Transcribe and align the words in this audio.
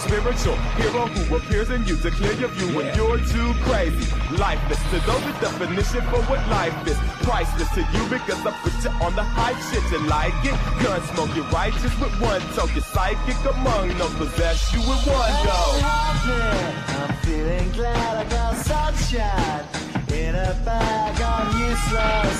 spiritual 0.00 0.56
hero 0.76 1.06
who 1.06 1.36
appears 1.36 1.70
in 1.70 1.84
you 1.86 1.96
to 1.96 2.10
clear 2.10 2.32
your 2.34 2.48
view 2.50 2.76
when 2.76 2.86
you're 2.96 3.18
too 3.18 3.54
crazy. 3.62 4.06
Lifeless 4.36 4.82
to 4.90 4.98
those 5.06 5.24
the 5.24 5.32
definition 5.40 6.02
for 6.12 6.20
what 6.28 6.40
life 6.48 6.74
is. 6.86 6.98
Priceless 7.22 7.68
to 7.74 7.80
you 7.80 8.02
because 8.08 8.40
I 8.46 8.52
put 8.62 8.74
you 8.84 8.90
on 9.04 9.14
the 9.14 9.22
hype 9.22 9.58
shit. 9.70 9.84
You 9.92 10.06
like 10.08 10.34
it? 10.44 10.56
Gun 10.82 11.00
smoke, 11.14 11.34
you're 11.34 11.50
righteous 11.50 11.94
with 12.00 12.14
one 12.20 12.40
toke. 12.54 12.74
You're 12.74 12.82
psychic 12.82 13.38
among 13.44 13.96
no 13.98 14.08
possess 14.18 14.72
you 14.72 14.80
with 14.80 15.02
one 15.06 15.34
go. 15.44 15.60
I'm 15.82 17.14
feeling 17.24 17.70
glad 17.72 18.26
I 18.26 18.30
got 18.30 18.56
sunshine 18.56 19.64
in 20.12 20.34
a 20.34 20.52
bag. 20.64 21.20
I'm 21.20 21.48
useless, 21.70 22.38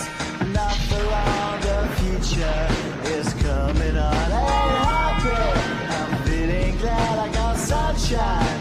not 0.52 0.76
for 0.88 1.02
long. 1.02 1.60
The 1.66 1.88
future 2.00 2.68
is 3.16 3.34
sunshine 8.06 8.60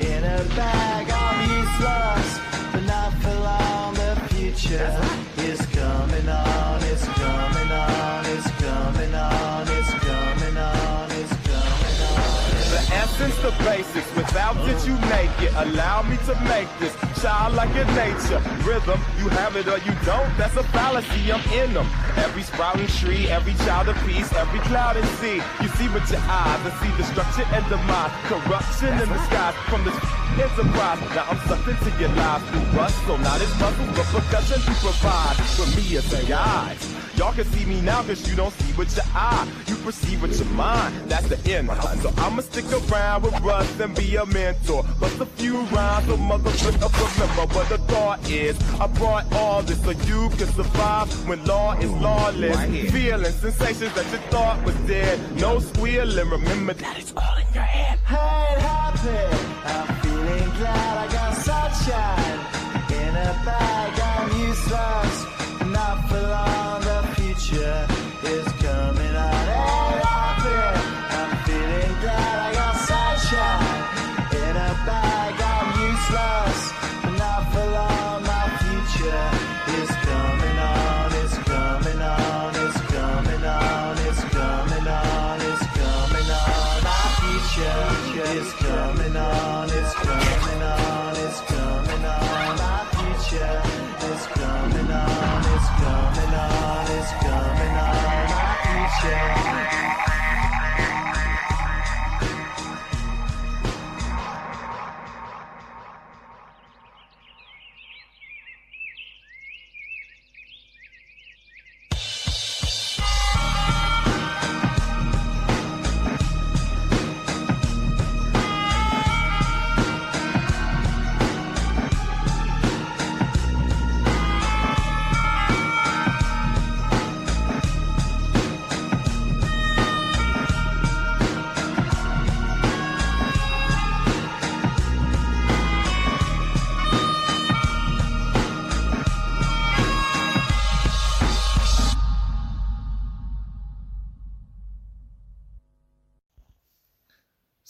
in 0.00 0.24
a 0.24 0.44
bag. 0.56 1.10
I'm 1.10 1.40
useless, 1.50 2.40
but 2.72 2.84
not 2.84 3.12
for 3.20 3.34
long. 3.34 3.94
The 3.94 4.16
future 4.34 4.98
is 5.38 5.60
coming 5.66 6.28
on. 6.28 6.82
It's 6.84 7.04
coming 7.04 7.72
on. 7.72 8.26
It's 8.26 8.50
coming 8.62 9.14
on. 9.14 9.66
It's 9.68 9.92
coming 10.04 10.56
on. 10.56 11.10
It's 11.12 11.36
coming 11.44 11.98
on. 12.08 12.36
The 12.72 12.82
essence, 12.92 13.36
the 13.42 13.52
basics. 13.64 14.14
Without 14.16 14.56
it, 14.68 14.86
you 14.86 14.94
naked. 15.10 15.54
Allow 15.56 16.02
me 16.02 16.16
to 16.28 16.34
make 16.48 16.68
this 16.78 16.94
childlike 17.26 17.74
in 17.74 17.88
nature. 17.98 18.40
Rhythm, 18.62 19.00
you 19.18 19.26
have 19.40 19.56
it 19.56 19.66
or 19.66 19.78
you 19.78 19.94
don't. 20.06 20.30
That's 20.38 20.54
a 20.54 20.62
fallacy. 20.70 21.32
I'm 21.32 21.42
in 21.50 21.74
them. 21.74 21.88
Every 22.16 22.42
sprouting 22.42 22.86
tree, 22.86 23.26
every 23.26 23.54
child 23.66 23.88
of 23.88 23.96
peace, 24.06 24.32
every 24.32 24.60
cloud 24.60 24.96
and 24.96 25.08
sea. 25.18 25.42
You 25.60 25.68
see 25.74 25.88
with 25.88 26.06
your 26.08 26.22
eyes 26.22 26.62
and 26.66 26.74
see 26.78 26.92
destruction 26.96 27.44
and 27.50 27.64
the 27.66 27.78
demise. 27.82 28.12
Corruption 28.30 28.92
in 29.02 29.08
the 29.10 29.20
skies 29.26 29.54
from 29.66 29.82
this 29.82 29.98
enterprise. 30.46 31.00
Now 31.16 31.26
I'm 31.30 31.40
sucked 31.48 31.66
into 31.66 31.90
your 31.98 32.10
lives 32.10 32.44
through 32.50 32.78
rust. 32.78 32.96
So 33.06 33.16
not 33.16 33.40
as 33.40 33.52
puzzles, 33.58 33.90
but 33.96 34.06
percussion 34.14 34.60
to 34.62 34.72
provide 34.78 35.36
for 35.58 35.66
me 35.74 35.96
as 35.96 36.12
a 36.12 36.22
guide. 36.26 36.78
Y'all 37.16 37.32
can 37.32 37.46
see 37.46 37.64
me 37.64 37.80
now 37.80 38.02
cause 38.02 38.28
you 38.28 38.36
don't 38.36 38.52
see 38.52 38.72
with 38.74 38.94
your 38.94 39.06
eye. 39.14 39.48
You 39.66 39.74
perceive 39.76 40.20
with 40.22 40.38
your 40.38 40.50
mind. 40.54 40.94
That's 41.08 41.26
the 41.28 41.38
end. 41.50 41.70
So 42.02 42.12
I'ma 42.18 42.42
stick 42.42 42.66
around 42.70 43.22
with 43.22 43.40
Russ 43.40 43.80
and 43.80 43.96
be 43.96 44.16
a 44.16 44.26
mentor. 44.26 44.84
Bust 45.00 45.20
a 45.20 45.26
few 45.26 45.58
rhymes 45.74 46.06
so 46.06 46.16
motherfucker 46.16 47.15
remember 47.18 47.54
what 47.54 47.68
the 47.68 47.78
thought 47.78 48.30
is. 48.30 48.56
I 48.80 48.86
brought 48.86 49.32
all 49.34 49.62
this 49.62 49.82
so 49.82 49.90
you 49.90 50.28
can 50.30 50.48
survive 50.48 51.08
when 51.28 51.44
law 51.44 51.72
is 51.78 51.90
lawless. 51.90 52.56
Feeling 52.92 53.32
sensations 53.32 53.94
that 53.94 54.10
you 54.12 54.18
thought 54.30 54.62
was 54.64 54.74
dead. 54.86 55.18
No 55.40 55.58
squealing. 55.58 56.28
Remember 56.28 56.74
that 56.74 56.98
it's 56.98 57.12
all 57.16 57.36
in 57.36 57.54
your 57.54 57.62
head. 57.62 57.98
I 58.08 58.46
ain't 58.50 58.60
happy. 58.60 59.36
I'm 59.64 60.00
feeling 60.02 60.50
glad 60.58 60.98
I 60.98 61.12
got 61.12 61.34
sunshine 61.36 62.15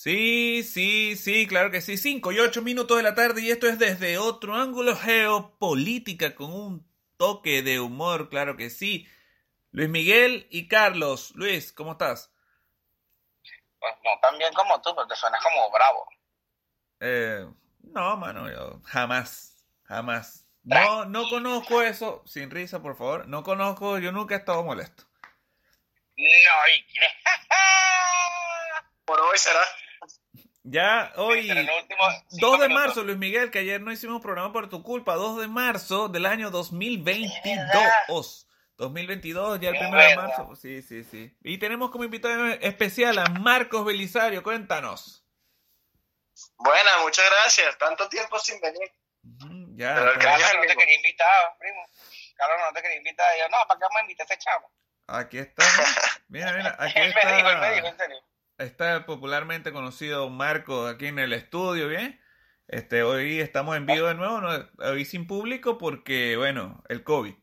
Sí, 0.06 0.62
sí, 0.62 1.16
sí, 1.16 1.48
claro 1.48 1.72
que 1.72 1.80
sí. 1.80 1.96
5 1.96 2.30
y 2.30 2.38
8 2.38 2.62
minutos 2.62 2.96
de 2.96 3.02
la 3.02 3.16
tarde 3.16 3.42
y 3.42 3.50
esto 3.50 3.66
es 3.66 3.76
desde 3.76 4.18
otro 4.18 4.54
ángulo 4.54 4.94
geopolítica 4.94 6.36
con 6.36 6.52
un 6.52 6.88
toque 7.16 7.62
de 7.62 7.80
humor, 7.80 8.28
claro 8.28 8.56
que 8.56 8.70
sí. 8.70 9.08
Luis 9.72 9.88
Miguel 9.88 10.46
y 10.48 10.68
Carlos. 10.68 11.32
Luis, 11.34 11.72
¿cómo 11.72 11.90
estás? 11.90 12.32
Pues 13.80 13.94
no 14.04 14.10
tan 14.22 14.38
bien 14.38 14.52
como 14.52 14.80
tú, 14.80 14.94
pero 14.94 15.08
te 15.08 15.16
suenas 15.16 15.42
como 15.42 15.72
bravo. 15.72 16.08
Eh, 17.00 17.44
no, 17.80 18.16
mano, 18.16 18.48
yo 18.48 18.80
jamás, 18.84 19.66
jamás. 19.82 20.46
No, 20.62 21.04
no 21.06 21.28
conozco 21.28 21.82
eso. 21.82 22.22
Sin 22.26 22.52
risa, 22.52 22.80
por 22.80 22.96
favor. 22.96 23.26
No 23.26 23.42
conozco, 23.42 23.98
yo 23.98 24.12
nunca 24.12 24.36
he 24.36 24.38
estado 24.38 24.62
molesto. 24.62 25.02
No, 26.16 26.24
y 26.24 26.86
por 29.04 29.18
hoy 29.18 29.36
será. 29.36 29.58
Ya 30.68 31.12
hoy, 31.14 31.42
cinco 31.46 32.48
2 32.48 32.60
de 32.60 32.68
minutos. 32.68 32.86
marzo, 32.86 33.04
Luis 33.04 33.16
Miguel, 33.18 33.52
que 33.52 33.60
ayer 33.60 33.80
no 33.80 33.92
hicimos 33.92 34.20
programa 34.20 34.52
por 34.52 34.68
tu 34.68 34.82
culpa, 34.82 35.14
2 35.14 35.40
de 35.40 35.46
marzo 35.46 36.08
del 36.08 36.26
año 36.26 36.50
2022. 36.50 38.48
2022, 38.76 39.60
ya 39.60 39.68
el 39.68 39.76
Es 39.76 39.82
1 39.88 39.96
de 39.96 40.16
marzo. 40.16 40.56
Sí, 40.56 40.82
sí, 40.82 41.04
sí. 41.04 41.32
Y 41.44 41.58
tenemos 41.58 41.92
como 41.92 42.02
invitado 42.02 42.46
especial 42.48 43.16
a 43.18 43.26
Marcos 43.26 43.84
Belisario, 43.84 44.42
cuéntanos. 44.42 45.24
Buena, 46.56 46.98
muchas 47.02 47.24
gracias. 47.30 47.78
Tanto 47.78 48.08
tiempo 48.08 48.36
sin 48.40 48.60
venir. 48.60 48.90
Ujú, 49.22 49.76
Ya, 49.76 49.94
Pero 49.94 50.08
el 50.08 50.14
pues, 50.14 50.26
Carlos 50.26 50.50
no 50.56 50.62
te 50.66 50.76
quería 50.76 50.96
invitar, 50.96 51.56
primo. 51.60 51.88
Carlos 52.34 52.58
no 52.66 52.72
te 52.74 52.82
quería 52.82 52.98
invitar. 52.98 53.26
Y 53.36 53.40
yo, 53.40 53.48
no, 53.50 53.56
¿para 53.68 53.78
qué 53.78 53.86
a 53.96 54.00
invitar 54.00 54.26
a 54.28 54.34
ese 54.34 54.38
chavo? 54.42 54.70
aquí 55.06 55.38
está. 55.38 55.64
Mira, 56.28 56.52
mira, 56.52 56.74
aquí 56.76 56.98
Él 56.98 57.14
me 57.14 57.36
dijo, 57.36 57.48
él 57.50 57.58
me 57.58 57.74
dijo, 57.76 57.86
está. 57.86 58.04
en 58.04 58.10
serio. 58.10 58.35
Está 58.58 59.04
popularmente 59.04 59.70
conocido 59.70 60.30
Marco 60.30 60.86
aquí 60.86 61.08
en 61.08 61.18
el 61.18 61.34
estudio, 61.34 61.88
¿bien? 61.88 62.18
Este, 62.68 63.02
hoy 63.02 63.38
estamos 63.38 63.76
en 63.76 63.84
vivo 63.84 64.08
de 64.08 64.14
nuevo, 64.14 64.40
¿no? 64.40 64.48
hoy 64.78 65.04
sin 65.04 65.26
público 65.26 65.76
porque, 65.76 66.36
bueno, 66.38 66.82
el 66.88 67.04
COVID. 67.04 67.34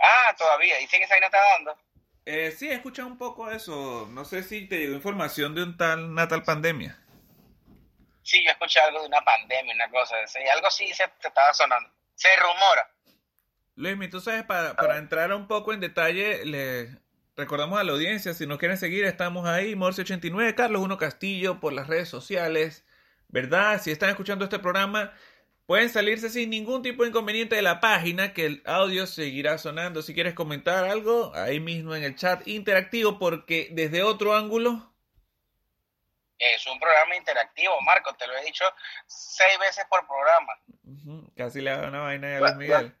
Ah, 0.00 0.34
todavía. 0.36 0.78
Dicen 0.78 0.98
que 0.98 1.04
esa 1.04 1.14
vaina 1.14 1.26
está 1.26 1.38
dando. 1.56 1.78
Eh, 2.26 2.50
sí, 2.50 2.68
he 2.68 2.74
escuchado 2.74 3.06
un 3.06 3.18
poco 3.18 3.50
eso. 3.50 4.08
No 4.10 4.24
sé 4.24 4.42
si 4.42 4.66
te 4.66 4.78
llegó 4.78 4.94
información 4.94 5.54
de 5.54 5.62
un 5.62 5.76
tal, 5.76 6.06
una 6.06 6.26
tal 6.26 6.42
pandemia. 6.42 6.98
Sí, 8.24 8.44
yo 8.44 8.50
escuché 8.50 8.80
algo 8.80 9.00
de 9.00 9.06
una 9.06 9.20
pandemia, 9.20 9.74
una 9.74 9.90
cosa. 9.90 10.26
Sí, 10.26 10.40
algo 10.54 10.70
sí 10.72 10.88
se, 10.88 11.04
se 11.20 11.28
estaba 11.28 11.54
sonando. 11.54 11.88
Se 12.16 12.28
rumora. 12.36 12.90
Luismi, 13.76 14.08
tú 14.08 14.20
sabes, 14.20 14.42
para, 14.42 14.74
para 14.74 14.98
entrar 14.98 15.32
un 15.32 15.46
poco 15.46 15.72
en 15.72 15.80
detalle, 15.80 16.44
le 16.44 16.98
recordamos 17.36 17.78
a 17.78 17.84
la 17.84 17.92
audiencia, 17.92 18.34
si 18.34 18.46
nos 18.46 18.58
quieren 18.58 18.76
seguir, 18.76 19.04
estamos 19.04 19.46
ahí, 19.46 19.74
Morse89, 19.74 20.54
Carlos 20.54 20.82
Uno 20.82 20.98
Castillo, 20.98 21.60
por 21.60 21.72
las 21.72 21.86
redes 21.86 22.08
sociales, 22.08 22.84
¿verdad? 23.28 23.80
Si 23.80 23.90
están 23.90 24.10
escuchando 24.10 24.44
este 24.44 24.58
programa, 24.58 25.12
pueden 25.66 25.88
salirse 25.88 26.30
sin 26.30 26.50
ningún 26.50 26.82
tipo 26.82 27.02
de 27.02 27.10
inconveniente 27.10 27.56
de 27.56 27.62
la 27.62 27.80
página, 27.80 28.32
que 28.32 28.46
el 28.46 28.62
audio 28.66 29.06
seguirá 29.06 29.58
sonando. 29.58 30.02
Si 30.02 30.14
quieres 30.14 30.34
comentar 30.34 30.84
algo, 30.84 31.32
ahí 31.34 31.60
mismo 31.60 31.94
en 31.94 32.02
el 32.04 32.16
chat 32.16 32.46
interactivo, 32.46 33.18
porque 33.18 33.68
desde 33.72 34.02
otro 34.02 34.34
ángulo, 34.34 34.92
Es 36.38 36.66
un 36.66 36.80
programa 36.80 37.14
interactivo, 37.16 37.80
Marco. 37.82 38.14
Te 38.14 38.26
lo 38.26 38.36
he 38.36 38.44
dicho 38.44 38.64
seis 39.06 39.58
veces 39.58 39.84
por 39.90 40.06
programa. 40.06 41.28
casi 41.36 41.60
le 41.60 41.70
hago 41.70 41.88
una 41.88 42.00
vaina 42.00 42.36
a 42.36 42.40
Luis 42.40 42.56
Miguel. 42.56 42.99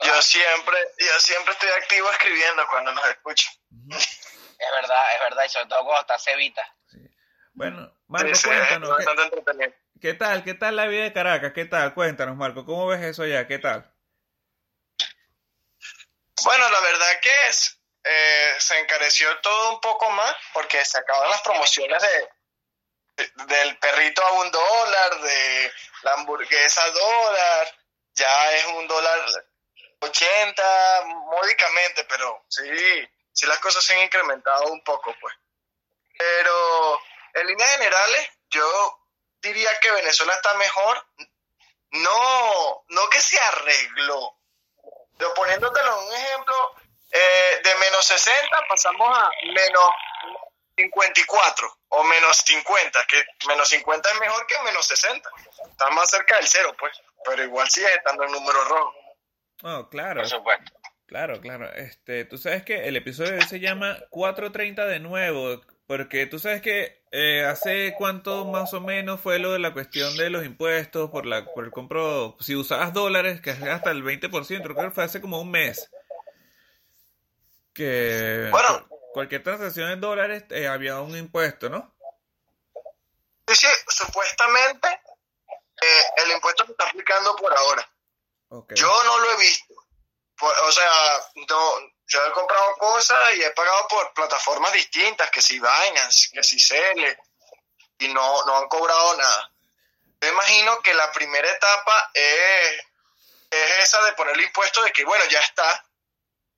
Yo 0.00 0.22
siempre, 0.22 0.76
yo 0.98 1.20
siempre 1.20 1.52
estoy 1.52 1.70
activo 1.70 2.10
escribiendo 2.10 2.66
cuando 2.68 2.92
nos 2.92 3.04
escucho. 3.06 3.48
Es 3.90 4.70
verdad, 4.80 5.14
es 5.14 5.20
verdad. 5.20 5.44
Y 5.44 5.48
sobre 5.48 5.66
todo 5.66 5.84
cuando 5.84 6.00
está 6.02 6.18
Cevita. 6.18 6.76
sí. 6.90 6.98
Bueno, 7.52 7.92
Marco, 8.06 8.28
Sí, 8.28 8.34
sí, 8.36 8.48
cuéntanos, 8.48 8.90
es 8.90 8.96
¿qué- 8.96 9.04
bastante 9.04 9.22
entretenido. 9.36 9.74
¿Qué 10.00 10.14
tal? 10.14 10.44
¿Qué 10.44 10.54
tal 10.54 10.76
la 10.76 10.86
vida 10.86 11.02
de 11.02 11.12
Caracas? 11.12 11.52
¿Qué 11.52 11.64
tal? 11.64 11.92
Cuéntanos, 11.94 12.36
Marco. 12.36 12.64
¿Cómo 12.64 12.86
ves 12.86 13.02
eso 13.02 13.24
allá? 13.24 13.48
¿Qué 13.48 13.58
tal? 13.58 13.92
Bueno, 16.44 16.68
la 16.70 16.80
verdad 16.80 17.20
que 17.20 17.30
es, 17.48 17.80
eh, 18.04 18.54
se 18.58 18.78
encareció 18.78 19.36
todo 19.40 19.74
un 19.74 19.80
poco 19.80 20.08
más 20.10 20.34
porque 20.52 20.84
se 20.84 20.98
acaban 20.98 21.28
las 21.30 21.42
promociones 21.42 22.00
de, 22.00 23.24
de- 23.24 23.44
del 23.56 23.76
perrito 23.78 24.22
a 24.24 24.32
un 24.32 24.50
dólar, 24.52 25.20
de 25.20 25.72
la 26.02 26.12
hamburguesa 26.12 26.82
a 26.84 26.90
dólar, 26.90 27.74
ya 28.14 28.52
es 28.52 28.66
un 28.66 28.86
dólar 28.86 29.18
80 30.00 31.04
módicamente, 31.04 32.04
pero 32.04 32.44
sí, 32.48 32.62
sí 33.32 33.46
las 33.46 33.58
cosas 33.58 33.84
se 33.84 33.94
han 33.94 34.04
incrementado 34.04 34.66
un 34.66 34.82
poco, 34.82 35.14
pues. 35.20 35.34
Pero 36.16 37.00
en 37.34 37.46
líneas 37.46 37.70
generales, 37.72 38.30
yo 38.50 39.00
diría 39.40 39.78
que 39.80 39.90
Venezuela 39.90 40.34
está 40.34 40.54
mejor, 40.54 41.06
no, 41.90 42.84
no 42.88 43.08
que 43.10 43.20
se 43.20 43.38
arregló, 43.38 44.36
pero 45.16 45.34
poniéndotelo 45.34 46.04
un 46.04 46.14
ejemplo, 46.14 46.74
eh, 47.10 47.60
de 47.64 47.74
menos 47.76 48.04
60 48.04 48.66
pasamos 48.68 49.18
a 49.18 49.30
menos 49.44 49.90
54 50.76 51.78
o 51.88 52.04
menos 52.04 52.36
50, 52.38 53.04
que 53.06 53.24
menos 53.48 53.68
50 53.68 54.10
es 54.10 54.20
mejor 54.20 54.46
que 54.46 54.62
menos 54.62 54.86
60. 54.86 55.28
Está 55.70 55.90
más 55.90 56.10
cerca 56.10 56.36
del 56.36 56.46
cero, 56.46 56.74
pues, 56.78 56.92
pero 57.24 57.42
igual 57.42 57.68
sigue 57.68 57.92
estando 57.92 58.24
en 58.24 58.32
número 58.32 58.64
rojo. 58.64 58.94
Oh, 59.62 59.88
claro, 59.88 60.20
Por 60.20 60.30
supuesto. 60.30 60.72
claro, 61.06 61.40
claro. 61.40 61.72
Este, 61.72 62.24
tú 62.24 62.38
sabes 62.38 62.62
que 62.64 62.86
el 62.88 62.96
episodio 62.96 63.40
se 63.46 63.60
llama 63.60 63.98
4.30 64.10 64.86
de 64.86 65.00
nuevo, 65.00 65.60
porque 65.86 66.26
tú 66.26 66.38
sabes 66.38 66.62
que 66.62 67.02
eh, 67.10 67.44
hace 67.44 67.94
cuánto 67.98 68.44
más 68.44 68.72
o 68.74 68.80
menos 68.80 69.20
fue 69.20 69.38
lo 69.38 69.52
de 69.52 69.58
la 69.58 69.72
cuestión 69.72 70.16
de 70.16 70.30
los 70.30 70.44
impuestos 70.44 71.10
por 71.10 71.26
la 71.26 71.44
por 71.54 71.64
el 71.64 71.70
compro, 71.72 72.36
si 72.40 72.54
usabas 72.54 72.92
dólares, 72.92 73.40
que 73.40 73.50
es 73.50 73.62
hasta 73.62 73.90
el 73.90 74.04
20%, 74.04 74.62
creo 74.62 74.76
que 74.76 74.90
fue 74.90 75.04
hace 75.04 75.20
como 75.20 75.40
un 75.40 75.50
mes. 75.50 75.90
Que 77.72 78.48
Bueno. 78.50 78.86
cu- 78.88 78.98
cualquier 79.14 79.42
transacción 79.42 79.90
en 79.90 80.00
dólares 80.00 80.44
eh, 80.50 80.66
había 80.68 81.00
un 81.00 81.16
impuesto, 81.16 81.68
¿no? 81.68 81.94
Sí, 83.48 83.54
sí, 83.56 83.66
supuestamente 83.88 84.88
eh, 84.88 86.02
el 86.26 86.32
impuesto 86.32 86.66
se 86.66 86.72
está 86.72 86.86
aplicando 86.88 87.34
por 87.36 87.56
ahora. 87.56 87.88
Yo 88.50 89.04
no 89.04 89.18
lo 89.18 89.32
he 89.32 89.36
visto. 89.36 89.74
O 90.40 90.72
sea, 90.72 91.20
no, 91.48 91.78
yo 92.06 92.24
he 92.24 92.32
comprado 92.32 92.74
cosas 92.76 93.34
y 93.36 93.42
he 93.42 93.50
pagado 93.50 93.88
por 93.88 94.14
plataformas 94.14 94.72
distintas, 94.72 95.30
que 95.30 95.42
si 95.42 95.58
Binance, 95.58 96.30
que 96.32 96.42
si 96.42 96.58
Cele, 96.60 97.18
y 97.98 98.08
no, 98.08 98.44
no 98.46 98.56
han 98.56 98.68
cobrado 98.68 99.16
nada. 99.16 99.52
Yo 100.20 100.28
imagino 100.28 100.80
que 100.80 100.94
la 100.94 101.10
primera 101.12 101.50
etapa 101.50 102.10
es, 102.14 102.84
es 103.50 103.78
esa 103.82 104.02
de 104.04 104.12
poner 104.12 104.34
el 104.34 104.44
impuesto 104.44 104.82
de 104.82 104.92
que, 104.92 105.04
bueno, 105.04 105.24
ya 105.26 105.40
está, 105.40 105.84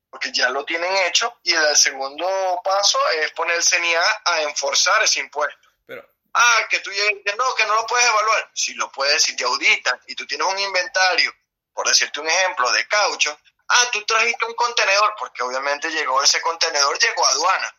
porque 0.09 0.31
ya 0.31 0.49
lo 0.49 0.63
tienen 0.63 0.95
hecho, 1.07 1.39
y 1.43 1.53
el 1.53 1.75
segundo 1.75 2.61
paso 2.63 2.99
es 3.09 3.31
poner 3.31 3.57
el 3.57 3.63
CNIA 3.63 4.21
a 4.25 4.41
enforzar 4.43 5.03
ese 5.03 5.19
impuesto. 5.19 5.69
Pero 5.85 6.07
Ah, 6.33 6.65
que 6.69 6.79
tú 6.79 6.89
dices, 6.89 7.35
no, 7.37 7.55
que 7.55 7.65
no 7.65 7.75
lo 7.75 7.85
puedes 7.85 8.07
evaluar. 8.07 8.49
Si 8.53 8.73
lo 8.75 8.91
puedes, 8.91 9.21
si 9.21 9.35
te 9.35 9.43
auditan 9.43 9.99
y 10.07 10.15
tú 10.15 10.25
tienes 10.25 10.47
un 10.47 10.59
inventario, 10.59 11.33
por 11.73 11.87
decirte 11.87 12.19
un 12.19 12.27
ejemplo, 12.27 12.71
de 12.71 12.87
caucho, 12.87 13.37
ah, 13.67 13.89
tú 13.91 14.03
trajiste 14.05 14.45
un 14.45 14.53
contenedor, 14.53 15.15
porque 15.17 15.43
obviamente 15.43 15.89
llegó 15.89 16.21
ese 16.23 16.41
contenedor, 16.41 16.97
llegó 16.99 17.25
a 17.25 17.29
aduana. 17.29 17.75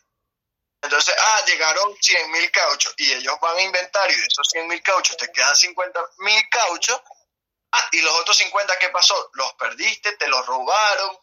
Entonces, 0.81 1.15
ah, 1.17 1.45
llegaron 1.45 1.95
100 2.01 2.31
mil 2.31 2.51
cauchos 2.51 2.93
y 2.97 3.13
ellos 3.13 3.37
van 3.39 3.55
a 3.55 3.61
inventario 3.61 4.17
y 4.17 4.19
de 4.19 4.27
esos 4.27 4.47
100 4.49 4.67
mil 4.67 4.81
cauchos 4.83 5.15
te 5.15 5.31
quedan 5.31 5.55
50 5.55 5.99
mil 6.17 6.49
cauchos. 6.49 7.01
Ah, 7.71 7.87
y 7.93 8.01
los 8.01 8.13
otros 8.19 8.35
50, 8.37 8.77
¿qué 8.79 8.89
pasó? 8.89 9.31
Los 9.33 9.53
perdiste, 9.53 10.17
te 10.17 10.27
los 10.27 10.45
robaron. 10.45 11.17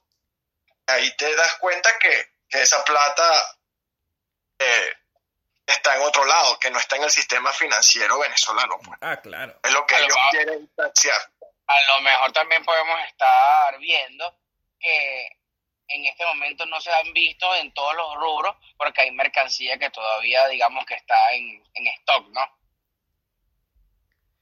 Ahí 0.87 1.15
te 1.17 1.35
das 1.37 1.57
cuenta 1.57 1.97
que, 1.99 2.37
que 2.49 2.63
esa 2.63 2.83
plata 2.85 3.59
eh, 4.59 4.93
está 5.67 5.97
en 5.97 6.03
otro 6.03 6.25
lado, 6.25 6.59
que 6.59 6.71
no 6.71 6.79
está 6.79 6.97
en 6.97 7.05
el 7.05 7.11
sistema 7.11 7.53
financiero 7.53 8.19
venezolano. 8.19 8.79
Pues. 8.79 8.99
ah, 9.03 9.21
claro. 9.21 9.61
Es 9.63 9.73
lo 9.73 9.87
que 9.87 9.97
ellos 9.97 10.17
quieren 10.31 10.69
taxear. 10.75 11.31
A 11.71 11.95
lo 11.95 12.01
mejor 12.03 12.33
también 12.33 12.65
podemos 12.65 12.99
estar 13.07 13.79
viendo 13.79 14.35
que 14.81 15.27
en 15.87 16.05
este 16.07 16.25
momento 16.25 16.67
no 16.67 16.81
se 16.81 16.93
han 16.93 17.13
visto 17.13 17.55
en 17.57 17.73
todos 17.73 17.95
los 17.95 18.15
rubros 18.17 18.57
porque 18.77 19.03
hay 19.03 19.11
mercancía 19.13 19.79
que 19.79 19.91
todavía 19.91 20.49
digamos 20.49 20.85
que 20.85 20.95
está 20.95 21.33
en, 21.33 21.63
en 21.75 21.87
stock, 21.99 22.27
¿no? 22.31 22.59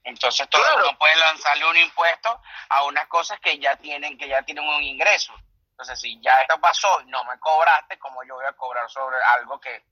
Entonces 0.04 0.48
todo 0.48 0.62
Claro. 0.62 0.88
uno 0.88 0.98
puede 0.98 1.16
lanzarle 1.16 1.66
un 1.68 1.76
impuesto 1.76 2.40
a 2.70 2.84
unas 2.84 3.06
cosas 3.08 3.38
que 3.40 3.58
ya 3.58 3.76
tienen 3.76 4.16
que 4.16 4.26
ya 4.28 4.42
tienen 4.42 4.64
un 4.64 4.82
ingreso. 4.82 5.34
Entonces 5.72 6.00
si 6.00 6.18
ya 6.22 6.32
esto 6.40 6.58
pasó 6.60 7.02
y 7.02 7.06
no 7.10 7.22
me 7.24 7.38
cobraste, 7.38 7.98
como 7.98 8.24
yo 8.24 8.36
voy 8.36 8.46
a 8.46 8.52
cobrar 8.54 8.88
sobre 8.90 9.18
algo 9.36 9.60
que, 9.60 9.82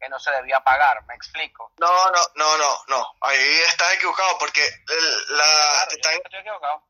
que 0.00 0.08
no 0.08 0.18
se 0.18 0.30
debía 0.32 0.60
pagar? 0.60 1.04
¿Me 1.06 1.14
explico? 1.14 1.72
No, 1.78 2.10
no, 2.10 2.20
no, 2.34 2.56
no, 2.58 2.84
no. 2.88 3.14
Ahí 3.20 3.60
estás 3.60 3.92
equivocado 3.94 4.38
porque 4.38 4.64
el- 4.66 5.36
la, 5.36 5.44
Claro, 5.44 5.88
te 5.88 5.90
yo 5.90 5.96
están- 5.96 6.14
estoy 6.24 6.40
equivocado. 6.40 6.86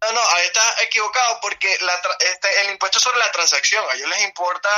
No, 0.00 0.12
no, 0.12 0.20
ahí 0.30 0.46
estás 0.46 0.82
equivocado 0.82 1.40
porque 1.40 1.78
la 1.80 2.02
tra- 2.02 2.16
este, 2.20 2.60
el 2.62 2.70
impuesto 2.70 2.98
es 2.98 3.04
sobre 3.04 3.18
la 3.18 3.30
transacción. 3.32 3.84
A 3.90 3.94
ellos 3.94 4.08
les 4.08 4.22
importa 4.22 4.68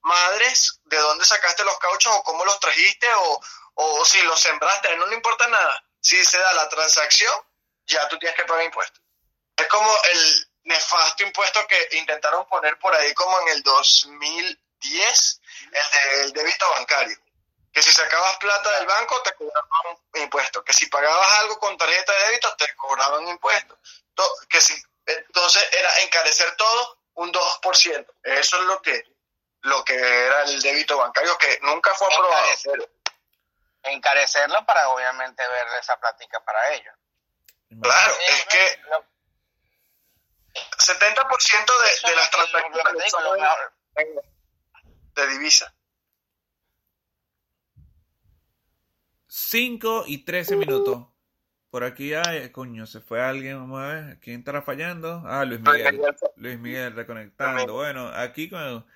madres 0.00 0.80
de 0.84 0.98
dónde 0.98 1.24
sacaste 1.24 1.64
los 1.64 1.78
cauchos 1.78 2.14
o 2.14 2.22
cómo 2.22 2.44
los 2.44 2.58
trajiste 2.60 3.06
o, 3.14 3.40
o 3.74 4.04
si 4.04 4.20
los 4.22 4.38
sembraste. 4.40 4.94
No 4.96 5.06
le 5.06 5.14
importa 5.14 5.46
nada. 5.48 5.82
Si 6.00 6.22
se 6.24 6.38
da 6.38 6.52
la 6.54 6.68
transacción, 6.68 7.32
ya 7.86 8.06
tú 8.08 8.18
tienes 8.18 8.36
que 8.36 8.44
pagar 8.44 8.64
impuestos. 8.64 9.00
Es 9.56 9.66
como 9.68 9.90
el 10.12 10.48
nefasto 10.64 11.22
impuesto 11.22 11.66
que 11.66 11.88
intentaron 11.92 12.46
poner 12.46 12.78
por 12.78 12.94
ahí 12.94 13.14
como 13.14 13.40
en 13.40 13.48
el 13.48 13.62
2010, 14.90 15.40
el 16.04 16.20
del 16.20 16.32
débito 16.32 16.68
bancario. 16.70 17.16
Que 17.72 17.82
si 17.82 17.92
sacabas 17.92 18.36
plata 18.36 18.70
del 18.78 18.86
banco 18.86 19.20
te 19.22 19.32
cobraban 19.34 19.98
impuestos. 20.14 20.62
Que 20.64 20.72
si 20.72 20.86
pagabas 20.86 21.28
algo 21.40 21.58
con 21.58 21.76
tarjeta 21.76 22.12
de 22.12 22.24
débito 22.26 22.54
te 22.56 22.72
cobraban 22.76 23.26
impuestos. 23.28 23.78
To- 24.14 24.36
que 24.48 24.60
si 24.60 24.80
entonces 25.06 25.68
era 25.72 25.98
encarecer 26.02 26.54
todo 26.56 26.98
un 27.14 27.32
2%. 27.32 28.06
Eso 28.22 28.56
es 28.58 28.62
lo 28.64 28.80
que 28.80 29.02
lo 29.62 29.82
que 29.84 29.94
era 29.94 30.42
el 30.42 30.60
débito 30.60 30.98
bancario 30.98 31.36
que 31.38 31.58
nunca 31.62 31.94
fue 31.94 32.06
aprobado. 32.12 32.44
Encarecer. 32.46 32.90
encarecerlo 33.84 34.64
para 34.66 34.88
obviamente 34.90 35.46
ver 35.46 35.66
esa 35.80 35.98
plática 35.98 36.42
para 36.44 36.72
ellos. 36.74 36.94
Claro, 37.82 38.14
Eh, 38.14 38.24
es 38.28 38.44
que 38.46 38.80
lo- 38.88 39.04
70% 40.78 41.78
de, 41.78 42.08
de 42.10 42.16
las 42.16 42.32
lo 42.32 42.44
que 42.44 42.50
transacciones 42.52 43.12
lo 43.12 43.32
mejor- 43.32 43.72
de 45.14 45.28
divisa. 45.32 45.74
5 49.28 50.04
y 50.06 50.24
13 50.24 50.56
minutos. 50.56 51.06
Por 51.70 51.82
aquí 51.82 52.14
hay, 52.14 52.50
coño, 52.50 52.86
se 52.86 53.00
fue 53.00 53.20
alguien, 53.20 53.58
vamos 53.58 53.82
a 53.82 53.86
ver, 53.88 54.20
¿quién 54.20 54.38
estará 54.38 54.62
fallando? 54.62 55.24
Ah, 55.26 55.44
Luis 55.44 55.60
Miguel. 55.60 56.00
Luis 56.36 56.58
Miguel 56.60 56.94
reconectando. 56.94 57.72
Bueno, 57.72 58.06
aquí 58.14 58.48
con 58.48 58.86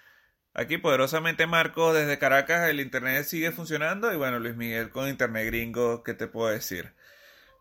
aquí 0.54 0.78
poderosamente 0.78 1.48
Marcos 1.48 1.94
desde 1.94 2.20
Caracas 2.20 2.68
el 2.68 2.78
internet 2.78 3.25
sigue 3.25 3.50
funcionando 3.50 4.12
y 4.12 4.16
bueno, 4.16 4.38
Luis 4.38 4.54
Miguel 4.54 4.90
con 4.90 5.08
internet 5.08 5.46
gringo, 5.46 6.04
¿qué 6.04 6.14
te 6.14 6.28
puedo 6.28 6.50
decir? 6.50 6.94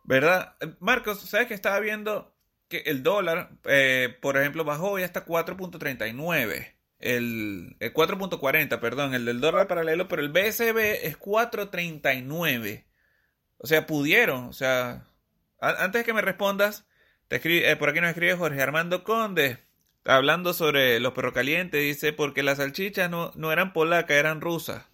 ¿Verdad? 0.03 0.55
Marcos, 0.79 1.21
¿sabes 1.21 1.47
que 1.47 1.55
estaba 1.55 1.79
viendo 1.79 2.37
que 2.67 2.83
el 2.85 3.01
dólar, 3.01 3.57
eh, 3.63 4.15
por 4.21 4.37
ejemplo, 4.37 4.63
bajó 4.65 4.99
y 4.99 5.03
hasta 5.03 5.25
4.39? 5.25 6.76
El, 6.99 7.75
el 7.79 7.93
4.40, 7.93 8.79
perdón, 8.79 9.13
el 9.13 9.25
del 9.25 9.39
dólar 9.39 9.67
paralelo, 9.67 10.07
pero 10.07 10.21
el 10.21 10.29
BSB 10.29 11.05
es 11.05 11.17
4.39. 11.19 12.85
O 13.59 13.67
sea, 13.67 13.85
pudieron, 13.85 14.45
o 14.45 14.53
sea, 14.53 15.05
a- 15.61 15.83
antes 15.83 16.03
que 16.03 16.13
me 16.13 16.21
respondas, 16.21 16.85
te 17.27 17.41
escri- 17.41 17.63
eh, 17.63 17.75
por 17.75 17.89
aquí 17.89 17.99
nos 18.01 18.09
escribe 18.09 18.35
Jorge 18.35 18.61
Armando 18.61 19.03
Conde, 19.03 19.59
hablando 20.05 20.53
sobre 20.53 20.99
los 20.99 21.13
perros 21.13 21.33
calientes, 21.33 21.81
dice, 21.81 22.13
porque 22.13 22.41
las 22.43 22.57
salchichas 22.57 23.09
no, 23.09 23.31
no 23.35 23.51
eran 23.51 23.73
polacas, 23.73 24.17
eran 24.17 24.41
rusas. 24.41 24.83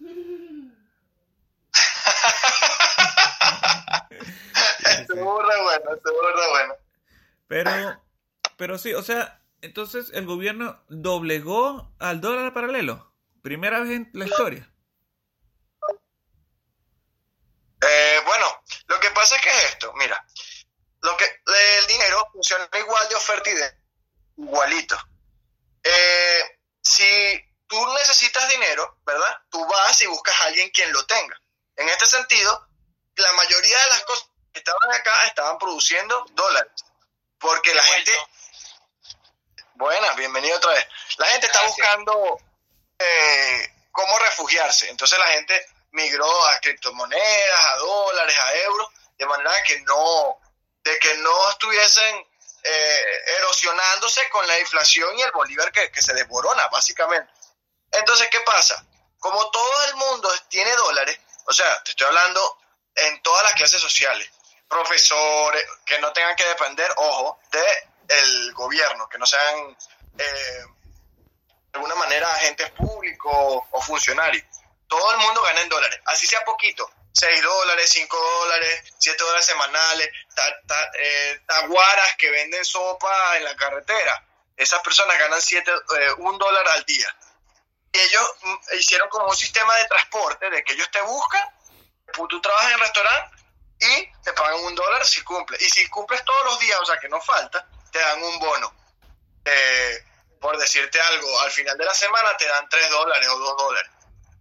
Estuvo 5.00 5.42
re 5.42 5.62
bueno, 5.62 5.94
estuvo 5.96 6.20
re 6.34 6.50
bueno. 6.50 6.74
Pero, 7.48 8.02
pero 8.56 8.78
sí, 8.78 8.94
o 8.94 9.02
sea, 9.02 9.40
entonces 9.64 10.10
el 10.12 10.26
gobierno 10.26 10.82
doblegó 10.88 11.90
al 11.98 12.20
dólar 12.20 12.52
paralelo. 12.52 13.12
Primera 13.42 13.80
vez 13.80 13.90
en 13.90 14.10
la 14.12 14.26
historia. 14.26 14.70
Eh, 17.80 18.20
bueno, 18.24 18.46
lo 18.86 19.00
que 19.00 19.10
pasa 19.10 19.36
es 19.36 19.42
que 19.42 19.50
es 19.50 19.64
esto, 19.64 19.92
mira, 19.94 20.24
lo 21.02 21.16
que 21.16 21.24
el 21.24 21.86
dinero 21.86 22.28
funciona 22.32 22.68
igual 22.78 23.08
de 23.08 23.14
oferta 23.14 23.50
y 23.50 23.54
de 23.54 23.74
igualito. 24.38 24.96
Eh, 25.82 26.58
si 26.80 27.44
tú 27.66 27.76
necesitas 27.94 28.48
dinero, 28.48 28.98
¿verdad? 29.04 29.38
Tú 29.50 29.64
vas 29.66 30.00
y 30.00 30.06
buscas 30.06 30.34
a 30.40 30.44
alguien 30.44 30.70
quien 30.70 30.92
lo 30.92 31.04
tenga. 31.06 31.38
En 31.76 31.88
este 31.88 32.06
sentido, 32.06 32.68
la 33.16 33.32
mayoría 33.32 33.78
de 33.78 33.88
las 33.88 34.02
cosas 34.04 34.28
que 34.52 34.60
estaban 34.60 34.92
acá 34.92 35.26
estaban 35.26 35.58
produciendo 35.58 36.24
dólares, 36.32 36.72
porque 37.38 37.74
la 37.74 37.82
gente, 37.82 38.12
buenas, 39.74 40.16
bienvenido 40.16 40.56
otra 40.56 40.72
vez. 40.72 40.86
La 41.18 41.26
gente 41.26 41.46
está 41.46 41.62
buscando 41.66 42.40
eh, 42.98 43.72
cómo 43.90 44.18
refugiarse. 44.18 44.88
Entonces 44.88 45.18
la 45.18 45.26
gente 45.28 45.66
migró 45.92 46.46
a 46.48 46.58
criptomonedas, 46.60 47.64
a 47.72 47.76
dólares, 47.76 48.36
a 48.40 48.54
euros, 48.56 48.88
de 49.16 49.26
manera 49.26 49.62
que 49.64 49.80
no, 49.80 50.38
de 50.82 50.98
que 50.98 51.14
no 51.16 51.50
estuviesen 51.50 52.26
eh, 52.62 53.22
erosionándose 53.38 54.28
con 54.30 54.46
la 54.46 54.58
inflación 54.58 55.18
y 55.18 55.22
el 55.22 55.32
bolívar 55.32 55.70
que, 55.72 55.90
que 55.90 56.02
se 56.02 56.14
desborona, 56.14 56.66
básicamente. 56.68 57.32
Entonces, 57.92 58.28
¿qué 58.30 58.40
pasa? 58.40 58.84
Como 59.18 59.50
todo 59.50 59.84
el 59.84 59.94
mundo 59.96 60.32
tiene 60.48 60.74
dólares, 60.76 61.18
o 61.46 61.52
sea, 61.52 61.82
te 61.82 61.90
estoy 61.90 62.06
hablando 62.06 62.58
en 62.96 63.22
todas 63.22 63.44
las 63.44 63.54
clases 63.54 63.80
sociales, 63.80 64.28
profesores 64.68 65.64
que 65.84 65.98
no 66.00 66.12
tengan 66.12 66.36
que 66.36 66.46
depender, 66.46 66.92
ojo, 66.96 67.38
del 68.06 68.52
gobierno, 68.54 69.08
que 69.08 69.18
no 69.18 69.26
sean 69.26 69.76
eh, 70.18 70.64
de 71.72 71.74
alguna 71.78 71.94
manera 71.96 72.32
agentes 72.34 72.70
públicos 72.72 73.62
o 73.70 73.80
funcionarios. 73.82 74.44
Todo 74.86 75.10
el 75.12 75.18
mundo 75.18 75.42
gana 75.42 75.60
en 75.62 75.68
dólares, 75.68 75.98
así 76.06 76.26
sea 76.26 76.44
poquito, 76.44 76.88
6 77.12 77.42
dólares, 77.42 77.90
5 77.90 78.16
dólares, 78.16 78.92
7 78.98 79.22
dólares 79.22 79.46
semanales, 79.46 80.10
ta- 80.34 80.90
eh, 80.98 81.40
taguaras 81.46 82.14
que 82.16 82.30
venden 82.30 82.64
sopa 82.64 83.36
en 83.36 83.44
la 83.44 83.56
carretera. 83.56 84.24
Esas 84.56 84.80
personas 84.82 85.18
ganan 85.18 85.40
7, 85.42 85.72
un 86.18 86.38
dólar 86.38 86.66
al 86.68 86.84
día. 86.84 87.08
Y 87.92 87.98
ellos 87.98 88.30
mm, 88.42 88.54
hicieron 88.78 89.08
como 89.08 89.26
un 89.28 89.36
sistema 89.36 89.74
de 89.76 89.86
transporte 89.86 90.50
de 90.50 90.62
que 90.62 90.74
ellos 90.74 90.90
te 90.90 91.00
buscan, 91.02 91.42
tú 92.28 92.40
trabajas 92.40 92.66
en 92.68 92.74
el 92.74 92.80
restaurante 92.80 93.36
y 93.80 94.12
te 94.22 94.32
pagan 94.32 94.60
un 94.64 94.74
dólar 94.74 95.04
si 95.04 95.22
cumples. 95.22 95.60
Y 95.62 95.70
si 95.70 95.88
cumples 95.88 96.24
todos 96.24 96.44
los 96.44 96.58
días, 96.60 96.78
o 96.80 96.86
sea 96.86 96.98
que 96.98 97.08
no 97.08 97.20
falta, 97.20 97.66
te 97.94 98.00
dan 98.00 98.20
un 98.24 98.38
bono. 98.40 98.74
Eh, 99.44 100.04
por 100.40 100.58
decirte 100.58 101.00
algo, 101.00 101.40
al 101.40 101.52
final 101.52 101.78
de 101.78 101.84
la 101.84 101.94
semana 101.94 102.36
te 102.36 102.44
dan 102.44 102.68
3 102.68 102.90
dólares 102.90 103.28
o 103.28 103.38
2 103.38 103.56
dólares. 103.56 103.90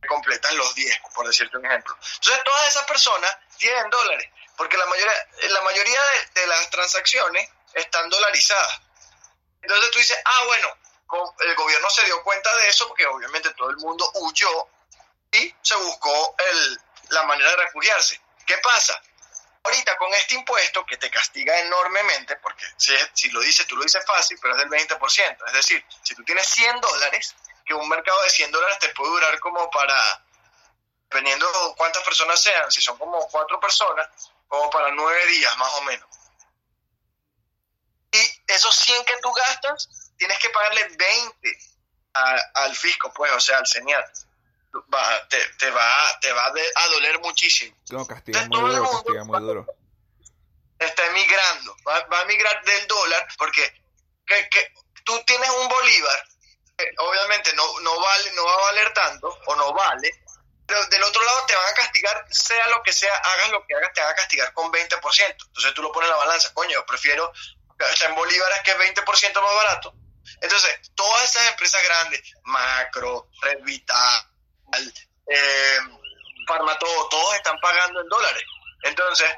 Te 0.01 0.07
completan 0.07 0.57
los 0.57 0.73
10, 0.73 0.99
por 1.13 1.27
decirte 1.27 1.57
un 1.57 1.65
ejemplo. 1.67 1.95
Entonces 2.15 2.43
todas 2.43 2.67
esas 2.67 2.85
personas 2.85 3.37
tienen 3.57 3.89
dólares, 3.91 4.27
porque 4.57 4.75
la 4.75 4.87
mayoría, 4.87 5.27
la 5.49 5.61
mayoría 5.61 5.99
de, 6.33 6.41
de 6.41 6.47
las 6.47 6.67
transacciones 6.71 7.47
están 7.75 8.09
dolarizadas. 8.09 8.81
Entonces 9.61 9.91
tú 9.91 9.99
dices, 9.99 10.17
ah, 10.25 10.43
bueno, 10.47 10.67
el 11.41 11.55
gobierno 11.55 11.89
se 11.91 12.03
dio 12.05 12.23
cuenta 12.23 12.53
de 12.57 12.69
eso 12.69 12.87
porque 12.87 13.05
obviamente 13.05 13.53
todo 13.53 13.69
el 13.69 13.77
mundo 13.77 14.11
huyó 14.15 14.67
y 15.31 15.55
se 15.61 15.75
buscó 15.75 16.35
el, 16.39 16.81
la 17.09 17.21
manera 17.23 17.51
de 17.51 17.57
refugiarse. 17.57 18.19
¿Qué 18.47 18.57
pasa? 18.57 18.99
Ahorita 19.65 19.95
con 19.97 20.13
este 20.13 20.35
impuesto 20.35 20.85
que 20.85 20.97
te 20.97 21.09
castiga 21.09 21.57
enormemente, 21.59 22.35
porque 22.37 22.65
si, 22.75 22.93
si 23.13 23.29
lo 23.29 23.39
dices, 23.39 23.65
tú 23.65 23.77
lo 23.77 23.83
dices 23.83 24.03
fácil, 24.05 24.37
pero 24.41 24.55
es 24.55 24.59
del 24.59 24.69
20%. 24.69 25.37
Es 25.47 25.53
decir, 25.53 25.85
si 26.03 26.13
tú 26.15 26.23
tienes 26.25 26.45
100 26.47 26.81
dólares, 26.81 27.33
que 27.65 27.73
un 27.73 27.87
mercado 27.87 28.21
de 28.23 28.29
100 28.29 28.51
dólares 28.51 28.77
te 28.79 28.89
puede 28.89 29.11
durar 29.11 29.39
como 29.39 29.69
para, 29.71 30.25
dependiendo 31.09 31.47
cuántas 31.77 32.03
personas 32.03 32.41
sean, 32.43 32.69
si 32.71 32.81
son 32.81 32.97
como 32.97 33.25
cuatro 33.29 33.57
personas, 33.59 34.07
como 34.49 34.69
para 34.69 34.91
nueve 34.91 35.25
días 35.27 35.57
más 35.57 35.71
o 35.75 35.81
menos. 35.83 36.09
Y 38.11 38.41
esos 38.47 38.75
100 38.75 39.05
que 39.05 39.17
tú 39.21 39.31
gastas, 39.31 39.87
tienes 40.17 40.37
que 40.39 40.49
pagarle 40.49 40.87
20 40.89 41.57
a- 42.15 42.41
al 42.55 42.75
fisco, 42.75 43.11
pues, 43.13 43.31
o 43.31 43.39
sea, 43.39 43.57
al 43.59 43.65
señal. 43.67 44.03
Va, 44.73 45.27
te, 45.27 45.39
te 45.59 45.69
va, 45.69 46.19
te 46.19 46.31
va 46.31 46.45
a 46.47 46.87
doler 46.87 47.19
muchísimo. 47.19 47.75
No, 47.91 48.07
castiga 48.07 48.45
muy 48.47 48.59
duro, 48.59 48.83
mundo 48.83 48.91
castiga 48.91 49.23
muy 49.23 49.39
duro. 49.39 49.67
está 50.79 51.05
emigrando, 51.07 51.75
va, 51.87 52.03
va 52.07 52.19
a 52.19 52.21
emigrar 52.23 52.63
del 52.63 52.87
dólar, 52.87 53.27
porque 53.37 53.83
que, 54.25 54.49
que 54.49 54.73
tú 55.03 55.21
tienes 55.25 55.49
un 55.49 55.67
bolívar, 55.67 56.27
que 56.75 56.91
obviamente 56.97 57.53
no, 57.53 57.79
no, 57.81 57.99
vale, 57.99 58.31
no 58.33 58.45
va 58.45 58.53
a 58.53 58.61
valer 58.61 58.93
tanto, 58.93 59.39
o 59.45 59.55
no 59.55 59.73
vale, 59.73 60.09
pero 60.65 60.83
del 60.87 61.03
otro 61.03 61.23
lado 61.23 61.45
te 61.45 61.55
van 61.55 61.69
a 61.69 61.73
castigar, 61.75 62.25
sea 62.31 62.67
lo 62.69 62.81
que 62.81 62.93
sea, 62.93 63.15
hagas 63.15 63.51
lo 63.51 63.65
que 63.67 63.75
hagas, 63.75 63.93
te 63.93 64.01
van 64.01 64.11
a 64.11 64.15
castigar 64.15 64.53
con 64.53 64.71
20%. 64.71 64.99
Entonces 64.99 65.73
tú 65.73 65.83
lo 65.83 65.91
pones 65.91 66.09
en 66.09 66.15
la 66.15 66.23
balanza, 66.25 66.53
coño, 66.53 66.71
yo 66.71 66.85
prefiero 66.85 67.31
estar 67.91 68.09
en 68.09 68.15
bolívares 68.15 68.61
que 68.63 68.71
es 68.71 68.77
20% 68.77 69.41
más 69.41 69.55
barato. 69.55 69.93
Entonces, 70.41 70.91
todas 70.95 71.23
esas 71.29 71.49
empresas 71.49 71.83
grandes, 71.83 72.21
Macro, 72.43 73.29
Red 73.41 73.61
Vital, 73.63 74.32
eh, 75.27 75.77
Farmatodo, 76.47 77.09
todos 77.09 77.35
están 77.35 77.57
pagando 77.59 78.01
en 78.01 78.07
dólares. 78.09 78.43
Entonces, 78.83 79.29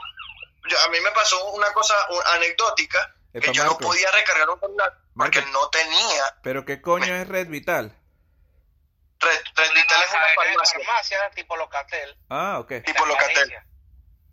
yo- 0.69 0.77
a 0.81 0.89
mí 0.89 0.99
me 1.01 1.11
pasó 1.11 1.43
una 1.51 1.71
cosa 1.73 1.93
un- 2.09 2.21
anecdótica, 2.35 3.13
que 3.33 3.51
yo 3.53 3.63
no 3.65 3.77
podía 3.77 4.09
recargar 4.11 4.49
un 4.49 4.59
celular 4.59 4.93
porque 5.15 5.41
Marco. 5.41 5.51
no 5.59 5.69
tenía. 5.69 6.23
Pero 6.41 6.65
qué 6.65 6.81
coño 6.81 7.13
es 7.15 7.27
Red 7.27 7.47
Vital. 7.47 7.95
Red, 9.19 9.39
Red 9.55 9.73
Vital 9.73 10.03
es 10.03 10.09
una 10.09 10.19
Una 10.19 10.27
farmacia, 10.35 10.79
farmacia 10.85 11.29
tipo 11.35 11.55
Locatel. 11.57 12.17
Ah, 12.29 12.59
ok. 12.59 12.71
tipo 12.85 13.05
Locatel. 13.05 13.53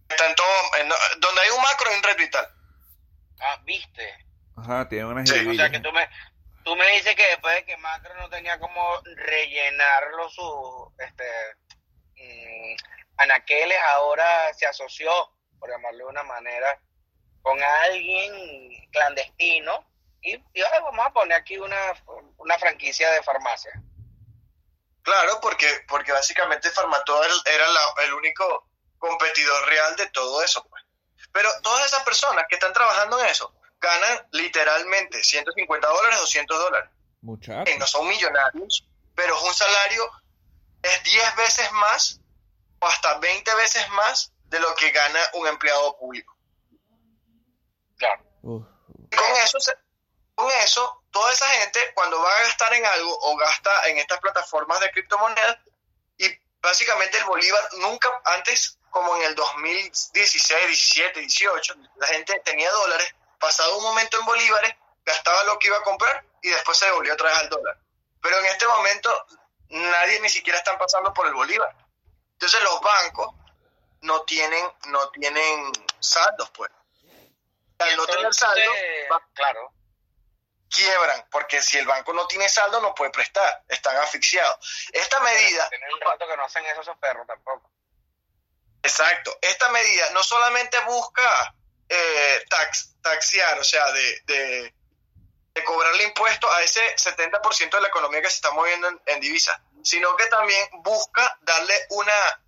Está 0.08 0.26
en 0.26 0.34
todo, 0.34 0.46
en- 0.78 1.20
donde 1.20 1.40
hay 1.40 1.50
un 1.50 1.62
macro 1.62 1.90
hay 1.90 1.96
un 1.96 2.02
Red 2.02 2.16
Vital. 2.16 2.48
Ah, 3.40 3.58
viste. 3.64 4.26
Ajá, 4.56 4.88
tiene 4.88 5.06
unas 5.06 5.28
Sí, 5.28 5.46
o 5.46 5.54
sea 5.54 5.70
que 5.70 5.80
tú 5.80 5.90
me, 5.92 6.08
tú 6.64 6.76
me 6.76 6.86
dices 6.92 7.14
que 7.14 7.26
después 7.28 7.54
de 7.56 7.64
que 7.64 7.76
Macro 7.76 8.14
no 8.14 8.28
tenía 8.30 8.58
como 8.58 9.00
rellenarlo 9.16 10.28
su 10.30 10.92
este 10.98 11.24
mm, 12.16 12.76
anaqueles, 13.18 13.78
ahora 13.94 14.52
se 14.54 14.66
asoció, 14.66 15.10
por 15.58 15.70
llamarlo 15.70 15.98
de 15.98 16.10
una 16.10 16.22
manera, 16.22 16.80
con 17.42 17.60
alguien 17.62 18.90
clandestino 18.90 19.84
y, 20.20 20.34
y 20.34 20.62
vamos 20.82 21.06
a 21.06 21.10
poner 21.12 21.38
aquí 21.38 21.58
una, 21.58 21.76
una 22.38 22.58
franquicia 22.58 23.10
de 23.10 23.22
farmacia. 23.22 23.72
Claro, 25.02 25.40
porque, 25.40 25.66
porque 25.88 26.12
básicamente 26.12 26.70
Farmatodo 26.70 27.24
era- 27.24 28.04
el 28.04 28.12
único 28.14 28.68
competidor 28.98 29.66
real 29.68 29.96
de 29.96 30.06
todo 30.10 30.42
eso. 30.44 30.64
pues. 30.68 30.84
Pero 31.32 31.48
todas 31.62 31.86
esas 31.86 32.04
personas 32.04 32.44
que 32.48 32.54
están 32.54 32.72
trabajando 32.72 33.18
en 33.18 33.26
eso 33.26 33.52
ganan 33.82 34.26
literalmente 34.30 35.22
150 35.22 35.86
dólares, 35.86 36.18
200 36.20 36.58
dólares. 36.58 36.90
Muchachos. 37.20 37.78
no 37.78 37.86
son 37.86 38.08
millonarios, 38.08 38.88
pero 39.14 39.36
es 39.36 39.42
un 39.42 39.54
salario 39.54 40.10
es 40.82 41.02
10 41.04 41.36
veces 41.36 41.72
más 41.72 42.20
o 42.80 42.86
hasta 42.86 43.18
20 43.18 43.54
veces 43.54 43.88
más 43.90 44.32
de 44.46 44.58
lo 44.58 44.74
que 44.74 44.90
gana 44.90 45.20
un 45.34 45.46
empleado 45.46 45.96
público. 45.98 46.36
Claro. 47.96 48.22
Uf. 48.42 48.66
Con 49.16 49.36
eso, 49.44 49.58
con 50.34 50.50
eso, 50.64 51.04
toda 51.10 51.32
esa 51.32 51.46
gente 51.48 51.78
cuando 51.94 52.20
va 52.20 52.30
a 52.30 52.42
gastar 52.42 52.74
en 52.74 52.84
algo 52.84 53.16
o 53.20 53.36
gasta 53.36 53.88
en 53.88 53.98
estas 53.98 54.18
plataformas 54.18 54.80
de 54.80 54.90
criptomonedas 54.90 55.58
y 56.18 56.26
básicamente 56.60 57.18
el 57.18 57.24
bolívar 57.24 57.62
nunca 57.78 58.08
antes 58.24 58.78
como 58.90 59.16
en 59.16 59.22
el 59.22 59.34
2016, 59.34 60.66
17, 60.66 61.20
18, 61.20 61.74
la 61.96 62.06
gente 62.08 62.40
tenía 62.44 62.70
dólares, 62.70 63.14
pasado 63.42 63.76
un 63.76 63.82
momento 63.84 64.18
en 64.18 64.24
bolívares, 64.24 64.74
gastaba 65.04 65.42
lo 65.44 65.58
que 65.58 65.66
iba 65.66 65.76
a 65.76 65.82
comprar 65.82 66.24
y 66.40 66.48
después 66.48 66.78
se 66.78 66.86
devolvió 66.86 67.12
otra 67.12 67.28
vez 67.28 67.38
al 67.40 67.48
dólar. 67.50 67.76
Pero 68.22 68.38
en 68.38 68.46
este 68.46 68.66
momento 68.66 69.26
nadie 69.68 70.20
ni 70.20 70.28
siquiera 70.30 70.58
están 70.58 70.78
pasando 70.78 71.12
por 71.12 71.26
el 71.26 71.34
bolívar. 71.34 71.76
Entonces 72.34 72.62
los 72.62 72.80
bancos 72.80 73.34
no 74.02 74.22
tienen 74.22 74.64
no 74.86 75.10
tienen 75.10 75.72
saldos 76.00 76.50
pues. 76.50 76.70
Al 77.78 77.96
no 77.96 78.06
tener 78.06 78.32
saldo, 78.32 78.70
va- 79.12 79.26
claro. 79.34 79.72
quiebran, 80.70 81.26
porque 81.30 81.60
si 81.60 81.78
el 81.78 81.86
banco 81.86 82.12
no 82.12 82.26
tiene 82.28 82.48
saldo 82.48 82.80
no 82.80 82.94
puede 82.94 83.10
prestar, 83.10 83.64
están 83.68 83.96
asfixiados. 83.96 84.88
Esta 84.92 85.18
medida, 85.20 85.68
Tienen 85.68 85.92
un 85.92 86.00
rato 86.00 86.26
que 86.28 86.36
no 86.36 86.44
hacen 86.44 86.64
eso 86.66 86.80
esos 86.80 86.96
perros 86.98 87.26
tampoco. 87.26 87.68
exacto, 88.84 89.36
esta 89.40 89.68
medida 89.70 90.10
no 90.10 90.22
solamente 90.22 90.78
busca 90.80 91.54
eh, 91.94 92.44
tax, 92.48 92.94
taxear, 93.02 93.58
o 93.58 93.64
sea, 93.64 93.92
de, 93.92 94.20
de, 94.24 94.74
de 95.54 95.64
cobrarle 95.64 96.04
impuestos 96.04 96.50
a 96.50 96.62
ese 96.62 96.96
70% 96.96 97.70
de 97.70 97.80
la 97.80 97.88
economía 97.88 98.22
que 98.22 98.30
se 98.30 98.36
está 98.36 98.50
moviendo 98.52 98.88
en, 98.88 99.00
en 99.06 99.20
divisas, 99.20 99.60
sino 99.82 100.16
que 100.16 100.26
también 100.26 100.68
busca 100.82 101.38
darle 101.42 101.74
una 101.90 102.42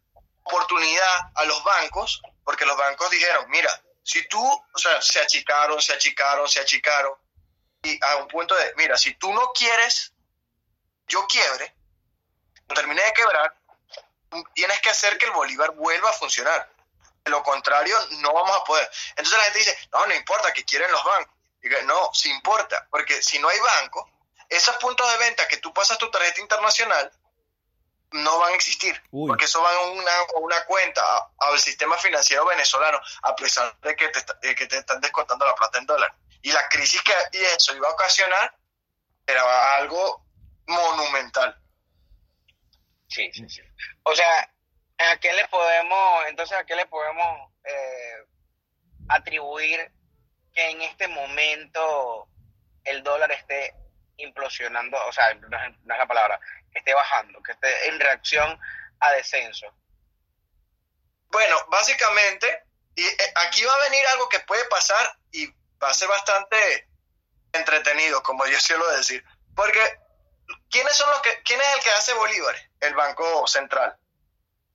oportunidad 0.45 1.31
a 1.35 1.45
los 1.45 1.63
bancos, 1.63 2.23
porque 2.45 2.65
los 2.65 2.77
bancos 2.77 3.11
dijeron, 3.11 3.45
mira, 3.49 3.71
si 4.03 4.27
tú, 4.29 4.43
o 4.43 4.79
sea, 4.79 5.01
se 5.03 5.21
achicaron, 5.21 5.81
se 5.81 5.93
achicaron, 5.93 6.49
se 6.49 6.61
achicaron, 6.61 7.15
y 7.83 7.99
a 8.03 8.17
un 8.17 8.29
punto 8.29 8.55
de, 8.55 8.73
mira, 8.77 8.97
si 8.97 9.15
tú 9.15 9.33
no 9.33 9.53
quieres, 9.53 10.13
yo 11.07 11.27
quiebre, 11.27 11.75
termine 12.75 13.03
de 13.03 13.13
quebrar, 13.13 13.55
tienes 14.55 14.81
que 14.81 14.91
hacer 14.91 15.19
que 15.19 15.27
el 15.27 15.33
Bolívar 15.33 15.71
vuelva 15.73 16.09
a 16.09 16.15
funcionar. 16.15 16.74
De 17.25 17.31
lo 17.31 17.43
contrario, 17.43 17.99
no 18.21 18.33
vamos 18.35 18.57
a 18.57 18.65
poder. 18.65 18.89
Entonces 19.11 19.39
la 19.39 19.45
gente 19.45 19.59
dice, 19.61 19.79
no, 19.93 20.07
no 20.07 20.15
importa, 20.15 20.53
que 20.53 20.65
quieren 20.65 20.91
los 20.93 21.03
bancos. 21.05 21.35
Y 21.63 21.69
que, 21.71 21.83
no, 21.85 22.11
sí 22.13 22.29
importa, 22.31 22.87
porque 22.91 23.23
si 23.23 23.39
no 23.39 23.49
hay 23.49 23.59
banco, 23.59 24.11
esos 24.51 24.77
puntos 24.77 25.11
de 25.11 25.17
venta 25.19 25.49
que 25.49 25.57
tú 25.57 25.73
pasas 25.73 25.97
tu 25.97 26.11
tarjeta 26.11 26.41
internacional 26.43 27.11
no 28.11 28.39
van 28.39 28.53
a 28.53 28.55
existir, 28.55 29.03
Uy. 29.11 29.27
porque 29.29 29.47
eso 29.47 29.61
va 29.63 29.71
a 29.75 29.81
una, 29.91 30.13
a 30.13 30.39
una 30.39 30.65
cuenta 30.67 31.03
al 31.39 31.59
sistema 31.59 31.97
financiero 31.99 32.45
venezolano, 32.45 33.01
a 33.23 33.35
pesar 33.35 33.75
de 33.81 33.97
que 33.97 34.09
te, 34.09 34.19
está- 34.19 34.35
de 34.35 34.55
que 34.55 34.67
te 34.67 34.79
están 34.79 35.01
descontando 35.01 35.47
la 35.47 35.55
plata 35.55 35.79
en 35.79 35.87
dólares. 35.87 36.15
Y 36.43 36.53
la 36.53 36.69
crisis 36.69 37.01
que 37.03 37.13
y 37.33 37.43
eso 37.43 37.75
iba 37.75 37.89
a 37.89 37.93
ocasionar 37.93 38.55
era 39.27 39.77
algo 39.77 40.23
monumental. 40.67 41.59
Sí, 43.09 43.31
sí, 43.33 43.49
sí. 43.49 43.63
O 44.03 44.15
sea, 44.15 44.54
¿a 44.99 45.17
qué 45.19 45.33
le 45.33 45.47
podemos, 45.49 46.27
entonces, 46.29 46.57
a 46.57 46.65
qué 46.65 46.77
le 46.77 46.87
podemos 46.87 47.51
eh, 47.65 48.25
atribuir 49.09 49.91
que 50.55 50.71
en 50.71 50.83
este 50.83 51.09
momento 51.09 52.29
el 52.85 53.03
dólar 53.03 53.33
esté 53.33 53.75
implosionando, 54.17 54.97
o 55.07 55.13
sea, 55.13 55.35
no 55.35 55.47
es, 55.47 55.79
no 55.83 55.95
es 55.95 55.99
la 55.99 56.07
palabra, 56.07 56.41
que 56.73 56.79
esté 56.79 56.95
bajando, 56.95 57.43
que 57.43 57.53
esté 57.53 57.89
en 57.89 57.99
reacción 57.99 58.61
a 59.01 59.13
descenso? 59.13 59.67
Bueno, 61.29 61.57
básicamente, 61.69 62.65
y 62.95 63.05
eh, 63.05 63.33
aquí 63.47 63.65
va 63.65 63.75
a 63.75 63.91
venir 63.91 64.07
algo 64.09 64.29
que 64.29 64.41
puede 64.41 64.65
pasar 64.67 65.19
y 65.33 65.47
va 65.83 65.89
a 65.89 65.95
ser 65.95 66.09
bastante 66.09 66.89
entretenido, 67.53 68.23
como 68.23 68.47
yo 68.47 68.59
suelo 68.61 68.89
decir. 68.93 69.25
Porque, 69.57 69.81
¿quiénes 70.71 70.97
son 70.97 71.11
los 71.11 71.21
que, 71.23 71.43
quién 71.43 71.61
es 71.61 71.75
el 71.77 71.83
que 71.83 71.91
hace 71.91 72.13
bolívares? 72.15 72.63
El 72.81 72.95
Banco 72.95 73.47
Central. 73.47 73.97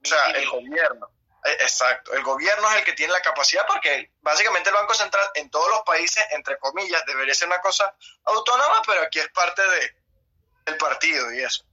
O 0.03 0.07
sea, 0.07 0.29
el 0.31 0.49
gobierno. 0.49 1.09
Eh, 1.45 1.57
Exacto, 1.62 2.13
el 2.13 2.23
gobierno 2.23 2.69
es 2.71 2.77
el 2.77 2.83
que 2.83 2.93
tiene 2.93 3.13
la 3.13 3.21
capacidad 3.21 3.65
porque 3.65 4.12
básicamente 4.21 4.69
el 4.69 4.75
Banco 4.75 4.93
Central 4.93 5.25
en 5.35 5.49
todos 5.49 5.69
los 5.69 5.81
países, 5.83 6.23
entre 6.31 6.57
comillas, 6.59 7.05
debería 7.05 7.33
ser 7.33 7.47
una 7.47 7.62
cosa 7.62 7.95
autónoma, 8.25 8.81
pero 8.85 9.01
aquí 9.03 9.19
es 9.19 9.29
parte 9.29 9.62
de, 9.65 9.95
del 10.65 10.77
partido 10.77 11.31
y 11.33 11.43
eso. 11.43 11.63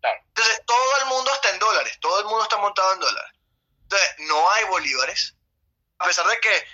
Claro. 0.00 0.18
Entonces, 0.28 0.62
todo 0.64 0.98
el 1.00 1.06
mundo 1.06 1.30
está 1.32 1.50
en 1.50 1.58
dólares, 1.58 1.98
todo 2.00 2.20
el 2.20 2.24
mundo 2.24 2.42
está 2.42 2.56
montado 2.56 2.92
en 2.94 3.00
dólares. 3.00 3.32
Entonces, 3.82 4.14
no 4.20 4.50
hay 4.52 4.64
bolívares, 4.64 5.36
a 5.98 6.06
pesar 6.06 6.26
de 6.26 6.40
que 6.40 6.56
eh, 6.56 6.64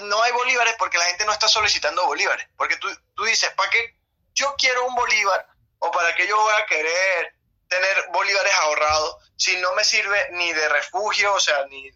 no 0.00 0.22
hay 0.22 0.32
bolívares 0.32 0.74
porque 0.78 0.96
la 0.96 1.04
gente 1.04 1.26
no 1.26 1.32
está 1.32 1.48
solicitando 1.48 2.06
bolívares. 2.06 2.48
Porque 2.56 2.76
tú, 2.76 2.88
tú 3.14 3.24
dices, 3.24 3.50
¿para 3.52 3.68
qué 3.70 3.98
yo 4.32 4.54
quiero 4.56 4.86
un 4.86 4.94
bolívar 4.94 5.46
o 5.78 5.90
para 5.90 6.14
qué 6.14 6.26
yo 6.26 6.36
voy 6.36 6.54
a 6.54 6.66
querer 6.66 7.35
tener 7.68 8.06
bolívares 8.12 8.52
ahorrados 8.54 9.16
si 9.36 9.56
no 9.58 9.72
me 9.74 9.84
sirve 9.84 10.28
ni 10.32 10.52
de 10.52 10.68
refugio, 10.68 11.34
o 11.34 11.40
sea, 11.40 11.66
ni, 11.66 11.90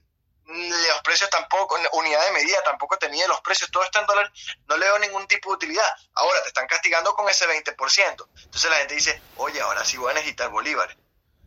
los 0.47 1.01
precios 1.03 1.31
tampoco, 1.31 1.79
ni 1.79 1.85
unidad 1.93 2.25
de 2.25 2.33
medida 2.33 2.63
tampoco 2.65 2.99
te 2.99 3.09
mide 3.09 3.29
los 3.29 3.41
precios, 3.41 3.71
todo 3.71 3.85
está 3.85 4.01
en 4.01 4.07
dólares, 4.07 4.33
no 4.67 4.77
le 4.77 4.87
veo 4.87 4.99
ningún 4.99 5.27
tipo 5.27 5.51
de 5.51 5.57
utilidad. 5.57 5.95
Ahora 6.15 6.43
te 6.43 6.49
están 6.49 6.67
castigando 6.67 7.15
con 7.15 7.29
ese 7.29 7.47
20%. 7.47 8.29
Entonces 8.45 8.71
la 8.71 8.77
gente 8.79 8.95
dice, 8.95 9.23
oye, 9.37 9.61
ahora 9.61 9.85
sí 9.85 9.97
voy 9.97 10.11
a 10.11 10.15
necesitar 10.15 10.51
bolívares. 10.51 10.97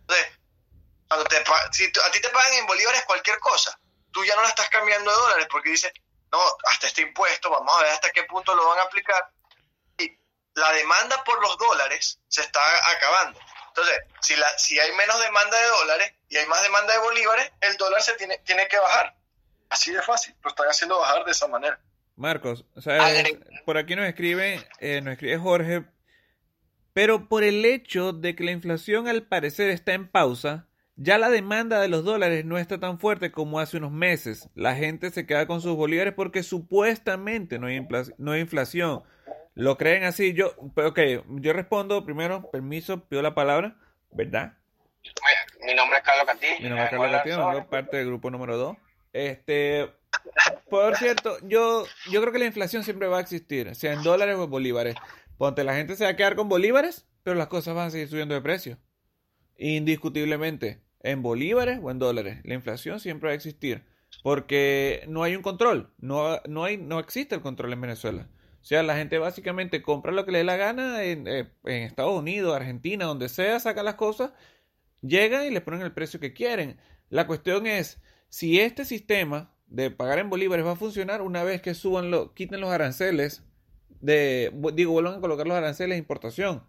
Entonces, 0.01 0.27
cuando 1.07 1.25
te 1.25 1.43
si 1.71 1.85
a 1.85 2.11
ti 2.11 2.21
te 2.21 2.29
pagan 2.29 2.53
en 2.53 2.65
bolívares 2.65 3.03
cualquier 3.05 3.39
cosa, 3.39 3.77
tú 4.11 4.23
ya 4.23 4.35
no 4.35 4.41
la 4.41 4.49
estás 4.49 4.69
cambiando 4.69 5.11
de 5.11 5.17
dólares 5.17 5.47
porque 5.49 5.71
dices, 5.71 5.91
no, 6.31 6.39
hasta 6.65 6.87
este 6.87 7.01
impuesto, 7.01 7.49
vamos 7.49 7.75
a 7.75 7.83
ver 7.83 7.91
hasta 7.91 8.11
qué 8.11 8.23
punto 8.23 8.55
lo 8.55 8.67
van 8.67 8.79
a 8.79 8.83
aplicar. 8.83 9.29
Y 9.97 10.17
la 10.55 10.71
demanda 10.71 11.23
por 11.23 11.41
los 11.41 11.57
dólares 11.57 12.19
se 12.27 12.41
está 12.41 12.61
acabando. 12.91 13.39
Entonces, 13.75 13.95
si, 14.21 14.35
la, 14.35 14.45
si 14.57 14.79
hay 14.79 14.91
menos 14.95 15.19
demanda 15.19 15.57
de 15.57 15.67
dólares 15.67 16.13
y 16.29 16.37
hay 16.37 16.45
más 16.45 16.61
demanda 16.61 16.93
de 16.93 16.99
bolívares, 16.99 17.51
el 17.61 17.75
dólar 17.77 18.01
se 18.03 18.13
tiene, 18.13 18.37
tiene 18.45 18.67
que 18.67 18.77
bajar. 18.77 19.15
Así 19.69 19.91
de 19.91 20.01
fácil, 20.03 20.35
lo 20.43 20.49
están 20.51 20.67
haciendo 20.67 20.99
bajar 20.99 21.25
de 21.25 21.31
esa 21.31 21.47
manera. 21.47 21.79
Marcos, 22.15 22.65
¿sabes? 22.79 23.01
Agre- 23.01 23.39
por 23.65 23.77
aquí 23.79 23.95
nos 23.95 24.05
escribe, 24.05 24.63
eh, 24.79 25.01
nos 25.01 25.13
escribe 25.13 25.37
Jorge, 25.39 25.83
pero 26.93 27.27
por 27.27 27.43
el 27.43 27.65
hecho 27.65 28.13
de 28.13 28.35
que 28.35 28.43
la 28.43 28.51
inflación 28.51 29.07
al 29.07 29.23
parecer 29.23 29.69
está 29.71 29.93
en 29.93 30.07
pausa, 30.07 30.67
ya 30.95 31.17
la 31.17 31.31
demanda 31.31 31.81
de 31.81 31.87
los 31.87 32.03
dólares 32.03 32.45
no 32.45 32.59
está 32.59 32.79
tan 32.79 32.99
fuerte 32.99 33.31
como 33.31 33.59
hace 33.59 33.77
unos 33.77 33.91
meses. 33.91 34.47
La 34.53 34.75
gente 34.75 35.09
se 35.09 35.25
queda 35.25 35.47
con 35.47 35.59
sus 35.61 35.75
bolívares 35.75 36.13
porque 36.13 36.43
supuestamente 36.43 37.57
no 37.57 37.65
hay, 37.65 37.83
no 38.19 38.31
hay 38.33 38.41
inflación. 38.41 39.03
¿Lo 39.55 39.77
creen 39.77 40.03
así? 40.03 40.33
Yo, 40.33 40.55
ok, 40.57 40.99
yo 41.27 41.53
respondo 41.53 42.05
primero, 42.05 42.49
permiso, 42.51 43.07
pido 43.07 43.21
la 43.21 43.35
palabra, 43.35 43.77
¿verdad? 44.11 44.57
Mi 45.65 45.75
nombre 45.75 45.97
es 45.97 46.03
Carlos 46.03 46.25
Castillo. 46.25 46.55
Mi 46.59 46.69
nombre 46.69 46.85
es 46.85 46.89
Carlos 46.89 47.11
Castillo, 47.11 47.69
parte 47.69 47.97
del 47.97 48.07
grupo 48.07 48.31
número 48.31 48.57
2. 48.57 48.77
Este, 49.13 49.91
por 50.69 50.95
cierto, 50.97 51.37
yo, 51.43 51.85
yo 52.09 52.21
creo 52.21 52.33
que 52.33 52.39
la 52.39 52.45
inflación 52.45 52.83
siempre 52.83 53.07
va 53.07 53.17
a 53.17 53.21
existir, 53.21 53.75
sea 53.75 53.93
en 53.93 54.03
dólares 54.03 54.35
o 54.37 54.45
en 54.45 54.49
bolívares. 54.49 54.95
Ponte, 55.37 55.63
la 55.63 55.75
gente 55.75 55.95
se 55.95 56.03
va 56.03 56.11
a 56.11 56.15
quedar 56.15 56.35
con 56.35 56.49
bolívares, 56.49 57.05
pero 57.23 57.35
las 57.35 57.47
cosas 57.47 57.75
van 57.75 57.87
a 57.87 57.91
seguir 57.91 58.07
subiendo 58.07 58.33
de 58.33 58.41
precio. 58.41 58.77
Indiscutiblemente, 59.57 60.81
en 61.01 61.21
bolívares 61.21 61.79
o 61.81 61.91
en 61.91 61.99
dólares, 61.99 62.39
la 62.43 62.55
inflación 62.55 62.99
siempre 62.99 63.27
va 63.27 63.33
a 63.33 63.35
existir. 63.35 63.85
Porque 64.21 65.03
no 65.07 65.23
hay 65.23 65.35
un 65.35 65.41
control, 65.41 65.91
no, 65.97 66.39
no, 66.47 66.63
hay, 66.63 66.77
no 66.77 66.99
existe 66.99 67.35
el 67.35 67.41
control 67.41 67.73
en 67.73 67.81
Venezuela. 67.81 68.29
O 68.63 68.65
sea, 68.65 68.81
la 68.81 68.95
gente 68.95 69.19
básicamente 69.19 69.83
compra 69.83 70.11
lo 70.11 70.25
que 70.25 70.31
le 70.31 70.39
dé 70.39 70.43
la 70.45 70.55
gana 70.55 71.03
en, 71.03 71.27
eh, 71.27 71.51
en 71.65 71.83
Estados 71.83 72.17
Unidos, 72.17 72.55
Argentina, 72.55 73.05
donde 73.05 73.29
sea, 73.29 73.59
saca 73.59 73.83
las 73.83 73.95
cosas 73.95 74.31
llegan 75.03 75.45
y 75.45 75.51
le 75.51 75.61
ponen 75.61 75.81
el 75.81 75.91
precio 75.91 76.19
que 76.19 76.33
quieren. 76.33 76.77
La 77.09 77.27
cuestión 77.27 77.67
es 77.67 78.01
si 78.29 78.59
este 78.59 78.85
sistema 78.85 79.53
de 79.67 79.91
pagar 79.91 80.19
en 80.19 80.29
bolívares 80.29 80.65
va 80.65 80.71
a 80.71 80.75
funcionar 80.75 81.21
una 81.21 81.43
vez 81.43 81.61
que 81.61 81.73
suban 81.73 82.09
lo, 82.09 82.33
quiten 82.33 82.61
los 82.61 82.71
aranceles 82.71 83.43
de 84.01 84.51
digo 84.73 84.91
vuelvan 84.91 85.15
a 85.15 85.21
colocar 85.21 85.47
los 85.47 85.55
aranceles 85.55 85.95
de 85.95 85.99
importación 85.99 86.63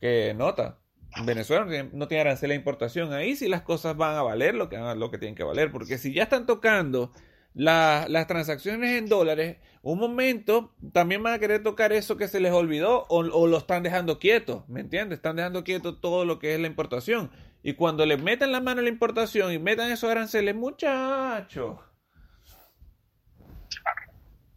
que 0.00 0.34
nota 0.34 0.78
Venezuela 1.24 1.64
no 1.64 1.70
tiene, 1.70 1.90
no 1.92 2.08
tiene 2.08 2.20
aranceles 2.20 2.54
de 2.54 2.58
importación 2.58 3.12
ahí 3.12 3.34
sí 3.34 3.48
las 3.48 3.62
cosas 3.62 3.96
van 3.96 4.16
a 4.16 4.22
valer 4.22 4.54
lo 4.54 4.68
que 4.68 4.76
lo 4.76 5.10
que 5.10 5.18
tienen 5.18 5.34
que 5.34 5.42
valer 5.42 5.72
porque 5.72 5.96
si 5.98 6.12
ya 6.12 6.24
están 6.24 6.44
tocando 6.44 7.12
la- 7.56 8.04
las 8.08 8.26
transacciones 8.26 8.98
en 8.98 9.08
dólares, 9.08 9.56
un 9.80 9.98
momento 9.98 10.74
también 10.92 11.22
van 11.22 11.32
a 11.32 11.38
querer 11.38 11.62
tocar 11.62 11.92
eso 11.92 12.16
que 12.16 12.28
se 12.28 12.38
les 12.38 12.52
olvidó 12.52 13.06
o, 13.08 13.20
o 13.20 13.46
lo 13.46 13.56
están 13.56 13.82
dejando 13.82 14.18
quieto, 14.18 14.64
¿me 14.68 14.80
entiendes? 14.80 15.16
Están 15.18 15.36
dejando 15.36 15.64
quieto 15.64 15.98
todo 15.98 16.24
lo 16.26 16.38
que 16.38 16.54
es 16.54 16.60
la 16.60 16.66
importación. 16.66 17.32
Y 17.62 17.74
cuando 17.74 18.04
le 18.04 18.18
metan 18.18 18.52
la 18.52 18.60
mano 18.60 18.80
a 18.80 18.82
la 18.84 18.90
importación 18.90 19.52
y 19.52 19.58
metan 19.58 19.90
esos 19.90 20.10
aranceles, 20.10 20.54
muchachos. 20.54 21.80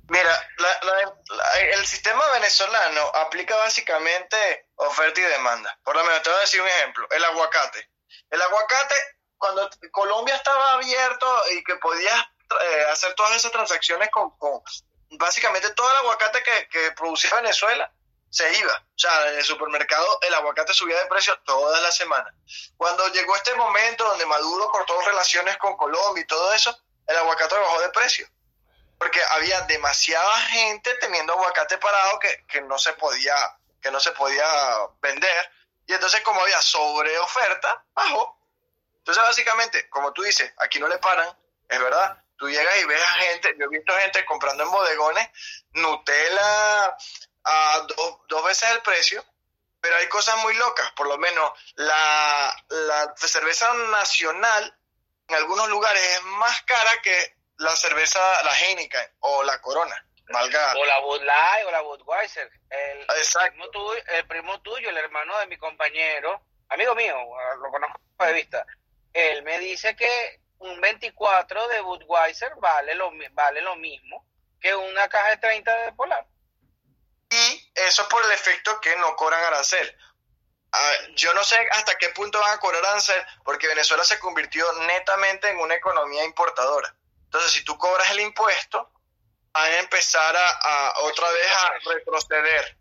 Mira, 0.09 0.31
la- 0.57 0.87
la- 0.87 1.61
el 1.73 1.85
sistema 1.85 2.21
venezolano 2.33 3.01
aplica 3.15 3.55
básicamente 3.57 4.35
oferta 4.75 5.21
y 5.21 5.23
demanda. 5.23 5.79
Por 5.83 5.95
lo 5.95 6.03
menos 6.03 6.21
te 6.23 6.29
voy 6.31 6.37
a 6.37 6.41
decir 6.41 6.61
un 6.61 6.67
ejemplo. 6.67 7.07
El 7.11 7.23
aguacate. 7.23 7.89
El 8.29 8.41
aguacate 8.41 8.95
cuando 9.37 9.69
Colombia 9.91 10.35
estaba 10.35 10.73
abierto 10.73 11.25
y 11.55 11.63
que 11.63 11.75
podías 11.77 12.25
eh, 12.49 12.85
hacer 12.91 13.13
todas 13.15 13.35
esas 13.35 13.51
transacciones 13.51 14.09
con, 14.09 14.33
básicamente 15.11 15.69
todo 15.71 15.89
el 15.89 15.97
aguacate 15.97 16.43
que, 16.43 16.67
que 16.69 16.91
producía 16.91 17.33
Venezuela 17.35 17.91
se 18.29 18.57
iba. 18.59 18.73
O 18.73 18.99
sea, 18.99 19.31
en 19.31 19.37
el 19.37 19.43
supermercado 19.43 20.19
el 20.21 20.33
aguacate 20.33 20.73
subía 20.73 20.99
de 20.99 21.07
precio 21.07 21.37
toda 21.39 21.79
la 21.81 21.91
semana. 21.91 22.33
Cuando 22.77 23.07
llegó 23.09 23.35
este 23.35 23.53
momento 23.55 24.03
donde 24.03 24.25
Maduro 24.25 24.69
cortó 24.69 24.99
relaciones 25.01 25.57
con 25.57 25.75
Colombia 25.77 26.23
y 26.23 26.27
todo 26.27 26.53
eso, 26.53 26.77
el 27.07 27.17
aguacate 27.17 27.55
bajó 27.55 27.81
de 27.81 27.89
precio. 27.89 28.27
Porque 28.97 29.19
había 29.31 29.61
demasiada 29.61 30.39
gente 30.41 30.93
teniendo 30.95 31.33
aguacate 31.33 31.77
parado 31.77 32.19
que, 32.19 32.45
que 32.47 32.61
no 32.61 32.77
se 32.77 32.93
podía 32.93 33.35
que 33.81 33.91
no 33.91 33.99
se 34.01 34.11
podía 34.11 34.45
vender 35.01 35.51
y 35.89 35.93
entonces 35.93 36.21
como 36.21 36.39
había 36.41 36.61
sobre 36.61 37.17
oferta, 37.17 37.83
bajó. 37.95 38.37
Entonces 38.97 39.23
básicamente, 39.23 39.89
como 39.89 40.13
tú 40.13 40.21
dices, 40.21 40.53
aquí 40.57 40.79
no 40.79 40.87
le 40.87 40.99
paran, 40.99 41.27
es 41.67 41.79
verdad. 41.79 42.21
Tú 42.39 42.49
llegas 42.49 42.81
y 42.81 42.85
ves 42.85 43.01
a 43.01 43.11
gente, 43.11 43.53
yo 43.59 43.65
he 43.65 43.77
visto 43.77 43.93
gente 43.97 44.25
comprando 44.25 44.63
en 44.63 44.71
bodegones 44.71 45.29
Nutella 45.73 46.97
a 47.43 47.85
dos, 47.95 48.17
dos 48.29 48.45
veces 48.45 48.69
el 48.71 48.81
precio, 48.81 49.23
pero 49.81 49.97
hay 49.97 50.07
cosas 50.07 50.37
muy 50.37 50.53
locas, 50.55 50.89
por 50.93 51.07
lo 51.07 51.17
menos 51.17 51.51
la, 51.75 52.65
la 52.69 53.13
cerveza 53.17 53.73
nacional 53.73 54.73
en 55.27 55.35
algunos 55.35 55.69
lugares 55.69 56.01
es 56.01 56.23
más 56.23 56.61
cara 56.63 57.01
que 57.01 57.35
la 57.57 57.75
cerveza, 57.75 58.19
la 58.43 58.57
Heineken 58.57 59.11
o 59.19 59.43
la 59.43 59.61
Corona. 59.61 60.05
Valga. 60.29 60.73
O 60.77 60.85
la 60.85 60.99
Bud 60.99 61.21
Light 61.21 61.65
o 61.67 61.71
la 61.71 61.81
Budweiser. 61.81 62.49
El, 62.69 63.01
Exacto. 63.01 63.51
primo 63.51 63.69
tuyo, 63.69 64.01
el 64.07 64.27
primo 64.27 64.61
tuyo, 64.61 64.89
el 64.89 64.97
hermano 64.97 65.37
de 65.39 65.47
mi 65.47 65.57
compañero, 65.57 66.41
amigo 66.69 66.95
mío, 66.95 67.15
lo 67.61 67.69
conozco 67.69 67.99
de 68.19 68.33
vista, 68.33 68.65
él 69.13 69.43
me 69.43 69.59
dice 69.59 69.95
que 69.95 70.39
un 70.59 70.79
24 70.81 71.67
de 71.69 71.81
Budweiser 71.81 72.53
vale 72.57 72.95
lo, 72.95 73.11
vale 73.31 73.61
lo 73.61 73.75
mismo 73.75 74.25
que 74.61 74.75
una 74.75 75.07
caja 75.07 75.29
de 75.31 75.37
30 75.37 75.73
de 75.85 75.93
Polar. 75.93 76.27
Y 77.31 77.71
eso 77.75 78.07
por 78.09 78.23
el 78.25 78.31
efecto 78.31 78.79
que 78.81 78.95
no 78.97 79.15
cobran 79.15 79.43
arancel. 79.43 79.97
Ah, 80.71 80.91
yo 81.15 81.33
no 81.33 81.43
sé 81.43 81.55
hasta 81.71 81.97
qué 81.97 82.09
punto 82.09 82.39
van 82.39 82.51
a 82.53 82.59
cobrar 82.59 82.83
arancel, 82.85 83.21
porque 83.43 83.67
Venezuela 83.67 84.03
se 84.03 84.19
convirtió 84.19 84.65
netamente 84.83 85.49
en 85.49 85.59
una 85.59 85.75
economía 85.75 86.23
importadora. 86.25 86.93
Entonces, 87.25 87.51
si 87.53 87.63
tú 87.63 87.77
cobras 87.77 88.09
el 88.11 88.19
impuesto, 88.19 88.91
van 89.53 89.71
a 89.71 89.79
empezar 89.79 90.35
a, 90.35 90.47
a 90.89 90.99
otra 91.01 91.29
vez 91.31 91.51
a 91.51 91.71
retroceder, 91.93 92.77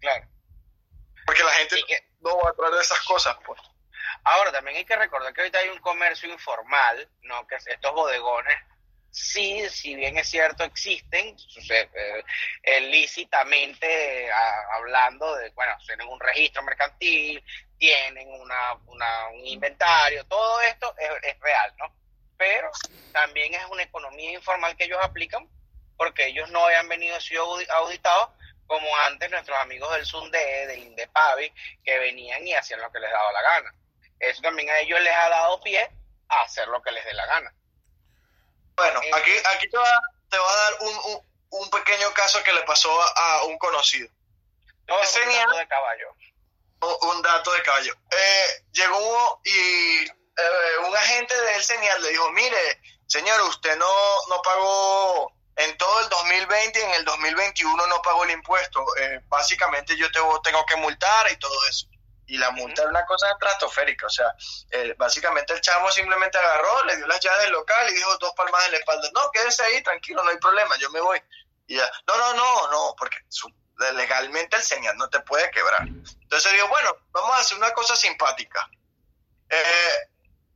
Claro. 0.00 0.26
porque 1.26 1.44
la 1.44 1.52
gente 1.52 1.82
que- 1.86 2.08
no 2.20 2.36
va 2.38 2.50
a 2.50 2.54
traer 2.54 2.74
esas 2.74 3.00
cosas, 3.02 3.36
pues. 3.46 3.60
Ahora, 4.24 4.52
también 4.52 4.76
hay 4.76 4.84
que 4.84 4.96
recordar 4.96 5.32
que 5.32 5.40
ahorita 5.40 5.58
hay 5.58 5.68
un 5.70 5.78
comercio 5.78 6.30
informal, 6.30 7.08
¿no? 7.22 7.46
Que 7.46 7.56
es 7.56 7.66
estos 7.66 7.92
bodegones, 7.92 8.54
sí, 9.10 9.68
si 9.68 9.94
bien 9.94 10.16
es 10.18 10.28
cierto, 10.28 10.62
existen, 10.64 11.36
eh, 12.62 12.80
lícitamente 12.82 14.30
hablando 14.72 15.34
de, 15.36 15.50
bueno, 15.50 15.72
tienen 15.86 16.08
un 16.08 16.20
registro 16.20 16.62
mercantil, 16.62 17.42
tienen 17.78 18.28
una, 18.28 18.74
un 18.74 19.46
inventario, 19.46 20.24
todo 20.26 20.60
esto 20.62 20.94
es, 20.98 21.40
real, 21.40 21.74
¿no? 21.78 21.94
Pero 22.36 22.70
también 23.12 23.54
es 23.54 23.64
una 23.66 23.82
economía 23.82 24.32
informal 24.32 24.76
que 24.76 24.84
ellos 24.84 24.98
aplican 25.02 25.48
porque 25.96 26.26
ellos 26.26 26.50
no 26.50 26.64
habían 26.64 26.88
venido 26.88 27.20
sido 27.20 27.44
audi- 27.44 27.68
auditados 27.70 28.30
como 28.66 28.86
antes 29.08 29.30
nuestros 29.30 29.58
amigos 29.58 29.92
del 29.94 30.06
SUNDE, 30.06 30.66
del 30.66 30.84
INDEPAVI, 30.84 31.52
que 31.84 31.98
venían 31.98 32.46
y 32.46 32.54
hacían 32.54 32.80
lo 32.80 32.90
que 32.92 33.00
les 33.00 33.10
daba 33.10 33.32
la 33.32 33.42
gana. 33.42 33.74
Eso 34.20 34.42
también 34.42 34.70
a 34.70 34.78
ellos 34.80 35.00
les 35.00 35.14
ha 35.14 35.28
dado 35.28 35.60
pie 35.60 35.90
a 36.28 36.42
hacer 36.42 36.68
lo 36.68 36.80
que 36.82 36.92
les 36.92 37.04
dé 37.04 37.14
la 37.14 37.26
gana. 37.26 37.54
Bueno, 38.76 39.00
Eh, 39.02 39.10
aquí, 39.14 39.32
aquí 39.56 39.68
te, 39.68 39.76
va, 39.76 40.00
te 40.28 40.38
va 40.38 40.52
a 40.52 40.56
dar 40.56 40.74
un, 40.80 40.96
un, 41.12 41.30
un 41.50 41.70
pequeño 41.70 42.12
caso 42.14 42.42
que 42.42 42.52
le 42.52 42.62
pasó 42.62 42.90
a, 43.16 43.44
un 43.44 43.58
conocido. 43.58 44.08
Ese 45.02 45.22
un 45.22 45.34
dato 45.34 45.56
de 45.56 45.68
caballo. 45.68 46.14
un 47.02 47.22
dato 47.22 47.52
de 47.52 47.62
caballo. 47.62 47.94
Eh, 48.10 48.64
llegó 48.72 49.40
y 49.44 50.06
eh, 50.06 50.78
un 50.86 50.96
agente 50.96 51.34
del 51.42 51.62
CENIAL 51.62 52.02
le 52.02 52.10
dijo, 52.10 52.30
mire, 52.32 52.80
señor, 53.06 53.40
usted 53.42 53.76
no, 53.76 53.92
no 54.28 54.42
pagó 54.42 55.32
en 55.56 55.76
todo 55.76 56.00
el 56.00 56.08
2020 56.08 56.78
y 56.78 56.82
en 56.82 56.90
el 56.92 57.04
2021 57.04 57.86
no 57.86 58.02
pagó 58.02 58.24
el 58.24 58.30
impuesto. 58.30 58.84
Eh, 58.96 59.20
básicamente 59.28 59.96
yo 59.96 60.10
te, 60.10 60.20
tengo 60.42 60.64
que 60.66 60.76
multar 60.76 61.30
y 61.30 61.36
todo 61.36 61.66
eso. 61.68 61.86
Y 62.30 62.38
la 62.38 62.50
multa 62.52 62.82
era 62.82 62.90
una 62.90 63.04
cosa 63.06 63.28
estratosférica. 63.30 64.06
O 64.06 64.10
sea, 64.10 64.32
eh, 64.70 64.94
básicamente 64.96 65.52
el 65.52 65.60
chamo 65.60 65.90
simplemente 65.90 66.38
agarró, 66.38 66.84
le 66.84 66.96
dio 66.96 67.06
las 67.08 67.18
llaves 67.18 67.40
del 67.40 67.50
local 67.50 67.90
y 67.90 67.94
dijo 67.94 68.16
dos 68.18 68.32
palmas 68.34 68.64
en 68.66 68.72
la 68.72 68.78
espalda. 68.78 69.10
No, 69.14 69.30
quédese 69.32 69.64
ahí, 69.64 69.82
tranquilo, 69.82 70.22
no 70.22 70.30
hay 70.30 70.38
problema, 70.38 70.76
yo 70.78 70.90
me 70.90 71.00
voy. 71.00 71.20
Y 71.66 71.76
ya, 71.76 71.90
no, 72.06 72.16
no, 72.16 72.34
no, 72.34 72.70
no, 72.70 72.94
porque 72.96 73.16
su- 73.28 73.52
legalmente 73.94 74.56
el 74.56 74.62
señal 74.62 74.96
no 74.96 75.08
te 75.10 75.18
puede 75.20 75.50
quebrar. 75.50 75.82
Entonces 75.88 76.52
digo, 76.52 76.68
bueno, 76.68 76.96
vamos 77.10 77.32
a 77.36 77.40
hacer 77.40 77.56
una 77.58 77.72
cosa 77.72 77.96
simpática. 77.96 78.68
Eh, 79.48 80.10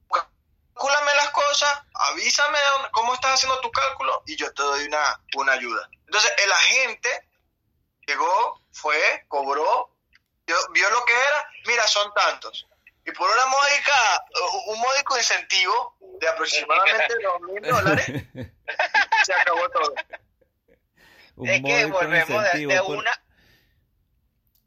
calcúlame 0.09 1.15
las 1.17 1.31
cosas, 1.31 1.83
avísame 1.95 2.59
cómo 2.93 3.15
estás 3.15 3.35
haciendo 3.35 3.61
tu 3.61 3.71
cálculo 3.73 4.23
y 4.27 4.37
yo 4.37 4.53
te 4.55 4.63
doy 4.63 4.85
una, 4.85 5.21
una 5.37 5.53
ayuda. 5.55 5.89
Entonces 6.07 6.33
el 6.39 6.53
agente 6.53 7.29
llegó, 8.07 8.63
fue, 8.73 9.25
cobró, 9.29 9.94
vio, 10.47 10.57
vio 10.73 10.91
lo 10.91 11.05
que 11.05 11.13
era, 11.13 11.49
mira, 11.67 11.87
son 11.87 12.13
tantos. 12.15 12.67
Y 13.07 13.13
por 13.13 13.31
una 13.31 13.47
módica, 13.47 14.25
un 14.69 14.81
módico 14.81 15.17
incentivo 15.17 15.97
de 16.21 16.29
aproximadamente 16.29 17.15
dos 17.23 17.41
mil 17.43 17.63
dólares, 17.71 18.07
se 19.25 19.35
acabó 19.35 19.69
todo. 19.71 19.95
Un 21.37 21.49
es 21.49 21.63
que 21.65 21.87
volvemos 21.87 22.45
de, 22.53 22.67
de 22.67 22.81
por- 22.83 22.97
una... 22.99 23.21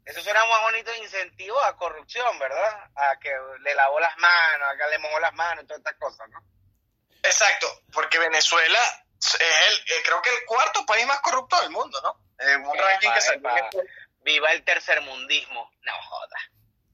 Eso 0.04 0.20
suena 0.22 0.44
más 0.46 0.60
bonito 0.62 0.94
incentivo 0.96 1.58
a 1.64 1.76
corrupción, 1.76 2.38
¿verdad? 2.38 2.90
A 2.94 3.18
que 3.18 3.30
le 3.60 3.74
lavó 3.74 3.98
las 4.00 4.16
manos, 4.18 4.68
a 4.70 4.76
que 4.76 4.90
le 4.90 4.98
mojó 4.98 5.18
las 5.20 5.32
manos 5.34 5.64
y 5.64 5.66
todas 5.66 5.80
estas 5.80 5.94
cosas, 5.98 6.28
¿no? 6.28 6.38
Exacto, 7.22 7.66
porque 7.92 8.18
Venezuela 8.18 8.78
es 9.18 9.34
el, 9.40 9.74
eh, 9.96 10.02
creo 10.04 10.20
que 10.22 10.30
el 10.30 10.44
cuarto 10.46 10.84
país 10.86 11.06
más 11.06 11.20
corrupto 11.20 11.58
del 11.60 11.70
mundo, 11.70 12.00
¿no? 12.02 12.20
Eh, 12.38 12.56
un 12.56 12.74
Epa, 12.76 12.86
ranking 12.86 13.12
que 13.12 13.20
salió. 13.22 13.48
epa. 13.56 13.70
Viva 14.28 14.52
el 14.52 14.62
tercermundismo. 14.62 15.70
No 15.82 15.92
jodas. 16.02 16.42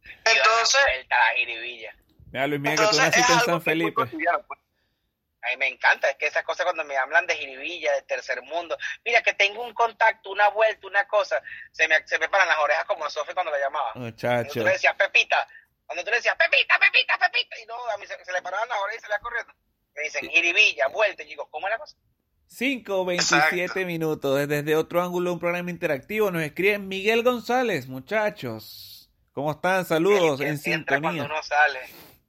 Viva 0.05 0.21
Entonces, 0.25 0.81
la 0.87 0.93
vuelta 0.93 1.17
a 1.17 1.19
la 1.33 1.39
jiribilla. 1.39 1.95
Mira, 2.31 2.47
Luis 2.47 2.61
Miguel, 2.61 2.79
que 2.79 2.87
tú 2.87 2.97
naciste 2.97 3.33
en 3.33 3.41
San 3.41 3.61
Felipe. 3.63 3.93
pues. 3.93 4.11
A 4.13 5.51
mí 5.51 5.57
me 5.59 5.67
encanta, 5.69 6.09
es 6.09 6.17
que 6.17 6.27
esas 6.27 6.45
cosas 6.45 6.65
cuando 6.65 6.85
me 6.85 6.97
hablan 6.97 7.27
de 7.27 7.37
jiribilla, 7.37 7.93
de 7.93 8.03
tercer 8.03 8.41
mundo, 8.43 8.79
mira 9.05 9.21
que 9.23 9.35
tengo 9.35 9.63
un 9.63 9.75
contacto, 9.75 10.31
una 10.31 10.49
vuelta, 10.49 10.87
una 10.87 11.07
cosa, 11.07 11.43
se 11.71 11.87
me, 11.87 12.07
se 12.07 12.19
me 12.19 12.31
paran 12.31 12.49
las 12.49 12.59
orejas 12.61 12.87
como 12.87 13.11
Sofi 13.11 13.35
cuando 13.35 13.53
la 13.53 13.59
llamaba. 13.59 13.93
Cuando 13.93 14.11
Muchacho. 14.11 14.61
tú 14.61 14.65
le 14.65 14.71
decías 14.71 14.95
Pepita, 14.95 15.47
cuando 15.85 16.03
tú 16.03 16.11
le 16.11 16.17
decías 16.17 16.37
Pepita, 16.37 16.79
Pepita, 16.79 17.19
Pepita, 17.19 17.59
y 17.61 17.67
no, 17.67 17.75
a 17.91 17.97
mí 17.99 18.07
se, 18.07 18.25
se 18.25 18.33
le 18.33 18.41
paraban 18.41 18.69
las 18.71 18.79
orejas 18.79 19.03
y 19.03 19.07
se 19.07 19.13
le 19.13 19.19
corriendo. 19.21 19.53
Me 19.95 20.03
dicen 20.05 20.31
jiribilla, 20.31 20.87
vuelta, 20.89 21.23
y 21.23 21.27
digo, 21.27 21.47
¿cómo 21.51 21.67
es 21.67 21.73
la 21.73 21.79
cosa? 21.79 21.97
5, 22.47 23.05
27 23.05 23.85
minutos. 23.85 24.49
Desde 24.49 24.77
otro 24.77 25.03
ángulo, 25.03 25.33
un 25.33 25.39
programa 25.39 25.71
interactivo. 25.71 26.31
Nos 26.31 26.43
escribe 26.43 26.79
Miguel 26.79 27.23
González, 27.23 27.89
muchachos. 27.89 29.11
¿Cómo 29.33 29.51
están? 29.51 29.85
Saludos 29.85 30.41
en 30.41 30.59
sintonía. 30.59 31.29
sale. 31.43 31.81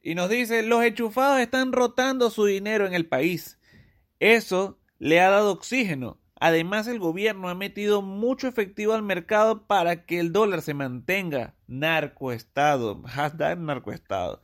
Y 0.02 0.16
nos 0.16 0.30
dice, 0.30 0.64
los 0.64 0.84
enchufados 0.84 1.40
están 1.40 1.72
rotando 1.72 2.30
su 2.30 2.46
dinero 2.46 2.86
en 2.88 2.94
el 2.94 3.08
país. 3.08 3.60
Eso 4.20 4.80
le 4.98 5.22
ha 5.22 5.30
dado 5.30 5.52
oxígeno. 5.52 6.20
Además, 6.40 6.88
el 6.88 7.00
gobierno 7.00 7.48
ha 7.50 7.56
metido 7.56 8.02
mucho 8.02 8.48
efectivo 8.48 8.94
al 8.94 9.04
mercado 9.04 9.68
para 9.68 10.06
que 10.06 10.20
el 10.20 10.34
dólar 10.34 10.62
se 10.62 10.74
mantenga. 10.74 11.54
Narcoestado. 11.68 13.04
Hashtag 13.04 13.60
narcoestado. 13.60 14.42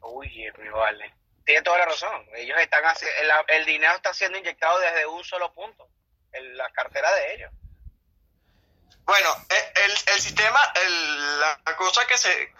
Uy, 0.00 0.28
mi 0.28 0.68
vale. 0.70 1.17
Tiene 1.48 1.62
toda 1.62 1.78
la 1.78 1.86
razón. 1.86 2.28
Ellos 2.34 2.58
están 2.60 2.84
el, 2.84 3.30
el 3.56 3.64
dinero 3.64 3.94
está 3.94 4.12
siendo 4.12 4.36
inyectado 4.36 4.78
desde 4.80 5.06
un 5.06 5.24
solo 5.24 5.50
punto, 5.54 5.88
en 6.30 6.58
la 6.58 6.70
cartera 6.72 7.10
de 7.14 7.32
ellos. 7.32 7.50
Bueno, 9.04 9.34
eh, 9.48 9.72
el, 9.76 9.92
el 10.12 10.20
sistema, 10.20 10.60
el- 10.74 11.40
la 11.40 11.58
cosa 11.78 12.06
que 12.06 12.18
se, 12.18 12.52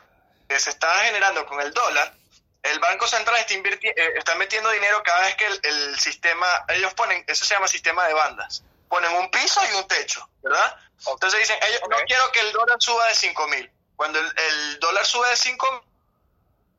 que 0.48 0.58
se 0.58 0.70
está 0.70 0.88
generando 1.00 1.44
con 1.44 1.60
el 1.60 1.70
dólar, 1.74 2.14
el 2.62 2.78
Banco 2.80 3.06
Central 3.06 3.36
está, 3.40 3.52
eh, 3.52 3.94
está 4.16 4.34
metiendo 4.36 4.70
dinero 4.70 5.02
cada 5.02 5.20
vez 5.20 5.34
que 5.34 5.44
el, 5.44 5.60
el 5.64 5.98
sistema, 6.00 6.46
ellos 6.68 6.94
ponen, 6.94 7.22
eso 7.26 7.44
se 7.44 7.52
llama 7.56 7.68
sistema 7.68 8.06
de 8.08 8.14
bandas, 8.14 8.64
ponen 8.88 9.12
un 9.16 9.30
piso 9.30 9.60
y 9.70 9.74
un 9.74 9.86
techo, 9.86 10.26
¿verdad? 10.42 10.78
Entonces 11.06 11.40
dicen, 11.40 11.58
ellos, 11.68 11.82
no 11.90 11.98
quiero 12.06 12.32
que 12.32 12.40
el 12.40 12.52
dólar 12.52 12.78
suba 12.80 13.06
de 13.08 13.14
5 13.14 13.48
mil. 13.48 13.70
Cuando 13.96 14.18
el, 14.18 14.32
el 14.34 14.78
dólar 14.80 15.04
sube 15.04 15.28
de 15.28 15.36
5 15.36 15.72
mil, 15.72 15.82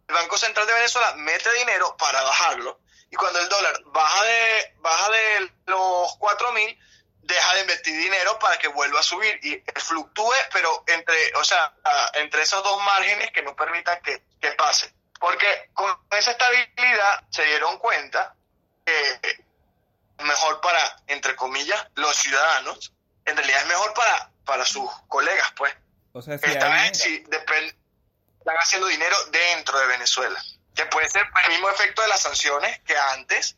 el 0.09 0.15
Banco 0.15 0.37
Central 0.37 0.65
de 0.67 0.73
Venezuela 0.73 1.13
mete 1.17 1.51
dinero 1.53 1.95
para 1.97 2.21
bajarlo. 2.23 2.81
Y 3.11 3.15
cuando 3.15 3.39
el 3.39 3.47
dólar 3.49 3.81
baja 3.85 4.23
de, 4.23 4.73
baja 4.79 5.09
de 5.11 5.51
los 5.67 6.15
4 6.19 6.51
mil, 6.51 6.77
deja 7.21 7.53
de 7.55 7.61
invertir 7.61 7.95
dinero 7.97 8.37
para 8.39 8.57
que 8.57 8.67
vuelva 8.67 8.99
a 8.99 9.03
subir 9.03 9.39
y 9.43 9.63
fluctúe, 9.79 10.33
pero 10.51 10.83
entre, 10.87 11.33
o 11.35 11.43
sea, 11.43 11.73
entre 12.15 12.41
esos 12.41 12.63
dos 12.63 12.81
márgenes 12.83 13.31
que 13.31 13.41
no 13.43 13.55
permitan 13.55 14.01
que, 14.01 14.23
que 14.41 14.51
pase. 14.53 14.93
Porque 15.19 15.69
con 15.73 15.95
esa 16.11 16.31
estabilidad 16.31 17.23
se 17.29 17.43
dieron 17.45 17.77
cuenta 17.77 18.35
que 18.85 19.11
es 19.21 20.25
mejor 20.25 20.59
para, 20.61 20.95
entre 21.07 21.35
comillas, 21.35 21.87
los 21.95 22.15
ciudadanos, 22.15 22.93
en 23.25 23.37
realidad 23.37 23.61
es 23.61 23.67
mejor 23.67 23.93
para, 23.93 24.31
para 24.45 24.65
sus 24.65 24.89
colegas, 25.07 25.51
pues. 25.55 25.73
O 26.13 26.21
sea, 26.21 26.37
si 26.37 26.45
que 26.45 26.51
están, 26.51 26.71
alguien- 26.71 26.95
sí, 26.95 27.23
depend- 27.27 27.75
están 28.49 28.63
haciendo 28.63 28.87
dinero 28.87 29.15
dentro 29.31 29.79
de 29.79 29.87
Venezuela. 29.87 30.43
Que 30.75 30.85
puede 30.85 31.09
ser 31.09 31.25
el 31.45 31.49
mismo 31.51 31.69
efecto 31.69 32.01
de 32.01 32.07
las 32.07 32.21
sanciones 32.21 32.79
que 32.81 32.97
antes 32.97 33.57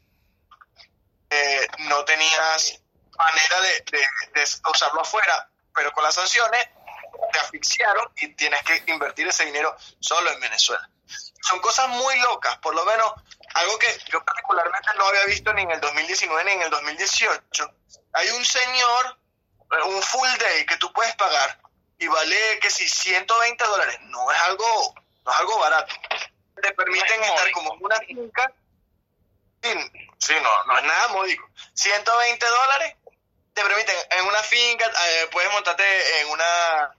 eh, 1.30 1.68
no 1.80 2.04
tenías 2.06 2.82
manera 3.18 3.62
de, 3.62 3.84
de- 3.92 4.40
de 4.42 4.48
usarlo 4.70 5.02
afuera, 5.02 5.50
pero 5.74 5.92
con 5.94 6.04
las 6.04 6.16
sanciones 6.16 6.68
te 7.32 7.40
asfixiaron 7.40 8.12
y 8.18 8.34
tienes 8.36 8.62
que 8.64 8.84
invertir 8.88 9.28
ese 9.28 9.46
dinero 9.46 9.76
solo 10.00 10.32
en 10.32 10.40
Venezuela. 10.40 10.90
Son 11.42 11.60
cosas 11.60 11.88
muy 11.90 12.18
locas, 12.20 12.58
por 12.58 12.74
lo 12.76 12.84
menos 12.86 13.14
algo 13.54 13.78
que 13.78 13.88
yo 14.12 14.24
particularmente 14.24 14.90
no 14.98 15.06
había 15.06 15.26
visto 15.26 15.54
ni 15.54 15.62
en 15.64 15.72
el 15.72 15.82
2019 15.82 16.44
ni 16.46 16.52
en 16.54 16.62
el 16.64 16.70
2018. 16.70 17.76
Hay 18.14 18.30
un 18.32 18.44
señor, 18.46 19.18
eh, 19.72 19.84
un 19.86 20.02
full 20.02 20.30
day 20.40 20.66
que 20.66 20.78
tú 20.78 20.92
puedes 20.94 21.16
pagar 21.16 21.60
y 22.02 22.08
vale 22.08 22.60
que 22.60 22.72
si 22.72 22.90
120 22.90 23.64
dólares, 23.64 24.00
no 24.06 24.32
es 24.32 24.40
algo, 24.40 24.96
no 25.24 25.32
es 25.32 25.38
algo 25.38 25.60
barato. 25.60 25.96
Te 26.60 26.74
permiten 26.74 27.24
estar 27.24 27.52
como 27.52 27.76
en 27.76 27.86
una 27.86 28.00
finca, 28.00 28.52
sí, 29.62 29.70
sí, 30.18 30.34
no, 30.42 30.64
no 30.66 30.80
es 30.80 30.84
nada 30.84 31.08
módico. 31.10 31.48
120 31.76 32.44
dólares 32.44 32.96
te 33.54 33.62
permiten 33.62 33.96
en 34.10 34.26
una 34.26 34.40
finca, 34.40 34.88
eh, 34.88 35.28
puedes 35.32 35.52
montarte 35.52 36.22
en 36.22 36.30
una 36.30 36.96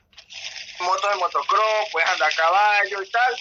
moto 0.79 1.09
de 1.09 1.17
motocross, 1.17 1.89
puedes 1.91 2.09
andar 2.09 2.33
a 2.33 2.37
caballo 2.37 3.03
y 3.03 3.11
tal. 3.11 3.37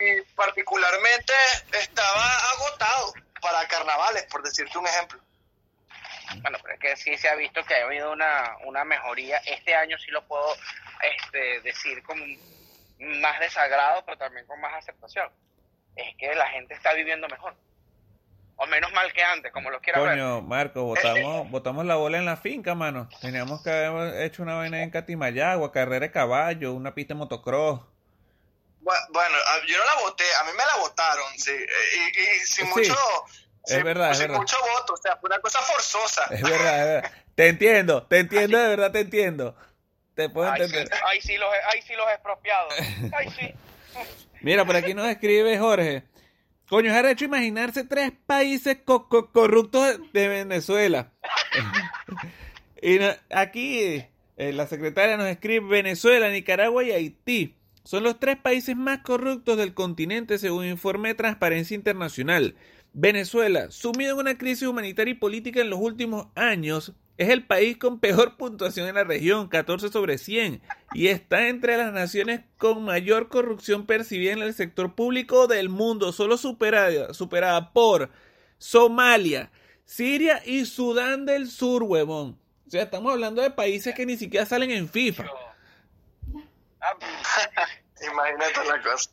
Y 0.00 0.22
particularmente 0.34 1.34
estaba 1.72 2.50
agotado 2.52 3.12
para 3.42 3.68
carnavales, 3.68 4.24
por 4.30 4.42
decirte 4.42 4.78
un 4.78 4.86
ejemplo. 4.86 5.20
Bueno, 6.42 6.58
pero 6.62 6.74
es 6.74 6.80
que 6.80 6.96
sí 6.96 7.16
se 7.16 7.28
ha 7.28 7.34
visto 7.34 7.62
que 7.64 7.74
ha 7.74 7.84
habido 7.84 8.12
una, 8.12 8.56
una 8.64 8.84
mejoría. 8.84 9.38
Este 9.38 9.74
año 9.74 9.96
sí 9.98 10.10
lo 10.10 10.26
puedo 10.26 10.46
este, 11.02 11.60
decir 11.62 12.02
con 12.02 12.18
más 13.20 13.38
desagrado, 13.40 14.04
pero 14.04 14.18
también 14.18 14.46
con 14.46 14.60
más 14.60 14.74
aceptación. 14.74 15.28
Es 15.96 16.16
que 16.16 16.34
la 16.34 16.48
gente 16.50 16.74
está 16.74 16.92
viviendo 16.94 17.28
mejor. 17.28 17.54
O 18.56 18.66
menos 18.66 18.92
mal 18.92 19.12
que 19.12 19.22
antes, 19.22 19.50
como 19.52 19.68
lo 19.70 19.80
quieras 19.80 20.02
ver. 20.02 20.12
Coño, 20.12 20.40
Marco, 20.42 20.84
botamos, 20.84 21.48
botamos 21.50 21.84
la 21.86 21.96
bola 21.96 22.18
en 22.18 22.24
la 22.24 22.36
finca, 22.36 22.74
mano. 22.76 23.08
Teníamos 23.20 23.62
que 23.62 23.70
haber 23.70 24.22
hecho 24.22 24.42
una 24.42 24.54
vaina 24.54 24.82
en 24.82 24.90
Catimayagua, 24.90 25.72
carrera 25.72 26.06
de 26.06 26.12
caballo, 26.12 26.72
una 26.72 26.94
pista 26.94 27.14
de 27.14 27.18
motocross. 27.18 27.80
Bu- 28.80 29.06
Bueno, 29.12 29.34
a- 29.36 29.66
yo 29.66 29.76
no 29.78 29.84
la 29.84 29.94
voté, 30.02 30.24
a 30.40 30.44
mí 30.44 30.50
me 30.56 30.64
la 30.64 30.76
votaron, 30.76 31.24
sí, 31.36 31.50
eh, 31.50 32.12
y, 32.16 32.20
y 32.20 32.24
sin 32.40 32.66
Sí, 32.66 32.72
mucho, 32.74 32.94
es 33.66 33.84
verdad, 33.84 34.10
es 34.10 34.18
sin 34.18 34.26
verdad. 34.26 34.38
mucho 34.40 34.56
voto, 34.78 34.94
o 34.94 34.96
sea, 34.96 35.16
fue 35.16 35.28
una 35.28 35.38
cosa 35.40 35.58
forzosa. 35.60 36.24
Es 36.30 36.42
verdad, 36.42 36.78
es 36.80 36.86
verdad. 37.02 37.12
Te 37.34 37.48
entiendo, 37.48 38.02
te 38.04 38.18
entiendo, 38.18 38.58
de 38.58 38.68
verdad 38.68 38.92
te 38.92 39.00
entiendo. 39.00 39.56
Te 40.14 40.28
puedo 40.28 40.50
Ay, 40.50 40.58
sí, 40.60 40.64
entender. 40.66 40.90
ay, 41.06 41.20
sí, 41.20 41.36
los, 41.36 41.48
ay, 41.72 41.82
sí, 41.82 41.94
los 41.94 42.06
expropiados. 42.08 42.72
Ay, 43.18 43.28
sí. 43.38 43.54
Mira, 44.42 44.64
por 44.64 44.76
aquí 44.76 44.94
nos 44.94 45.08
escribe 45.08 45.58
Jorge. 45.58 46.04
Coño, 46.68 46.94
es 46.96 47.04
hecho 47.06 47.24
imaginarse 47.24 47.84
tres 47.84 48.12
países 48.26 48.78
co- 48.84 49.08
co- 49.08 49.32
corruptos 49.32 49.98
de 50.12 50.28
Venezuela. 50.28 51.12
y 52.82 52.98
no- 52.98 53.14
aquí 53.30 54.04
eh, 54.36 54.52
la 54.52 54.66
secretaria 54.66 55.16
nos 55.16 55.26
escribe 55.28 55.66
Venezuela, 55.68 56.28
Nicaragua 56.30 56.84
y 56.84 56.92
Haití. 56.92 57.56
Son 57.84 58.02
los 58.02 58.18
tres 58.18 58.36
países 58.36 58.76
más 58.76 59.00
corruptos 59.00 59.56
del 59.58 59.74
continente 59.74 60.38
según 60.38 60.64
informe 60.66 61.08
de 61.08 61.14
Transparencia 61.16 61.74
Internacional. 61.74 62.56
Venezuela, 62.94 63.72
sumido 63.72 64.12
en 64.12 64.20
una 64.20 64.38
crisis 64.38 64.68
humanitaria 64.68 65.12
y 65.12 65.16
política 65.16 65.60
en 65.60 65.68
los 65.68 65.80
últimos 65.80 66.28
años, 66.36 66.92
es 67.18 67.28
el 67.28 67.44
país 67.44 67.76
con 67.76 67.98
peor 67.98 68.36
puntuación 68.38 68.88
en 68.88 68.94
la 68.94 69.02
región, 69.02 69.48
14 69.48 69.88
sobre 69.88 70.16
100, 70.16 70.62
y 70.94 71.08
está 71.08 71.48
entre 71.48 71.76
las 71.76 71.92
naciones 71.92 72.42
con 72.56 72.84
mayor 72.84 73.28
corrupción 73.28 73.84
percibida 73.84 74.32
en 74.32 74.42
el 74.42 74.54
sector 74.54 74.94
público 74.94 75.48
del 75.48 75.68
mundo, 75.68 76.12
solo 76.12 76.36
superada, 76.36 77.72
por 77.72 78.10
Somalia, 78.58 79.50
Siria 79.84 80.40
y 80.46 80.64
Sudán 80.64 81.26
del 81.26 81.50
Sur, 81.50 81.82
huevón. 81.82 82.38
O 82.66 82.70
sea, 82.70 82.84
estamos 82.84 83.12
hablando 83.12 83.42
de 83.42 83.50
países 83.50 83.92
que 83.94 84.06
ni 84.06 84.16
siquiera 84.16 84.46
salen 84.46 84.70
en 84.70 84.88
FIFA. 84.88 85.24
Imagínate 88.12 88.64
la 88.66 88.82
cosa. 88.82 89.10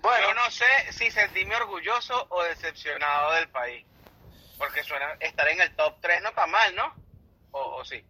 Bueno, 0.00 0.28
yo 0.28 0.34
no 0.34 0.50
sé 0.50 0.92
si 0.92 1.10
sentirme 1.10 1.56
orgulloso 1.56 2.26
o 2.30 2.42
decepcionado 2.44 3.32
del 3.32 3.48
país. 3.48 3.84
Porque 4.58 4.82
suena 4.82 5.12
estar 5.20 5.46
en 5.48 5.60
el 5.60 5.74
top 5.76 6.00
3 6.00 6.22
no 6.22 6.30
está 6.30 6.46
mal, 6.46 6.74
¿no? 6.74 6.94
O, 7.50 7.76
o 7.76 7.84
sí. 7.84 8.04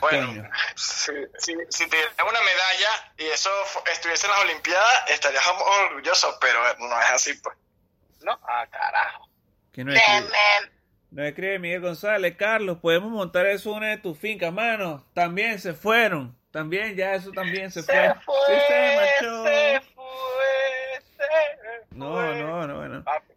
Bueno, 0.00 0.48
si, 0.76 1.12
si, 1.38 1.54
si 1.68 1.88
te 1.88 1.96
dieran 1.96 2.14
una 2.20 2.40
medalla 2.40 3.12
y 3.16 3.24
eso 3.24 3.50
estuviese 3.90 4.26
en 4.26 4.32
las 4.32 4.40
Olimpiadas, 4.42 5.10
estarías 5.10 5.44
orgulloso, 5.46 6.38
pero 6.40 6.60
no 6.78 7.00
es 7.00 7.10
así, 7.10 7.34
pues. 7.34 7.56
¿No? 8.22 8.38
Ah, 8.42 8.66
carajo. 8.70 9.28
Que 9.72 9.84
no 9.84 9.92
escribe, 9.92 11.28
escribe 11.28 11.58
Miguel 11.58 11.80
González, 11.80 12.36
Carlos, 12.36 12.78
podemos 12.82 13.10
montar 13.10 13.46
eso 13.46 13.70
en 13.70 13.76
una 13.76 13.88
de 13.88 13.98
tus 13.98 14.18
fincas, 14.18 14.52
mano. 14.52 15.06
También 15.14 15.58
se 15.58 15.72
fueron. 15.72 16.38
También, 16.52 16.96
ya 16.96 17.14
eso 17.14 17.30
también 17.32 17.70
se, 17.70 17.82
fue. 17.82 17.94
Sí, 18.46 18.52
se 18.68 18.96
marchó. 18.96 19.44
se 19.44 19.80
fue, 19.94 21.02
se 21.16 21.86
No, 21.92 22.20
no, 22.34 22.66
no, 22.66 22.76
bueno. 22.78 23.04
Papi. 23.04 23.32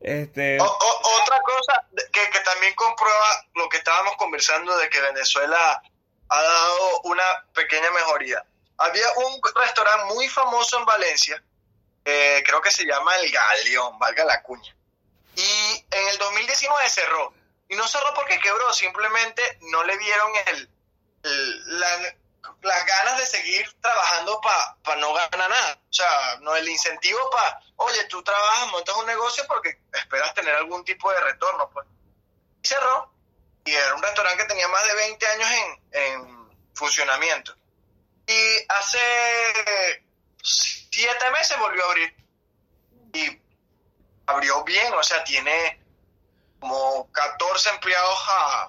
Este, 0.00 0.60
O- 0.60 0.64
o- 0.64 1.22
otra 1.22 1.40
cosa 1.42 1.84
que, 2.12 2.30
que 2.30 2.40
también 2.40 2.74
comprueba 2.74 3.26
lo 3.54 3.68
que 3.68 3.78
estábamos 3.78 4.14
conversando 4.16 4.76
de 4.76 4.88
que 4.90 5.00
Venezuela 5.00 5.82
ha 6.28 6.42
dado 6.42 7.00
una 7.04 7.24
pequeña 7.54 7.90
mejoría. 7.90 8.44
Había 8.78 9.06
un 9.26 9.40
restaurante 9.54 10.14
muy 10.14 10.28
famoso 10.28 10.78
en 10.78 10.84
Valencia, 10.84 11.42
eh, 12.04 12.42
creo 12.44 12.60
que 12.60 12.70
se 12.70 12.84
llama 12.84 13.16
El 13.16 13.32
Galeón, 13.32 13.98
valga 13.98 14.24
la 14.24 14.42
cuña. 14.42 14.76
Y 15.34 15.84
en 15.90 16.08
el 16.08 16.18
2019 16.18 16.88
cerró. 16.90 17.32
Y 17.68 17.74
no 17.74 17.88
cerró 17.88 18.12
porque 18.14 18.38
quebró, 18.38 18.72
simplemente 18.74 19.42
no 19.62 19.82
le 19.84 19.96
vieron 19.96 20.30
el, 20.48 20.70
el- 21.24 21.80
la- 21.80 22.14
las 22.62 22.86
ganas 22.86 23.18
de 23.18 23.26
seguir 23.26 23.72
trabajando 23.80 24.40
para 24.82 25.00
no 25.00 25.12
ganar 25.12 25.50
nada. 25.50 25.80
O 25.88 25.92
sea, 25.92 26.38
no 26.40 26.54
el 26.56 26.68
incentivo 26.68 27.18
para, 27.30 27.60
oye, 27.76 28.04
tú 28.04 28.22
trabajas, 28.22 28.68
montas 28.68 28.96
un 28.96 29.06
negocio 29.06 29.44
porque 29.46 29.80
esperas 29.92 30.34
tener 30.34 30.54
algún 30.54 30.84
tipo 30.84 31.10
de 31.12 31.20
retorno. 31.20 31.70
Pues. 31.70 31.86
Y 32.62 32.68
cerró. 32.68 33.12
Y 33.64 33.72
era 33.72 33.94
un 33.94 34.02
restaurante 34.02 34.42
que 34.42 34.48
tenía 34.48 34.68
más 34.68 34.84
de 34.86 34.94
20 34.94 35.26
años 35.26 35.50
en, 35.50 36.02
en 36.02 36.74
funcionamiento. 36.74 37.56
Y 38.26 38.66
hace 38.68 40.04
siete 40.42 41.30
meses 41.30 41.58
volvió 41.58 41.84
a 41.84 41.86
abrir. 41.86 42.16
Y 43.12 43.40
abrió 44.26 44.62
bien, 44.64 44.92
o 44.94 45.02
sea, 45.02 45.24
tiene 45.24 45.80
como 46.60 47.10
14 47.12 47.70
empleados 47.70 48.18
a 48.28 48.68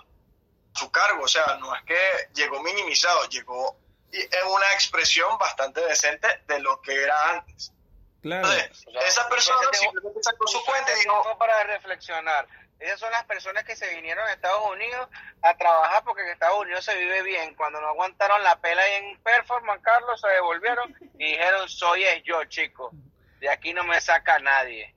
su 0.77 0.91
cargo, 0.91 1.23
o 1.23 1.27
sea, 1.27 1.57
no 1.59 1.75
es 1.75 1.81
que 1.83 1.97
llegó 2.33 2.61
minimizado, 2.63 3.27
llegó 3.29 3.77
y 4.11 4.19
es 4.19 4.43
una 4.49 4.71
expresión 4.73 5.37
bastante 5.37 5.81
decente 5.81 6.27
de 6.47 6.59
lo 6.59 6.81
que 6.81 7.03
era 7.03 7.31
antes. 7.31 7.73
claro. 8.21 8.47
Entonces, 8.51 8.85
esa 9.07 9.27
persona 9.29 9.59
simplemente 9.73 10.23
sacó 10.23 10.47
su 10.47 10.63
cuenta 10.65 10.91
y 10.95 10.99
dijo, 11.01 11.37
para 11.37 11.63
reflexionar. 11.65 12.47
Esas 12.79 12.99
son 12.99 13.11
las 13.11 13.23
personas 13.25 13.63
que 13.63 13.75
se 13.75 13.87
vinieron 13.95 14.27
a 14.27 14.33
Estados 14.33 14.61
Unidos 14.71 15.09
a 15.41 15.57
trabajar 15.57 16.03
porque 16.03 16.21
en 16.21 16.27
Estados 16.29 16.59
Unidos 16.61 16.85
se 16.85 16.95
vive 16.95 17.23
bien. 17.23 17.55
Cuando 17.55 17.81
no 17.81 17.87
aguantaron 17.87 18.43
la 18.43 18.59
pela 18.61 18.81
ahí 18.83 18.93
en 19.03 19.19
Performance, 19.23 19.81
Carlos, 19.83 20.21
se 20.21 20.27
devolvieron 20.27 20.95
y 21.17 21.31
dijeron, 21.31 21.67
soy 21.67 22.03
es 22.03 22.21
yo, 22.23 22.43
chico. 22.45 22.91
De 23.39 23.49
aquí 23.49 23.73
no 23.73 23.83
me 23.83 23.99
saca 23.99 24.37
nadie. 24.39 24.93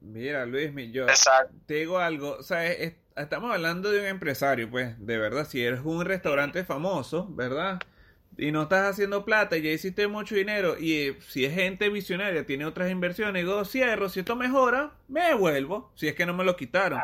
Mira, 0.00 0.46
Luis, 0.46 0.70
yo 0.92 1.08
Exacto. 1.08 1.52
te 1.66 1.74
digo 1.74 1.98
algo, 1.98 2.36
o 2.38 2.42
sea, 2.44 2.64
es- 2.64 2.78
es- 2.80 2.94
estamos 3.18 3.52
hablando 3.52 3.90
de 3.90 4.00
un 4.00 4.06
empresario, 4.06 4.70
pues, 4.70 4.94
de 5.04 5.18
verdad, 5.18 5.46
si 5.46 5.62
eres 5.62 5.80
un 5.84 6.04
restaurante 6.04 6.64
famoso, 6.64 7.26
¿verdad? 7.30 7.80
Y 8.36 8.52
no 8.52 8.62
estás 8.62 8.90
haciendo 8.90 9.24
plata 9.24 9.56
y 9.56 9.62
ya 9.62 9.70
hiciste 9.70 10.06
mucho 10.06 10.34
dinero, 10.34 10.78
y 10.78 10.92
eh, 10.92 11.18
si 11.26 11.44
es 11.44 11.54
gente 11.54 11.88
visionaria, 11.88 12.46
tiene 12.46 12.66
otras 12.66 12.90
inversiones, 12.90 13.42
digo, 13.42 13.64
cierro, 13.64 14.08
si 14.08 14.20
esto 14.20 14.36
mejora, 14.36 14.92
me 15.08 15.22
devuelvo, 15.22 15.92
si 15.94 16.08
es 16.08 16.14
que 16.14 16.26
no 16.26 16.34
me 16.34 16.44
lo 16.44 16.56
quitaron. 16.56 17.00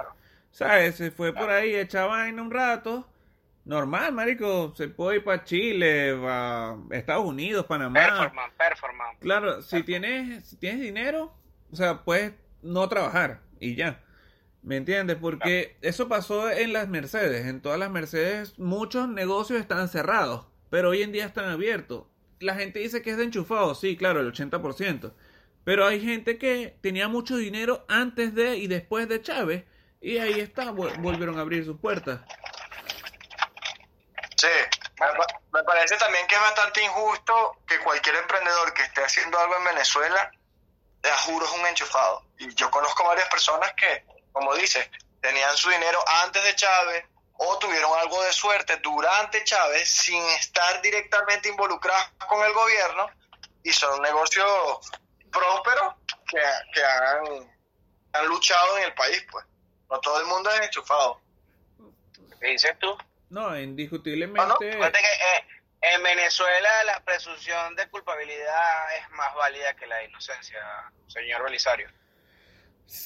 ¿Sabes? 0.51 0.95
Se 0.95 1.11
fue 1.11 1.33
por 1.33 1.51
ahí, 1.51 1.75
echa 1.75 2.07
vaina 2.07 2.41
un 2.41 2.51
rato, 2.53 3.09
normal, 3.65 4.13
marico, 4.13 4.73
se 4.77 4.89
puede 4.89 5.17
ir 5.17 5.25
para 5.25 5.43
Chile, 5.45 6.17
para 6.21 6.77
Estados 6.91 7.25
Unidos, 7.25 7.67
Panamá. 7.67 8.01
Performance, 8.01 8.53
performance. 8.57 9.19
Claro, 9.21 9.63
si 9.63 9.83
tienes, 9.83 10.45
si 10.45 10.57
tienes 10.57 10.81
dinero, 10.81 11.35
o 11.73 11.77
sea, 11.77 12.05
puedes 12.05 12.33
no 12.63 12.89
trabajar 12.89 13.41
y 13.59 13.75
ya. 13.75 14.04
¿Me 14.65 14.77
entiendes? 14.79 15.19
Porque 15.21 15.77
eso 15.83 16.09
pasó 16.09 16.51
en 16.51 16.73
las 16.73 16.89
Mercedes. 16.89 17.47
En 17.47 17.61
todas 17.61 17.79
las 17.79 17.91
Mercedes 17.91 18.59
muchos 18.59 19.09
negocios 19.09 19.61
estaban 19.61 19.89
cerrados, 19.89 20.47
pero 20.71 20.91
hoy 20.91 21.03
en 21.03 21.13
día 21.13 21.27
están 21.27 21.45
abiertos. 21.51 22.05
la 22.41 22.55
gente 22.57 22.79
dice 22.81 23.01
que 23.03 23.11
es 23.11 23.17
de 23.17 23.25
enchufado, 23.25 23.75
sí, 23.75 23.97
claro, 23.97 24.21
el 24.21 24.33
80%. 24.33 25.13
Pero 25.65 25.87
hay 25.87 26.01
gente 26.05 26.37
que 26.39 26.77
tenía 26.83 27.09
mucho 27.09 27.37
dinero 27.37 27.85
antes 27.89 28.35
de 28.35 28.57
y 28.57 28.67
después 28.67 29.09
de 29.09 29.23
Chávez. 29.23 29.65
Y 30.01 30.19
ahí 30.19 30.41
está, 30.41 30.65
vol- 30.73 30.95
volvieron 31.01 31.39
a 31.39 31.43
abrir 31.43 31.65
sus 31.65 31.79
puertas. 31.79 32.21
Sí, 34.37 34.49
me 35.53 35.63
parece 35.63 35.97
también 35.97 36.27
que 36.27 36.35
es 36.35 36.41
bastante 36.41 36.83
injusto 36.85 37.57
que 37.67 37.79
cualquier 37.81 38.17
emprendedor 38.17 38.75
que 38.75 38.83
esté 38.83 39.03
haciendo 39.05 39.39
algo 39.39 39.57
en 39.57 39.65
Venezuela, 39.65 40.31
te 41.01 41.11
juro, 41.25 41.47
es 41.47 41.53
un 41.53 41.67
enchufado. 41.67 42.23
Y 42.39 42.53
yo 42.55 42.71
conozco 42.71 43.05
varias 43.05 43.29
personas 43.29 43.73
que, 43.75 44.05
como 44.35 44.53
dices, 44.57 44.85
tenían 45.21 45.57
su 45.57 45.71
dinero 45.71 45.99
antes 46.25 46.43
de 46.43 46.57
Chávez 46.57 47.05
o 47.35 47.57
tuvieron 47.59 47.91
algo 48.01 48.21
de 48.25 48.33
suerte 48.33 48.77
durante 48.79 49.45
Chávez 49.45 49.89
sin 49.89 50.21
estar 50.31 50.83
directamente 50.83 51.49
involucrados 51.49 52.11
con 52.29 52.45
el 52.45 52.53
gobierno 52.53 53.09
y 53.63 53.73
son 53.73 54.03
negocios 54.03 54.47
prósperos 55.33 55.95
que, 56.29 56.41
que 56.75 56.85
han, 56.85 57.53
han 58.13 58.27
luchado 58.27 58.77
en 58.79 58.85
el 58.85 58.95
país, 58.95 59.25
pues. 59.31 59.47
No 59.89 60.01
todo 60.01 60.19
el 60.21 60.27
mundo 60.27 60.51
es 60.51 60.61
enchufado. 60.63 61.21
¿Qué 62.41 62.49
dices 62.49 62.77
tú? 62.81 62.99
No, 63.31 63.57
indiscutiblemente. 63.57 64.73
Fíjate 64.73 64.99
que 64.99 65.05
eh, 65.07 65.47
en 65.95 66.03
Venezuela 66.03 66.85
la 66.85 67.01
presunción 67.05 67.77
de 67.77 67.89
culpabilidad 67.89 68.97
es 68.97 69.11
más 69.11 69.33
válida 69.37 69.75
que 69.75 69.87
la 69.87 69.97
de 69.99 70.07
inocencia, 70.07 70.61
señor 71.07 71.45
Belisario. 71.45 71.89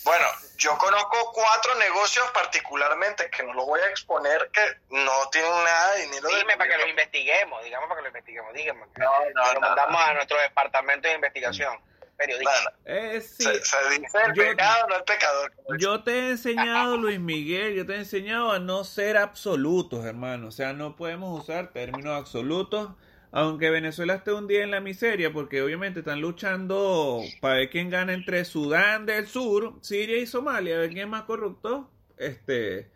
Bueno, 0.04 0.26
yo 0.56 0.76
conozco 0.78 1.32
cuatro 1.32 1.74
negocios 1.76 2.26
particularmente 2.32 3.30
que 3.30 3.42
no 3.42 3.54
los 3.54 3.66
voy 3.66 3.80
a 3.80 3.88
exponer 3.88 4.50
que 4.52 4.60
no 4.90 5.12
tienen 5.30 5.50
nada 5.50 5.94
de 5.94 6.02
dinero. 6.02 6.28
Dime 6.28 6.56
para 6.56 6.70
que 6.70 6.78
los 6.78 6.88
investiguemos, 6.88 7.62
digamos 7.64 7.88
para 7.88 7.98
que 7.98 8.02
lo 8.02 8.08
investiguemos, 8.08 8.52
dígame. 8.54 8.80
No, 8.96 9.12
no, 9.34 9.52
lo 9.54 9.60
mandamos 9.60 10.00
no. 10.00 10.06
a 10.06 10.14
nuestro 10.14 10.40
departamento 10.40 11.08
de 11.08 11.14
investigación, 11.14 11.78
periodista. 12.16 12.72
Eh, 12.84 13.20
sí. 13.20 13.44
Se, 13.44 13.64
se 13.64 13.90
dice 13.90 14.18
el 14.26 14.34
Yo- 14.34 14.42
pecado, 14.44 14.86
no 14.88 14.96
el 14.96 15.04
pecador. 15.04 15.52
Yo 15.78 16.02
te 16.02 16.10
he 16.12 16.30
enseñado, 16.30 16.96
Luis 16.96 17.20
Miguel, 17.20 17.74
yo 17.74 17.86
te 17.86 17.94
he 17.94 17.98
enseñado 17.98 18.52
a 18.52 18.58
no 18.58 18.84
ser 18.84 19.16
absolutos, 19.16 20.04
hermano. 20.04 20.48
O 20.48 20.52
sea, 20.52 20.72
no 20.72 20.96
podemos 20.96 21.40
usar 21.42 21.68
términos 21.72 22.18
absolutos, 22.18 22.90
aunque 23.32 23.70
Venezuela 23.70 24.14
esté 24.14 24.32
un 24.32 24.46
día 24.46 24.62
en 24.64 24.70
la 24.70 24.80
miseria, 24.80 25.32
porque 25.32 25.60
obviamente 25.62 26.00
están 26.00 26.20
luchando 26.20 27.22
para 27.40 27.56
ver 27.56 27.70
quién 27.70 27.90
gana 27.90 28.12
entre 28.14 28.44
Sudán 28.44 29.06
del 29.06 29.26
Sur, 29.26 29.74
Siria 29.82 30.18
y 30.18 30.26
Somalia, 30.26 30.76
a 30.76 30.78
ver 30.80 30.88
quién 30.90 31.04
es 31.04 31.08
más 31.08 31.22
corrupto. 31.22 31.90
Este, 32.16 32.90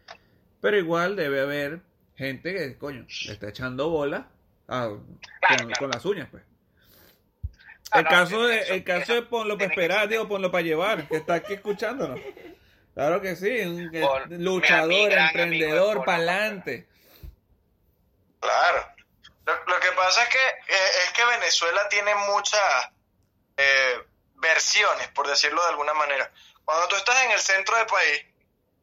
pero 0.61 0.77
igual 0.79 1.17
debe 1.17 1.41
haber 1.41 1.81
gente 2.17 2.53
que, 2.55 2.77
coño, 2.79 3.07
le 3.27 3.33
está 3.33 3.49
echando 3.49 3.89
bola 3.91 4.29
a- 4.69 4.89
con, 4.89 5.19
claro. 5.41 5.69
con 5.79 5.91
las 5.91 6.05
uñas, 6.05 6.29
pues. 6.31 6.43
Ah, 7.91 7.99
El 7.99 8.05
no, 8.05 8.11
caso 8.11 8.47
de, 8.47 8.59
eso- 8.61 8.73
el 8.75 8.85
caso 8.85 9.15
de 9.15 9.23
Ponlo 9.23 9.59
para 9.59 9.69
esperar, 9.71 10.09
digo, 10.09 10.27
Ponlo 10.27 10.51
para 10.51 10.63
llevar, 10.65 11.07
que 11.09 11.17
está 11.19 11.35
aquí 11.35 11.53
escuchándonos. 11.55 12.19
Claro 12.95 13.21
que 13.21 13.37
sí, 13.37 13.51
un 13.61 13.91
Por- 13.91 14.31
luchador, 14.33 14.89
de 15.11 15.15
emprendedor, 15.19 16.05
pa'lante. 16.05 16.87
Claro. 18.41 18.87
Lo, 19.47 19.53
lo 19.55 19.81
que 19.81 19.82
pasa 20.03 20.25
es 20.25 20.29
que 20.31 20.49
eh, 20.49 20.91
es 21.05 21.13
que 21.13 21.25
Venezuela 21.25 21.89
tiene 21.89 22.15
muchas 22.15 22.91
eh, 23.57 24.05
versiones, 24.35 25.09
por 25.09 25.29
decirlo 25.29 25.63
de 25.63 25.69
alguna 25.69 25.95
manera. 25.95 26.31
Cuando 26.65 26.89
tú 26.89 26.97
estás 26.97 27.23
en 27.23 27.31
el 27.31 27.41
centro 27.41 27.77
del 27.77 27.87
país, 27.87 28.27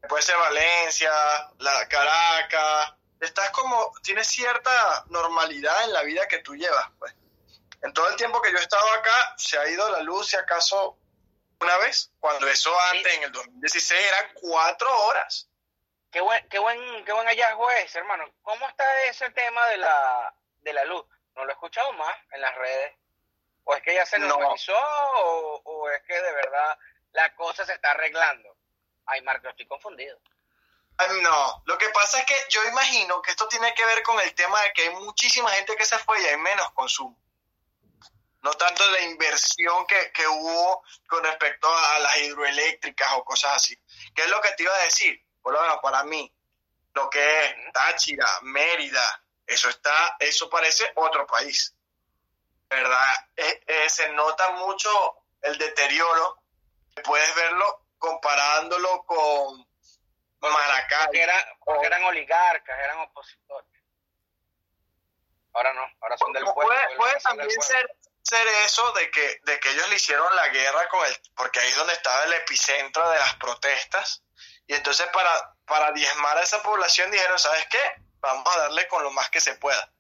puede 0.08 0.24
ser 0.24 0.38
Valencia, 0.38 1.12
la 1.58 1.88
Caracas, 1.90 2.94
estás 3.20 3.50
como, 3.52 3.94
tienes 4.02 4.28
cierta 4.28 5.06
normalidad 5.10 5.84
en 5.84 5.94
la 5.94 6.04
vida 6.04 6.28
que 6.28 6.40
tú 6.40 6.56
llevas, 6.56 6.90
pues. 7.00 7.14
En 7.82 7.94
todo 7.94 8.10
el 8.10 8.16
tiempo 8.16 8.42
que 8.42 8.52
yo 8.52 8.58
he 8.58 8.62
estado 8.62 8.90
acá, 8.94 9.34
se 9.38 9.58
ha 9.58 9.70
ido 9.70 9.90
la 9.90 10.02
luz, 10.02 10.30
si 10.30 10.38
acaso, 10.38 10.98
una 11.60 11.78
vez, 11.78 12.12
cuando 12.20 12.48
eso 12.48 12.74
antes, 12.92 13.14
en 13.14 13.24
el 13.24 13.32
2016, 13.32 14.02
eran 14.02 14.32
cuatro 14.36 15.06
horas. 15.06 15.50
Qué 16.12 16.22
buen, 16.22 16.48
qué 16.50 16.60
buen, 16.60 17.06
qué 17.06 17.12
buen 17.12 17.28
hallazgo 17.28 17.70
es, 17.72 17.96
hermano. 17.96 18.26
¿Cómo 18.42 18.68
está 18.68 19.04
ese 19.06 19.30
tema 19.32 19.66
de 19.68 19.78
la, 19.78 20.34
de 20.62 20.74
la 20.74 20.84
luz? 20.86 21.06
No 21.36 21.44
lo 21.46 21.50
he 21.50 21.54
escuchado 21.54 21.94
más 21.94 22.16
en 22.32 22.42
las 22.42 22.56
redes. 22.56 22.96
¿O 23.64 23.76
es 23.76 23.82
que 23.84 23.94
ya 23.94 24.06
se 24.06 24.18
No. 24.20 24.28
normalizó 24.28 24.76
o, 24.76 25.62
o 25.64 25.90
es 25.92 26.02
que 26.04 26.14
de 26.14 26.32
verdad 26.32 26.78
la 27.12 27.34
cosa 27.36 27.66
se 27.66 27.74
está 27.74 27.92
arreglando? 27.92 28.56
Ay, 29.06 29.22
Marco, 29.22 29.48
estoy 29.50 29.68
confundido. 29.68 30.20
Ay, 30.98 31.22
No, 31.22 31.64
lo 31.66 31.78
que 31.78 31.90
pasa 31.90 32.20
es 32.20 32.26
que 32.26 32.36
yo 32.50 32.64
imagino 32.66 33.22
que 33.22 33.32
esto 33.32 33.48
tiene 33.48 33.74
que 33.74 33.86
ver 33.86 34.02
con 34.04 34.20
el 34.20 34.34
tema 34.36 34.62
de 34.64 34.74
que 34.74 34.84
hay 34.84 34.96
muchísima 34.96 35.50
gente 35.52 35.76
que 35.76 35.86
se 35.86 35.98
fue 36.00 36.22
y 36.22 36.26
hay 36.26 36.38
menos 36.38 36.72
consumo. 36.72 37.18
No 38.42 38.52
tanto 38.54 38.90
la 38.92 39.02
inversión 39.02 39.86
que, 39.86 40.12
que 40.14 40.26
hubo 40.28 40.84
con 41.08 41.24
respecto 41.24 41.68
a 41.74 42.00
las 42.00 42.18
hidroeléctricas 42.20 43.12
o 43.14 43.24
cosas 43.26 43.56
así. 43.58 43.78
¿Qué 44.16 44.24
es 44.24 44.30
lo 44.30 44.40
que 44.42 44.52
te 44.54 44.64
iba 44.64 44.74
a 44.74 44.84
decir? 44.84 45.22
Por 45.42 45.54
lo 45.54 45.62
menos 45.62 45.80
para 45.82 46.04
mí, 46.06 46.34
lo 46.94 47.10
que 47.10 47.46
es 47.46 47.56
Táchira, 47.74 48.26
Mérida, 48.44 49.24
eso 49.50 49.70
está, 49.70 50.16
eso 50.20 50.50
parece 50.50 50.92
otro 50.96 51.26
país. 51.28 51.76
¿Verdad? 52.70 53.16
Eh, 53.36 53.64
eh, 53.66 53.90
se 53.90 54.10
nota 54.10 54.52
mucho 54.52 54.90
el 55.42 55.58
deterioro. 55.58 56.42
Puedes 57.04 57.34
verlo 57.36 57.86
comparándolo 57.98 59.04
con 59.06 59.68
Maracay. 60.40 61.06
Porque, 61.06 61.22
era- 61.24 61.58
porque 61.66 61.88
eran 61.88 62.04
oligarcas, 62.04 62.80
eran 62.80 63.00
opositores. 63.00 63.68
Ahora 65.54 65.74
no, 65.74 65.82
ahora 66.02 66.18
son 66.18 66.32
del 66.32 66.44
pueblo. 66.44 66.76
puede, 66.98 67.20
también 67.22 67.50
ser 67.62 68.48
eso 68.66 68.92
de 68.94 69.10
que, 69.10 69.40
de 69.44 69.60
que 69.60 69.72
ellos 69.72 69.90
le 69.90 69.96
hicieron 69.96 70.36
la 70.36 70.48
guerra 70.50 70.88
con 70.90 71.04
el, 71.08 71.20
porque 71.36 71.60
ahí 71.60 71.70
es 71.70 71.76
donde 71.76 71.94
estaba 71.94 72.24
el 72.26 72.34
epicentro 72.34 73.10
de 73.10 73.18
las 73.18 73.34
protestas, 73.38 74.22
y 74.68 74.76
entonces 74.76 75.08
para, 75.08 75.56
para 75.66 75.92
diezmar 75.92 76.38
a 76.38 76.44
esa 76.44 76.62
población 76.62 77.10
dijeron, 77.10 77.40
¿sabes 77.40 77.66
qué? 77.72 77.96
Vamos 78.22 78.56
a 78.56 78.60
darle 78.60 78.88
con 78.88 79.04
lo 79.04 79.12
más 79.12 79.30
que 79.30 79.40
se 79.42 79.56
pueda. 79.56 79.92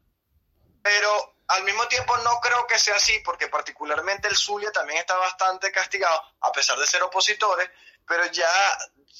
Pero 0.81 1.35
al 1.47 1.63
mismo 1.63 1.87
tiempo 1.87 2.15
no 2.17 2.39
creo 2.39 2.67
que 2.67 2.77
sea 2.77 2.95
así, 2.95 3.19
porque 3.19 3.47
particularmente 3.47 4.27
el 4.27 4.37
Zulia 4.37 4.71
también 4.71 4.99
está 4.99 5.15
bastante 5.17 5.71
castigado, 5.71 6.21
a 6.41 6.51
pesar 6.51 6.77
de 6.77 6.87
ser 6.87 7.01
opositores, 7.03 7.69
pero 8.07 8.25
ya, 8.27 8.51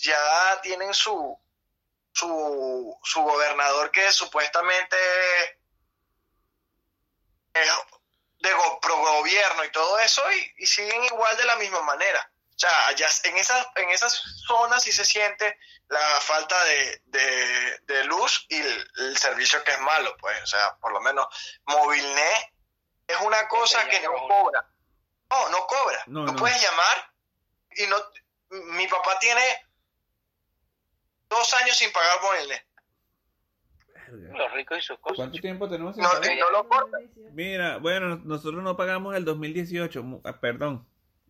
ya 0.02 0.62
tienen 0.62 0.94
su, 0.94 1.38
su, 2.14 3.00
su 3.04 3.22
gobernador 3.22 3.92
que 3.92 4.12
supuestamente 4.12 4.96
es 7.54 7.68
de 8.42 8.50
pro 8.82 8.98
gobierno 8.98 9.66
y 9.66 9.72
todo 9.72 10.00
eso 10.00 10.22
y, 10.32 10.54
y 10.60 10.68
siguen 10.68 11.04
igual 11.06 11.36
de 11.36 11.46
la 11.46 11.56
misma 11.58 11.82
manera. 11.82 12.29
O 12.60 12.68
sea, 12.68 12.88
allá 12.88 13.08
en 13.24 13.38
esas, 13.38 13.68
en 13.78 13.90
esas 13.90 14.14
zonas 14.46 14.84
sí 14.84 14.92
se 14.92 15.06
siente 15.06 15.58
la 15.88 16.00
falta 16.20 16.62
de, 16.66 17.02
de, 17.06 17.80
de 17.84 18.04
luz 18.04 18.46
y 18.50 18.58
el, 18.58 18.88
el 18.98 19.18
servicio 19.18 19.64
que 19.64 19.72
es 19.72 19.80
malo, 19.80 20.14
pues. 20.20 20.44
O 20.44 20.46
sea, 20.46 20.76
por 20.82 20.92
lo 20.92 21.00
menos 21.00 21.26
Movilnet 21.66 22.54
es 23.08 23.18
una 23.22 23.48
cosa 23.48 23.88
que 23.88 24.02
no 24.02 24.12
cobra. 24.28 24.70
No, 25.30 25.50
no 25.50 25.58
cobra. 25.68 26.04
No, 26.08 26.26
Tú 26.26 26.34
no. 26.34 26.38
puedes 26.40 26.62
llamar 26.62 27.14
y 27.78 27.88
no... 27.88 27.96
Mi 28.76 28.88
papá 28.88 29.18
tiene 29.20 29.42
dos 31.30 31.54
años 31.54 31.78
sin 31.78 31.92
pagar 31.94 32.22
Movilnet. 32.22 32.66
Los 34.38 34.52
ricos 34.54 34.80
y 34.80 34.82
sus 34.82 35.00
cosas. 35.00 35.18
¿Cuánto 35.18 35.40
tiempo 35.40 35.70
tenemos 35.70 35.96
No, 35.96 36.12
no 36.14 36.50
lo 36.50 36.68
corta. 36.68 36.98
Mira, 37.32 37.78
bueno, 37.78 38.18
nosotros 38.26 38.64
no 38.64 38.76
pagamos 38.76 39.16
el 39.16 39.24
2018, 39.24 40.02
mu- 40.04 40.22
ah, 40.26 40.40
perdón, 40.42 40.89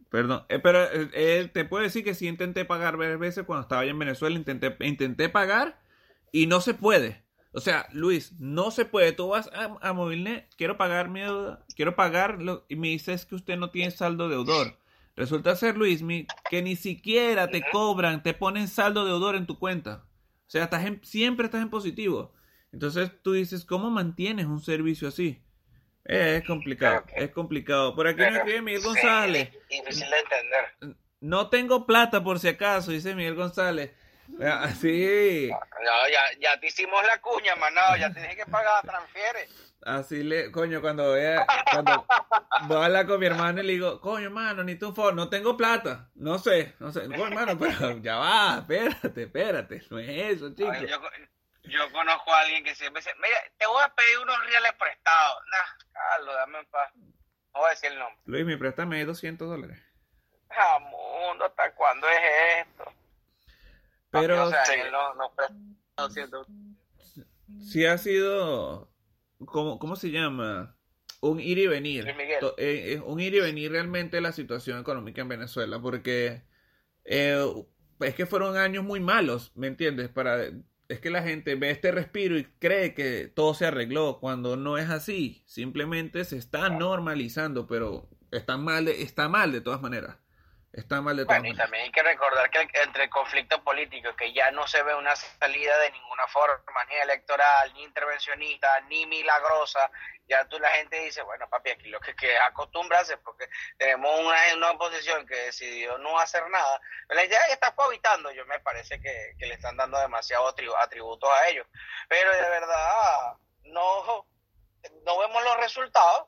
perdón, 0.10 0.44
Eh, 0.50 0.60
pero 0.60 0.80
eh, 0.92 1.50
te 1.54 1.66
puedo 1.66 1.84
decir 1.84 2.04
que 2.04 2.14
sí 2.16 2.28
intenté 2.28 2.66
pagar 2.66 2.98
varias 2.98 3.20
veces 3.20 3.46
cuando 3.46 3.62
estaba 3.64 3.86
en 3.86 3.98
Venezuela, 4.00 4.36
intenté, 4.36 4.76
intenté 4.82 5.30
pagar 5.30 5.80
y 6.32 6.48
no 6.48 6.62
se 6.62 6.74
puede. 6.74 7.24
O 7.52 7.62
sea, 7.62 7.88
Luis, 7.94 8.34
no 8.40 8.70
se 8.72 8.86
puede. 8.86 9.12
Tú 9.12 9.30
vas 9.30 9.50
a, 9.54 9.78
a 9.82 9.94
Movilnet, 9.94 10.48
quiero 10.56 10.78
pagar 10.78 11.10
mi 11.10 11.22
deuda, 11.22 11.66
quiero 11.76 11.96
pagarlo 11.96 12.66
y 12.70 12.76
me 12.76 12.90
dices 12.90 13.26
que 13.26 13.36
usted 13.36 13.58
no 13.58 13.72
tiene 13.72 13.90
saldo 13.92 14.30
deudor. 14.30 14.78
Resulta 15.16 15.56
ser, 15.56 15.76
Luis, 15.78 16.02
mi- 16.04 16.28
que 16.50 16.62
ni 16.62 16.76
siquiera 16.76 17.50
te 17.50 17.64
cobran, 17.72 18.22
te 18.24 18.34
ponen 18.34 18.68
saldo 18.68 19.04
deudor 19.06 19.36
en 19.36 19.48
tu 19.48 19.58
cuenta. 19.58 20.06
O 20.48 20.50
sea, 20.52 20.64
estás 20.66 20.86
en- 20.86 21.02
siempre 21.04 21.46
estás 21.46 21.62
en 21.64 21.70
positivo. 21.70 22.34
Entonces 22.72 23.12
tú 23.24 23.34
dices, 23.34 23.66
¿cómo 23.66 23.90
mantienes 23.90 24.46
un 24.46 24.62
servicio 24.62 25.08
así? 25.08 25.42
Eh, 26.12 26.38
es 26.42 26.48
complicado, 26.48 27.04
es 27.16 27.30
complicado. 27.30 27.96
Por 27.96 28.08
aquí 28.08 28.22
nos 28.22 28.38
escribe 28.38 28.62
Miguel 28.64 28.82
González. 28.82 29.50
Sí, 29.70 29.80
difícil 29.80 30.08
de 30.10 30.18
entender. 30.20 30.98
No 31.22 31.50
tengo 31.50 31.86
plata 31.86 32.24
por 32.24 32.40
si 32.40 32.48
acaso, 32.48 32.90
dice 32.92 33.14
Miguel 33.14 33.36
González. 33.36 33.92
Ah, 34.44 34.70
Sí, 34.80 35.50
No, 35.50 36.10
ya, 36.12 36.40
ya 36.40 36.60
te 36.60 36.68
hicimos 36.68 37.02
la 37.06 37.20
cuña, 37.22 37.56
manado, 37.56 37.96
ya 37.98 38.12
tienes 38.12 38.36
que 38.36 38.46
pagar, 38.46 38.82
transfiere. 38.84 39.48
así 39.84 40.24
le, 40.24 40.52
coño, 40.52 40.82
cuando 40.82 41.14
vea, 41.14 41.46
cuando 41.72 42.06
voy 42.68 42.78
a 42.78 42.86
hablar 42.86 43.06
con 43.08 43.20
mi 43.20 43.26
hermano 43.26 43.62
y 43.62 43.66
le 43.66 43.74
digo, 43.74 44.00
coño, 44.02 44.26
hermano, 44.26 44.64
ni 44.64 44.76
tu 44.76 44.94
favor, 44.94 45.14
no 45.16 45.30
tengo 45.30 45.58
plata, 45.58 46.10
no 46.16 46.38
sé, 46.40 46.76
no 46.80 46.92
sé, 46.92 47.02
coño, 47.08 47.28
hermano, 47.28 47.58
pero 47.58 47.98
ya 48.02 48.18
va, 48.18 48.58
espérate, 48.60 49.24
espérate, 49.24 49.82
no 49.90 50.00
es 50.00 50.10
eso, 50.10 50.54
chico. 50.56 50.72
Ay, 50.72 50.88
yo, 50.88 51.00
yo 51.70 51.92
conozco 51.92 52.34
a 52.34 52.42
alguien 52.42 52.64
que 52.64 52.76
siempre 52.76 53.02
dice, 53.02 53.14
mira, 53.22 53.38
te 53.58 53.66
voy 53.68 53.82
a 53.84 53.94
pedir 53.94 54.20
unos 54.20 54.46
reales 54.46 54.74
prestados. 54.74 55.38
Nah, 55.52 55.86
Carlos, 55.94 56.36
dame 56.36 56.60
en 56.60 56.66
paz. 56.68 56.92
No 56.96 57.60
voy 57.62 57.68
a 57.68 57.70
decir 57.72 57.92
el 57.92 58.00
nombre. 58.00 58.18
Luis, 58.26 58.46
me 58.46 58.58
préstame 58.58 59.04
200 59.06 59.48
dólares. 59.50 59.80
Ah, 60.50 60.80
mundo, 60.80 61.46
¿hasta 61.46 61.74
cuándo 61.76 62.08
es 62.10 62.66
esto? 62.68 62.92
Pero 64.12 64.46
o 64.46 64.50
sea, 64.50 64.66
sí. 64.66 64.74
él 64.74 64.92
no, 64.92 65.14
no 65.16 65.32
presta 65.36 65.56
200. 65.98 66.48
sí 67.60 67.86
ha 67.86 67.98
sido, 67.98 68.92
¿cómo, 69.46 69.80
cómo 69.80 69.96
se 69.96 70.12
llama? 70.12 70.76
Un 71.22 71.40
ir 71.40 71.60
y 71.60 71.68
venir. 71.68 72.06
To- 72.40 72.56
eh, 72.58 72.94
eh, 72.94 73.00
un 73.02 73.20
ir 73.20 73.36
y 73.36 73.42
venir 73.42 73.72
realmente 73.72 74.18
de 74.18 74.22
la 74.22 74.32
situación 74.32 74.80
económica 74.80 75.22
en 75.22 75.28
Venezuela, 75.28 75.80
porque 75.80 76.44
eh, 77.04 77.46
es 78.00 78.16
que 78.16 78.26
fueron 78.26 78.58
años 78.58 78.84
muy 78.84 79.00
malos, 79.00 79.52
¿me 79.56 79.68
entiendes? 79.68 80.10
Para, 80.10 80.50
es 80.90 81.00
que 81.00 81.12
la 81.12 81.22
gente 81.22 81.56
ve 81.56 81.70
este 81.70 81.92
respiro 81.92 82.38
y 82.38 82.46
cree 82.60 82.96
que 82.96 83.28
todo 83.28 83.54
se 83.54 83.68
arregló, 83.68 84.20
cuando 84.20 84.58
no 84.58 84.78
es 84.78 84.90
así. 84.90 85.44
Simplemente 85.46 86.26
se 86.26 86.38
está 86.38 86.70
normalizando, 86.70 87.68
pero 87.68 88.10
está 88.32 88.58
mal 88.58 88.86
de, 88.86 89.04
está 89.04 89.30
mal 89.30 89.52
de 89.52 89.62
todas 89.62 89.82
maneras. 89.82 90.18
Está 90.72 91.02
mal 91.02 91.18
de 91.18 91.24
Bueno, 91.24 91.48
y 91.48 91.56
también 91.56 91.86
hay 91.86 91.92
que 91.92 92.04
recordar 92.04 92.48
que 92.52 92.68
entre 92.74 93.06
el 93.06 93.10
conflicto 93.10 93.64
político, 93.64 94.16
que 94.16 94.32
ya 94.34 94.52
no 94.52 94.68
se 94.68 94.84
ve 94.84 94.94
una 94.94 95.16
salida 95.16 95.78
de 95.80 95.92
ninguna 95.92 96.28
forma, 96.28 96.86
ni 96.86 96.96
electoral, 96.96 97.74
ni 97.74 97.84
intervencionista, 97.84 98.80
ni 98.82 99.08
milagrosa, 99.08 99.90
ya 100.28 100.46
tú 100.48 100.60
la 100.60 100.70
gente 100.70 101.00
dice, 101.00 101.24
bueno, 101.24 101.50
papi, 101.50 101.72
aquí 101.72 101.90
lo 101.90 102.00
que 102.00 102.12
es 102.12 102.42
acostumbrarse, 102.42 103.18
porque 103.18 103.50
tenemos 103.78 104.20
una, 104.20 104.38
una 104.56 104.72
oposición 104.72 105.26
que 105.26 105.36
decidió 105.36 105.98
no 105.98 106.20
hacer 106.20 106.48
nada. 106.52 106.80
La 107.08 107.26
idea 107.26 107.40
está 107.48 107.74
cohabitando, 107.74 108.30
yo 108.32 108.46
me 108.46 108.60
parece 108.60 109.02
que, 109.02 109.34
que 109.40 109.48
le 109.48 109.56
están 109.56 109.76
dando 109.76 109.98
demasiados 109.98 110.54
atribu- 110.54 110.76
atributos 110.80 111.30
a 111.32 111.48
ellos. 111.48 111.66
Pero 112.08 112.32
de 112.32 112.48
verdad, 112.48 113.34
no, 113.64 114.28
no 115.04 115.18
vemos 115.18 115.44
los 115.44 115.58
resultados. 115.58 116.28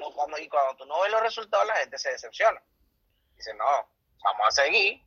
No, 0.00 0.10
cuando, 0.10 0.38
y 0.38 0.48
cuando 0.48 0.74
tú 0.74 0.86
no 0.86 1.00
ves 1.02 1.12
los 1.12 1.22
resultados, 1.22 1.68
la 1.68 1.76
gente 1.76 1.98
se 1.98 2.10
decepciona. 2.10 2.60
Dice, 3.38 3.54
no, 3.54 3.64
vamos 4.24 4.48
a 4.48 4.50
seguir. 4.50 5.00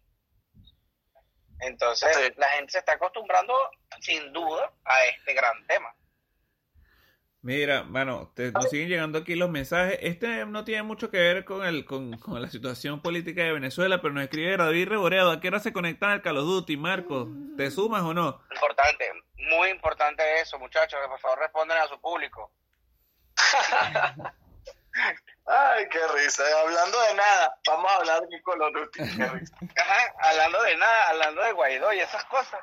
Entonces, 1.59 2.09
Sí. 2.15 2.33
la 2.37 2.47
gente 2.49 2.71
se 2.71 2.79
está 2.79 2.93
acostumbrando, 2.93 3.53
sin 3.99 4.33
duda, 4.33 4.73
a 4.83 5.05
este 5.05 5.33
gran 5.33 5.65
tema. 5.67 5.93
Mira, 7.43 7.85
te, 8.35 8.51
nos 8.51 8.69
siguen 8.69 8.87
llegando 8.89 9.17
aquí 9.19 9.33
los 9.35 9.49
mensajes. 9.49 9.97
Este 10.01 10.45
no 10.45 10.63
tiene 10.63 10.83
mucho 10.83 11.09
que 11.09 11.17
ver 11.17 11.43
con 11.43 11.65
el 11.65 11.85
con, 11.85 12.17
con 12.19 12.39
la 12.39 12.47
situación 12.47 13.01
política 13.01 13.41
de 13.41 13.51
Venezuela, 13.53 13.99
pero 13.99 14.13
nos 14.13 14.23
escribe 14.23 14.57
David 14.57 14.87
Reboreado. 14.89 15.31
¿A 15.31 15.39
qué 15.39 15.47
hora 15.47 15.59
se 15.59 15.73
conectan 15.73 16.11
al 16.11 16.21
Call 16.21 16.37
of 16.37 16.45
Duty, 16.45 16.77
Marco? 16.77 17.29
¿Te 17.57 17.71
sumas 17.71 18.03
o 18.03 18.13
no? 18.13 18.43
Importante, 18.51 19.11
muy 19.49 19.69
importante 19.69 20.39
eso, 20.39 20.59
muchachos, 20.59 20.99
que 21.01 21.07
por 21.07 21.19
favor 21.19 21.39
respondan 21.39 21.79
a 21.79 21.87
su 21.87 21.99
público. 21.99 22.51
Ay, 25.45 25.87
qué 25.89 25.99
risa. 26.15 26.43
Hablando 26.63 27.01
de 27.01 27.15
nada, 27.15 27.59
vamos 27.67 27.91
a 27.91 27.95
hablar 27.95 28.21
de 28.21 28.41
Duty. 28.79 29.17
Qué 29.17 29.25
risa. 29.27 29.55
Ajá, 29.81 30.13
hablando 30.19 30.63
de 30.63 30.77
nada, 30.77 31.09
hablando 31.09 31.43
de 31.43 31.51
Guaidó 31.53 31.93
y 31.93 31.99
esas 31.99 32.23
cosas. 32.25 32.59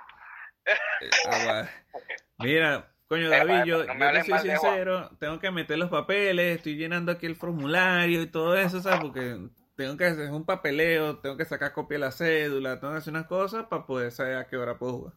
Eh, 0.65 1.11
ah. 1.31 1.69
Mira, 2.39 2.93
coño, 3.09 3.33
Eh, 3.33 3.37
David, 3.37 3.65
yo, 3.65 3.85
no 3.85 4.13
yo 4.13 4.13
te 4.13 4.25
soy 4.25 4.39
sincero, 4.41 5.11
tengo 5.19 5.41
que 5.41 5.51
meter 5.51 5.79
los 5.79 5.91
papeles, 5.91 6.57
estoy 6.57 6.77
llenando 6.77 7.13
aquí 7.13 7.27
el 7.27 7.37
formulario 7.37 8.23
y 8.23 8.31
todo 8.31 8.57
eso, 8.57 8.81
¿sabes? 8.81 9.01
Porque 9.01 9.39
tengo 9.77 9.97
que 9.97 10.05
hacer 10.05 10.31
un 10.31 10.47
papeleo, 10.47 11.19
tengo 11.19 11.37
que 11.37 11.45
sacar 11.45 11.73
copia 11.73 11.97
de 11.97 12.05
la 12.05 12.13
cédula, 12.13 12.79
tengo 12.81 12.93
que 12.93 12.99
hacer 12.99 13.13
unas 13.13 13.27
cosas 13.27 13.67
para 13.67 13.87
poder 13.87 14.13
saber 14.13 14.37
a 14.37 14.47
qué 14.47 14.57
hora 14.57 14.79
puedo 14.79 14.93
jugar. 14.93 15.15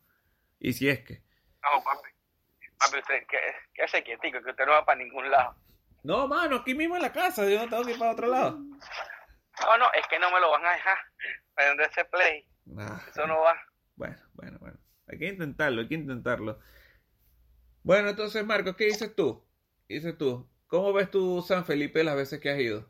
Y 0.60 0.74
si 0.74 0.90
es 0.90 1.00
que. 1.04 1.22
No, 1.62 1.84
papi. 1.84 2.10
Papi, 2.80 2.98
usted, 2.98 3.26
que, 3.28 4.04
quietico, 4.04 4.44
que 4.44 4.50
usted 4.52 4.66
no 4.66 4.72
va 4.72 4.86
para 4.86 5.00
ningún 5.00 5.30
lado. 5.30 5.56
No, 6.04 6.28
mano, 6.28 6.58
aquí 6.58 6.74
mismo 6.74 6.96
en 6.96 7.02
la 7.04 7.12
casa, 7.14 7.46
yo 7.48 7.60
no 7.60 7.70
tengo 7.70 7.84
que 7.84 7.92
ir 7.92 8.00
para 8.00 8.12
otro 8.12 8.28
lado. 8.28 8.52
No, 8.58 9.78
no, 9.78 9.92
es 9.94 10.08
que 10.08 10.18
no 10.20 10.32
me 10.32 10.40
lo 10.40 10.50
van 10.52 10.66
a 10.66 10.72
dejar. 10.74 10.98
Prende 11.54 11.84
ese 11.86 12.06
play, 12.06 12.48
Nah. 12.66 12.98
eso 13.10 13.28
no 13.28 13.42
va. 13.42 13.56
Bueno, 13.96 14.18
bueno, 14.34 14.58
bueno. 14.60 14.78
Hay 15.08 15.20
que 15.20 15.28
intentarlo, 15.28 15.82
hay 15.82 15.88
que 15.88 15.96
intentarlo. 15.96 16.60
Bueno, 17.84 18.10
entonces, 18.10 18.44
Marco, 18.46 18.76
¿qué 18.76 18.86
dices 18.86 19.16
tú? 19.16 19.46
¿Qué 19.88 19.96
dices 19.96 20.18
tú? 20.18 20.50
¿Cómo 20.68 20.94
ves 20.94 21.12
tú 21.12 21.44
San 21.46 21.66
Felipe 21.66 22.04
las 22.04 22.16
veces 22.16 22.40
que 22.40 22.50
has 22.50 22.58
ido? 22.60 22.90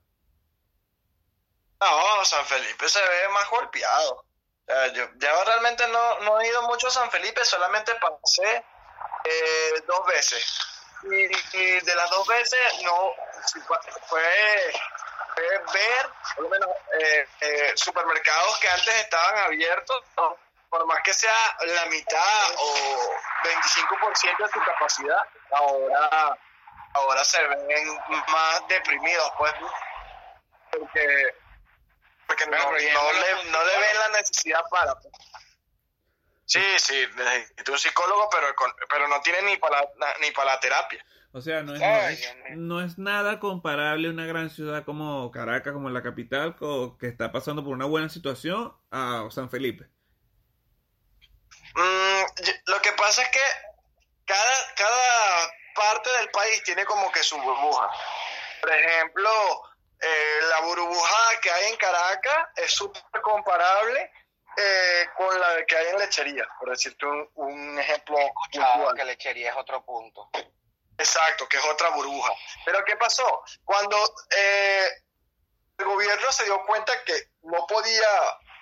No, 1.79 2.25
San 2.25 2.45
Felipe 2.45 2.87
se 2.87 2.99
ve 2.99 3.29
más 3.33 3.49
golpeado. 3.49 4.13
O 4.13 4.25
sea, 4.67 4.93
yo 4.93 5.03
ya 5.17 5.31
realmente 5.45 5.83
no, 5.91 6.19
no 6.19 6.39
he 6.39 6.47
ido 6.47 6.61
mucho 6.67 6.87
a 6.87 6.91
San 6.91 7.09
Felipe, 7.09 7.43
solamente 7.43 7.91
pasé 7.99 8.57
eh, 9.25 9.83
dos 9.87 10.05
veces. 10.05 10.45
Y, 11.03 11.57
y 11.57 11.79
de 11.79 11.95
las 11.95 12.09
dos 12.09 12.27
veces 12.27 12.59
no 12.83 13.13
fue, 14.07 14.21
ver, 15.37 16.09
por 16.35 16.43
lo 16.43 16.49
menos, 16.49 16.69
eh, 16.99 17.27
eh, 17.41 17.71
supermercados 17.75 18.59
que 18.59 18.69
antes 18.69 18.95
estaban 18.95 19.45
abiertos, 19.45 20.03
¿no? 20.17 20.37
por 20.69 20.85
más 20.85 21.01
que 21.03 21.13
sea 21.13 21.57
la 21.65 21.85
mitad 21.87 22.51
o 22.57 22.75
25% 23.43 24.37
de 24.37 24.49
su 24.53 24.63
capacidad, 24.63 25.21
ahora, 25.51 26.37
ahora 26.93 27.23
se 27.25 27.45
ven 27.45 27.99
más 28.29 28.67
deprimidos, 28.69 29.31
pues, 29.37 29.53
porque 30.71 31.35
porque 32.25 32.45
no, 32.45 32.57
no 32.57 32.63
no 32.63 32.71
le, 32.71 33.51
no 33.51 33.65
le 33.65 33.77
ven 33.77 33.99
la 33.99 34.09
necesidad 34.19 34.61
para. 34.69 34.95
pues. 34.95 35.13
Sí, 36.51 36.59
sí, 36.79 36.95
necesita 37.15 37.71
un 37.71 37.79
psicólogo, 37.79 38.27
pero, 38.29 38.47
pero 38.89 39.07
no 39.07 39.21
tiene 39.21 39.41
ni 39.43 39.55
para 39.55 39.79
la, 39.97 40.13
ni 40.19 40.31
para 40.31 40.51
la 40.55 40.59
terapia. 40.59 41.01
O 41.31 41.39
sea, 41.39 41.63
no 41.63 41.73
es, 41.73 41.81
Ay, 41.81 42.19
no 42.57 42.81
es- 42.81 42.97
no 42.97 43.03
nada 43.05 43.39
comparable 43.39 44.09
una 44.09 44.25
gran 44.25 44.49
ciudad 44.49 44.83
como 44.83 45.31
Caracas, 45.31 45.71
como 45.71 45.89
la 45.89 46.03
capital, 46.03 46.57
co- 46.57 46.97
que 46.97 47.07
está 47.07 47.31
pasando 47.31 47.63
por 47.63 47.71
una 47.73 47.85
buena 47.85 48.09
situación, 48.09 48.75
a 48.91 49.29
San 49.31 49.49
Felipe. 49.49 49.85
Mm, 51.75 52.23
lo 52.65 52.81
que 52.81 52.91
pasa 52.97 53.21
es 53.21 53.29
que 53.29 53.39
cada, 54.25 54.73
cada 54.75 55.51
parte 55.73 56.09
del 56.17 56.29
país 56.31 56.61
tiene 56.63 56.83
como 56.83 57.09
que 57.13 57.23
su 57.23 57.37
burbuja. 57.37 57.89
Por 58.59 58.73
ejemplo, 58.73 59.29
eh, 60.01 60.39
la 60.49 60.59
burbuja 60.65 61.39
que 61.41 61.49
hay 61.49 61.71
en 61.71 61.77
Caracas 61.77 62.47
es 62.57 62.71
súper 62.73 63.01
comparable 63.21 64.11
eh, 64.57 65.09
con 65.15 65.39
la 65.39 65.65
que 65.65 65.77
hay 65.77 65.87
en 65.87 65.99
Lechería, 65.99 66.47
por 66.59 66.69
decirte 66.69 67.05
un, 67.05 67.29
un 67.35 67.79
ejemplo 67.79 68.17
Claro, 68.51 68.93
que 68.93 69.05
lechería 69.05 69.51
es 69.51 69.57
otro 69.57 69.83
punto. 69.83 70.29
Exacto, 70.97 71.47
que 71.47 71.57
es 71.57 71.65
otra 71.65 71.89
burbuja. 71.89 72.33
Pero 72.65 72.83
¿qué 72.85 72.95
pasó? 72.95 73.43
Cuando 73.63 73.97
eh, 74.35 74.87
el 75.77 75.85
gobierno 75.85 76.31
se 76.31 76.43
dio 76.43 76.63
cuenta 76.65 76.93
que 77.03 77.31
no 77.43 77.65
podía 77.65 78.07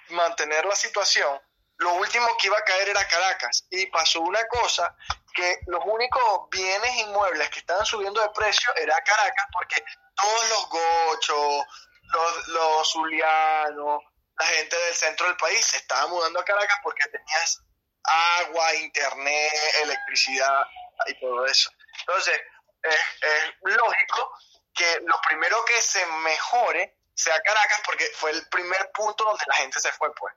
mantener 0.09 0.65
la 0.65 0.75
situación, 0.75 1.41
lo 1.77 1.93
último 1.95 2.27
que 2.39 2.47
iba 2.47 2.57
a 2.57 2.63
caer 2.63 2.89
era 2.89 3.07
Caracas. 3.07 3.65
Y 3.69 3.87
pasó 3.87 4.21
una 4.21 4.45
cosa, 4.47 4.95
que 5.33 5.59
los 5.67 5.81
únicos 5.85 6.49
bienes 6.49 6.95
inmuebles 6.97 7.49
que 7.49 7.59
estaban 7.59 7.85
subiendo 7.85 8.21
de 8.21 8.29
precio 8.29 8.73
era 8.75 8.95
Caracas, 9.03 9.45
porque 9.51 9.83
todos 10.15 10.49
los 10.49 10.69
gochos, 10.69 11.65
los, 12.13 12.47
los 12.49 12.91
zulianos, 12.91 14.03
la 14.39 14.45
gente 14.45 14.75
del 14.75 14.95
centro 14.95 15.27
del 15.27 15.37
país 15.37 15.65
se 15.65 15.77
estaba 15.77 16.07
mudando 16.07 16.39
a 16.39 16.45
Caracas 16.45 16.79
porque 16.81 17.09
tenías 17.09 17.61
agua, 18.03 18.73
internet, 18.75 19.51
electricidad 19.83 20.65
y 21.07 21.19
todo 21.19 21.45
eso. 21.45 21.69
Entonces, 21.99 22.41
es, 22.83 22.99
es 23.21 23.53
lógico 23.75 24.33
que 24.73 24.99
lo 25.05 25.19
primero 25.27 25.63
que 25.65 25.81
se 25.81 26.05
mejore 26.05 26.97
sea 27.13 27.39
Caracas 27.41 27.81
porque 27.85 28.05
fue 28.15 28.31
el 28.31 28.47
primer 28.47 28.89
punto 28.93 29.25
donde 29.25 29.43
la 29.47 29.55
gente 29.55 29.79
se 29.79 29.91
fue, 29.91 30.13
pues. 30.15 30.33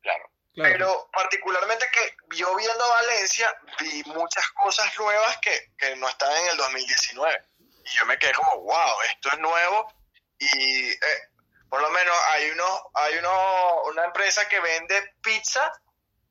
Claro. 0.00 0.30
Claro. 0.54 0.72
Pero 0.72 1.10
particularmente 1.12 1.86
que 1.92 2.16
yo 2.36 2.54
viendo 2.56 2.88
Valencia 2.88 3.52
vi 3.80 4.02
muchas 4.06 4.48
cosas 4.50 4.92
nuevas 4.98 5.38
que, 5.38 5.72
que 5.76 5.94
no 5.96 6.08
estaban 6.08 6.36
en 6.36 6.48
el 6.50 6.56
2019. 6.56 7.44
Y 7.84 7.90
yo 7.90 8.06
me 8.06 8.18
quedé 8.18 8.32
como, 8.32 8.62
wow, 8.62 9.02
esto 9.08 9.28
es 9.32 9.38
nuevo. 9.38 9.92
Y 10.38 10.90
eh, 10.90 11.30
por 11.68 11.80
lo 11.82 11.90
menos 11.90 12.16
hay 12.30 12.50
uno, 12.50 12.90
hay 12.94 13.18
uno, 13.18 13.82
una 13.84 14.04
empresa 14.04 14.48
que 14.48 14.60
vende 14.60 15.14
pizza 15.22 15.70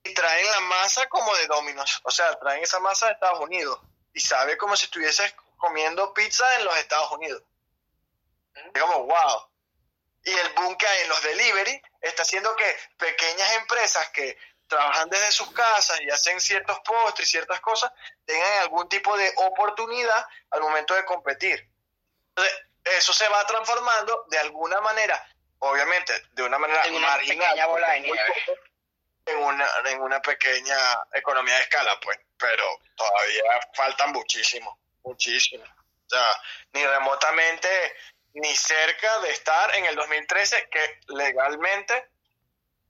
y 0.04 0.14
traen 0.14 0.50
la 0.52 0.60
masa 0.62 1.08
como 1.10 1.34
de 1.36 1.48
Domino's. 1.48 2.02
O 2.04 2.12
sea, 2.12 2.34
traen 2.40 2.64
esa 2.64 2.80
masa 2.80 3.08
de 3.08 3.14
Estados 3.14 3.40
Unidos. 3.42 3.80
Y 4.14 4.20
sabe 4.20 4.58
como 4.58 4.76
si 4.76 4.86
estuvieses 4.86 5.34
comiendo 5.58 6.14
pizza 6.14 6.46
en 6.56 6.66
los 6.66 6.78
Estados 6.78 7.12
Unidos. 7.12 7.44
Y 8.74 8.80
como, 8.80 9.04
wow. 9.04 9.48
Y 10.24 10.32
el 10.32 10.50
boom 10.54 10.76
que 10.76 10.88
hay 10.88 11.04
en 11.04 11.10
los 11.10 11.24
delivery 11.24 11.82
está 12.02 12.24
haciendo 12.24 12.56
que 12.56 12.78
pequeñas 12.98 13.54
empresas 13.54 14.10
que 14.10 14.38
trabajan 14.68 15.10
desde 15.10 15.32
sus 15.32 15.52
casas 15.52 16.02
y 16.02 16.10
hacen 16.10 16.42
ciertos 16.42 16.80
postres 16.80 17.28
y 17.28 17.32
ciertas 17.32 17.62
cosas 17.62 17.92
tengan 18.26 18.64
algún 18.64 18.90
tipo 18.90 19.16
de 19.18 19.32
oportunidad 19.38 20.26
al 20.52 20.62
momento 20.62 20.94
de 20.96 21.06
competir. 21.06 21.70
Entonces, 22.30 22.67
eso 22.96 23.14
se 23.14 23.28
va 23.30 23.46
transformando 23.46 24.26
de 24.30 24.40
alguna 24.40 24.82
manera, 24.82 25.28
obviamente, 25.60 26.14
de 26.32 26.44
una 26.44 26.58
manera 26.58 26.86
En 26.86 26.96
una 26.96 27.08
marginal, 27.08 27.48
pequeña 27.48 27.66
bola 27.68 27.92
de 27.92 28.00
muy 28.00 28.12
nieve. 28.12 28.34
poco, 28.46 28.60
en 29.26 29.38
una, 29.38 29.68
en 29.86 30.02
una 30.02 30.22
pequeña 30.22 30.78
economía 31.14 31.56
de 31.56 31.62
escala, 31.62 32.00
pues, 32.02 32.18
pero 32.38 32.80
todavía 32.96 33.44
faltan 33.74 34.12
muchísimo, 34.12 34.80
muchísimo. 35.04 35.64
O 35.64 36.10
sea, 36.10 36.42
ni 36.74 36.86
remotamente, 36.86 37.96
ni 38.34 38.56
cerca 38.56 39.20
de 39.20 39.32
estar 39.32 39.76
en 39.76 39.86
el 39.86 39.96
2013, 39.96 40.70
que 40.70 41.00
legalmente 41.08 42.10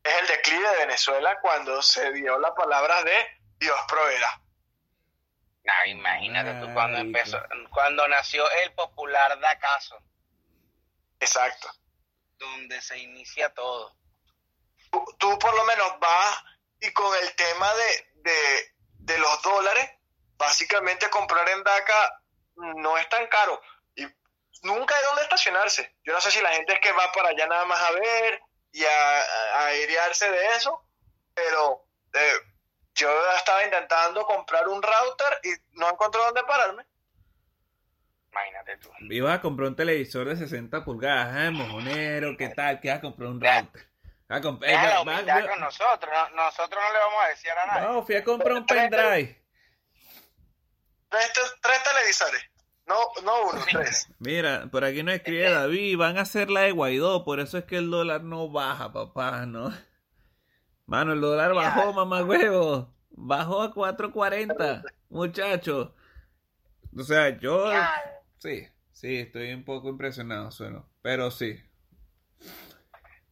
es 0.03 0.13
el 0.13 0.27
declive 0.27 0.69
de 0.69 0.77
Venezuela 0.77 1.39
cuando 1.41 1.81
se 1.81 2.11
dio 2.13 2.37
la 2.37 2.53
palabra 2.53 3.03
de 3.03 3.27
Dios 3.57 3.79
proveerá. 3.87 4.39
No, 5.67 5.73
imagínate 5.91 6.53
tú 6.61 6.73
cuando 6.73 6.97
empezó, 6.97 7.37
cuando 7.71 8.07
nació 8.07 8.49
el 8.63 8.71
popular 8.73 9.37
Dacaso, 9.37 10.01
Exacto. 11.19 11.69
donde 12.37 12.81
se 12.81 12.97
inicia 12.97 13.53
todo. 13.53 13.93
Tú, 14.89 15.05
tú 15.19 15.37
por 15.37 15.53
lo 15.53 15.65
menos 15.65 15.99
vas 15.99 16.43
y 16.79 16.89
con 16.93 17.13
el 17.17 17.35
tema 17.35 17.69
de, 17.73 18.07
de, 18.15 18.75
de 18.99 19.17
los 19.17 19.41
dólares, 19.41 19.91
básicamente 20.37 21.09
comprar 21.09 21.49
en 21.49 21.61
DACA 21.61 22.21
no 22.55 22.97
es 22.97 23.09
tan 23.09 23.27
caro. 23.27 23.61
Y 23.93 24.05
nunca 24.63 24.95
hay 24.95 25.03
dónde 25.03 25.23
estacionarse. 25.23 25.97
Yo 26.05 26.13
no 26.13 26.21
sé 26.21 26.31
si 26.31 26.39
la 26.39 26.53
gente 26.53 26.75
es 26.75 26.79
que 26.79 26.93
va 26.93 27.11
para 27.11 27.29
allá 27.29 27.45
nada 27.45 27.65
más 27.65 27.81
a 27.81 27.91
ver 27.91 28.41
y 28.71 28.85
a, 28.85 29.21
a 29.55 29.65
airearse 29.65 30.31
de 30.31 30.55
eso, 30.55 30.81
pero 31.33 31.85
eh, 32.13 32.39
yo 32.97 33.09
estaba 33.37 33.63
intentando 33.63 34.25
comprar 34.25 34.67
un 34.67 34.81
router 34.81 35.39
y 35.43 35.49
no 35.79 35.89
encontré 35.89 36.19
dónde 36.21 36.43
pararme. 36.43 36.85
Imagínate 38.31 38.77
tú. 38.77 38.89
Ibas 39.09 39.37
a 39.37 39.41
comprar 39.41 39.69
un 39.69 39.75
televisor 39.75 40.27
de 40.27 40.35
60 40.35 40.83
pulgadas, 40.83 41.33
ah, 41.35 41.51
mojonero, 41.51 42.35
¿qué 42.37 42.49
tal? 42.49 42.79
¿Qué 42.79 42.89
vas 42.89 42.97
a 42.99 43.01
comprar 43.01 43.29
un 43.29 43.41
router? 43.41 43.87
A 44.29 44.41
comp- 44.41 44.63
eh, 44.65 44.73
la 44.73 45.03
va- 45.03 45.21
va- 45.21 45.47
con 45.47 45.59
nosotros, 45.61 46.11
no- 46.11 46.29
nosotros 46.43 46.83
no 46.85 46.93
le 46.93 46.99
vamos 46.99 47.23
a 47.23 47.27
decir 47.29 47.51
a 47.51 47.65
nadie. 47.65 47.87
No, 47.87 48.05
fui 48.05 48.15
a 48.15 48.23
comprar 48.23 48.53
un 48.57 48.65
pendrive. 48.65 49.41
Tres, 51.09 51.31
tres 51.61 51.83
televisores, 51.83 52.41
no, 52.85 52.95
no 53.23 53.41
uno, 53.43 53.61
tres. 53.71 54.07
Mira, 54.19 54.65
por 54.69 54.83
aquí 54.83 55.01
nos 55.03 55.15
escribe 55.15 55.49
David, 55.49 55.97
van 55.97 56.17
a 56.17 56.21
hacer 56.21 56.49
la 56.49 56.61
de 56.61 56.71
Guaidó, 56.71 57.23
por 57.23 57.39
eso 57.39 57.57
es 57.57 57.63
que 57.63 57.77
el 57.77 57.89
dólar 57.89 58.21
no 58.23 58.49
baja, 58.49 58.91
papá, 58.91 59.45
¿no? 59.45 59.73
Mano, 60.87 61.13
el 61.13 61.21
dólar 61.21 61.53
bajó, 61.53 61.93
mamá 61.93 62.23
huevo. 62.23 62.93
Bajó 63.09 63.61
a 63.63 63.73
4.40, 63.73 64.83
muchacho. 65.09 65.95
O 66.97 67.03
sea, 67.03 67.29
yo... 67.37 67.71
Sí, 68.39 68.67
sí, 68.93 69.19
estoy 69.19 69.53
un 69.53 69.65
poco 69.65 69.89
impresionado, 69.89 70.49
sueno. 70.51 70.89
Pero 71.01 71.29
sí. 71.31 71.61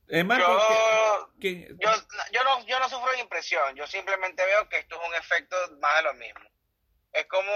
Es 0.07 0.25
más, 0.25 0.39
Yo, 0.39 1.31
que- 1.39 1.67
que- 1.67 1.75
yo, 1.79 1.89
yo, 2.31 2.43
no, 2.43 2.65
yo 2.65 2.79
no 2.79 2.89
sufro 2.89 3.11
de 3.11 3.19
impresión, 3.21 3.75
yo 3.75 3.87
simplemente 3.87 4.45
veo 4.45 4.67
que 4.69 4.77
esto 4.79 5.01
es 5.01 5.07
un 5.07 5.15
efecto 5.15 5.55
más 5.79 5.95
de 5.97 6.03
lo 6.03 6.13
mismo. 6.15 6.41
Es 7.13 7.25
como 7.27 7.49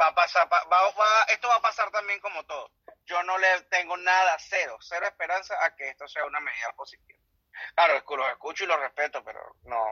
va 0.00 0.08
a 0.08 0.14
pasar, 0.14 0.48
va, 0.52 0.64
va- 0.68 1.24
esto 1.32 1.46
va 1.48 1.56
a 1.56 1.60
pasar 1.62 1.90
también 1.90 2.18
como 2.20 2.44
todo. 2.44 2.70
Yo 3.04 3.22
no 3.24 3.36
le 3.38 3.46
tengo 3.70 3.96
nada, 3.98 4.36
cero, 4.38 4.76
cero 4.80 5.06
esperanza 5.06 5.54
a 5.64 5.74
que 5.76 5.90
esto 5.90 6.08
sea 6.08 6.24
una 6.24 6.40
medida 6.40 6.72
positiva. 6.76 7.18
Claro, 7.74 7.94
los 7.94 8.28
escucho 8.30 8.64
y 8.64 8.66
los 8.66 8.80
respeto, 8.80 9.22
pero 9.24 9.40
no, 9.64 9.84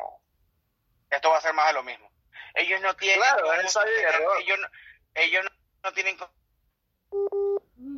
esto 1.11 1.31
va 1.31 1.39
a 1.39 1.41
ser 1.41 1.55
más 1.55 1.69
de 1.69 1.75
lo 1.75 1.83
mismo. 1.83 2.11
Ellos 2.55 2.81
no 2.81 2.95
tienen, 2.97 3.21
Claro, 3.21 3.53
es 3.55 3.77
error. 3.77 4.37
ellos, 4.41 4.59
no, 4.59 4.67
ellos 5.15 5.45
no, 5.45 5.51
no 5.85 5.93
tienen 5.93 6.17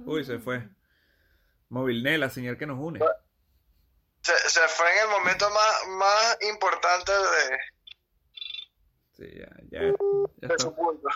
Uy, 0.05 0.25
se 0.25 0.39
fue. 0.39 0.69
Movilnet, 1.69 2.19
la 2.19 2.29
señal 2.31 2.59
que 2.59 2.67
nos 2.67 2.79
une. 2.79 3.01
Se, 4.21 4.37
se 4.51 4.61
fue 4.69 4.93
en 4.93 4.99
el 5.05 5.09
momento 5.09 5.51
más, 5.51 5.87
más 5.89 6.39
importante 6.43 7.13
de, 7.13 7.59
Sí, 9.13 9.39
ya, 9.39 9.49
ya. 9.71 9.81
ya 9.81 9.87
de 9.89 10.55
está. 10.55 10.59
su 10.59 10.75
punto. 10.75 11.09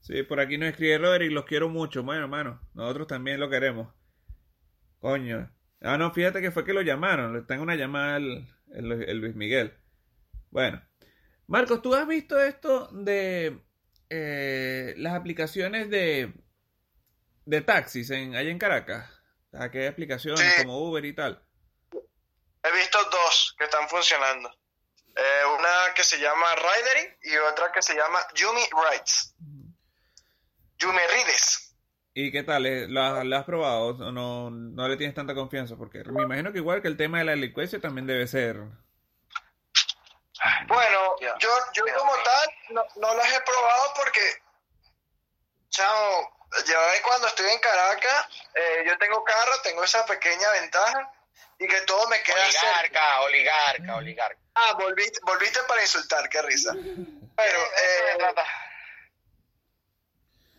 Sí, 0.00 0.22
por 0.22 0.40
aquí 0.40 0.56
nos 0.56 0.70
escribe 0.70 0.98
Roderick, 0.98 1.32
los 1.32 1.44
quiero 1.44 1.68
mucho. 1.68 2.02
Bueno, 2.02 2.22
hermano, 2.22 2.60
nosotros 2.74 3.06
también 3.08 3.40
lo 3.40 3.50
queremos. 3.50 3.92
Coño. 5.00 5.50
Ah, 5.80 5.96
no, 5.96 6.12
fíjate 6.12 6.40
que 6.40 6.50
fue 6.50 6.64
que 6.64 6.72
lo 6.72 6.82
llamaron. 6.82 7.32
Le 7.32 7.40
están 7.40 7.60
una 7.60 7.76
llamada 7.76 8.16
el, 8.16 8.46
el, 8.72 9.02
el 9.04 9.18
Luis 9.18 9.34
Miguel. 9.34 9.76
Bueno. 10.50 10.82
Marcos, 11.46 11.80
¿tú 11.82 11.94
has 11.94 12.06
visto 12.06 12.38
esto 12.40 12.88
de 12.92 13.58
eh, 14.10 14.94
las 14.98 15.14
aplicaciones 15.14 15.88
de, 15.88 16.34
de 17.46 17.60
taxis 17.62 18.10
en, 18.10 18.34
allá 18.36 18.50
en 18.50 18.58
Caracas? 18.58 19.10
¿A 19.52 19.70
qué 19.70 19.86
aplicaciones 19.88 20.40
Sí. 20.40 20.62
como 20.62 20.78
Uber 20.78 21.04
y 21.04 21.14
tal? 21.14 21.42
He 21.90 22.72
visto 22.76 22.98
dos 23.10 23.54
que 23.58 23.64
están 23.64 23.88
funcionando. 23.88 24.50
Eh, 25.16 25.42
una 25.58 25.94
que 25.94 26.04
se 26.04 26.18
llama 26.20 26.46
Ridery 26.54 27.16
y 27.22 27.36
otra 27.38 27.72
que 27.72 27.80
se 27.82 27.94
llama 27.94 28.18
Yumi 28.34 28.60
Rides. 28.90 29.34
Yumi 30.78 31.00
Rides. 31.12 31.67
¿Y 32.20 32.32
qué 32.32 32.42
tal? 32.42 32.66
¿Eh, 32.66 32.88
¿La, 32.88 33.22
la 33.22 33.38
has 33.38 33.44
probado 33.44 33.90
o 33.90 34.10
no, 34.10 34.50
no 34.50 34.88
le 34.88 34.96
tienes 34.96 35.14
tanta 35.14 35.36
confianza? 35.36 35.76
Porque 35.76 36.02
me 36.02 36.24
imagino 36.24 36.50
que 36.50 36.58
igual 36.58 36.82
que 36.82 36.88
el 36.88 36.96
tema 36.96 37.18
de 37.18 37.24
la 37.24 37.30
delincuencia 37.30 37.80
también 37.80 38.08
debe 38.08 38.26
ser... 38.26 38.56
Bueno, 40.66 41.16
yo, 41.20 41.48
yo 41.74 41.84
como 41.96 42.12
tal 42.24 42.48
no, 42.70 42.84
no 42.96 43.14
las 43.14 43.32
he 43.32 43.40
probado 43.42 43.92
porque, 43.94 44.20
chao, 45.68 46.32
yo 46.66 46.76
cuando 47.04 47.28
estoy 47.28 47.50
en 47.50 47.60
Caracas, 47.60 48.26
eh, 48.52 48.84
yo 48.84 48.98
tengo 48.98 49.22
carro, 49.22 49.52
tengo 49.62 49.84
esa 49.84 50.04
pequeña 50.04 50.50
ventaja 50.60 51.12
y 51.60 51.68
que 51.68 51.80
todo 51.82 52.08
me 52.08 52.20
queda 52.24 52.50
cerca. 52.50 53.20
oligarca, 53.20 53.20
oligarca, 53.20 53.96
oligarca. 53.96 54.38
Ah, 54.56 54.72
volviste, 54.72 55.20
volviste 55.22 55.60
para 55.68 55.82
insultar, 55.82 56.28
qué 56.28 56.42
risa. 56.42 56.72
Pero, 57.36 57.58
eh. 57.60 58.18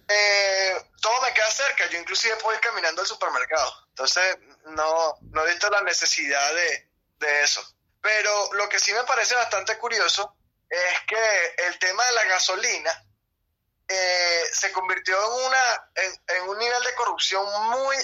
Eh, 0.09 0.83
todo 1.01 1.21
me 1.21 1.33
queda 1.33 1.49
cerca. 1.51 1.87
Yo 1.87 1.99
inclusive 1.99 2.35
puedo 2.37 2.55
ir 2.55 2.61
caminando 2.61 3.01
al 3.01 3.07
supermercado. 3.07 3.73
Entonces, 3.89 4.37
no, 4.65 5.17
no 5.21 5.45
he 5.45 5.51
visto 5.51 5.69
la 5.69 5.81
necesidad 5.81 6.53
de, 6.53 6.89
de 7.19 7.43
eso. 7.43 7.63
Pero 8.01 8.53
lo 8.53 8.67
que 8.67 8.79
sí 8.79 8.93
me 8.93 9.03
parece 9.03 9.35
bastante 9.35 9.77
curioso 9.77 10.35
es 10.69 10.99
que 11.07 11.55
el 11.67 11.79
tema 11.79 12.05
de 12.05 12.11
la 12.13 12.23
gasolina 12.25 13.05
eh, 13.87 14.43
se 14.51 14.71
convirtió 14.71 15.17
en, 15.17 15.45
una, 15.45 15.91
en, 15.95 16.35
en 16.35 16.49
un 16.49 16.57
nivel 16.57 16.83
de 16.83 16.95
corrupción 16.95 17.45
muy, 17.69 17.95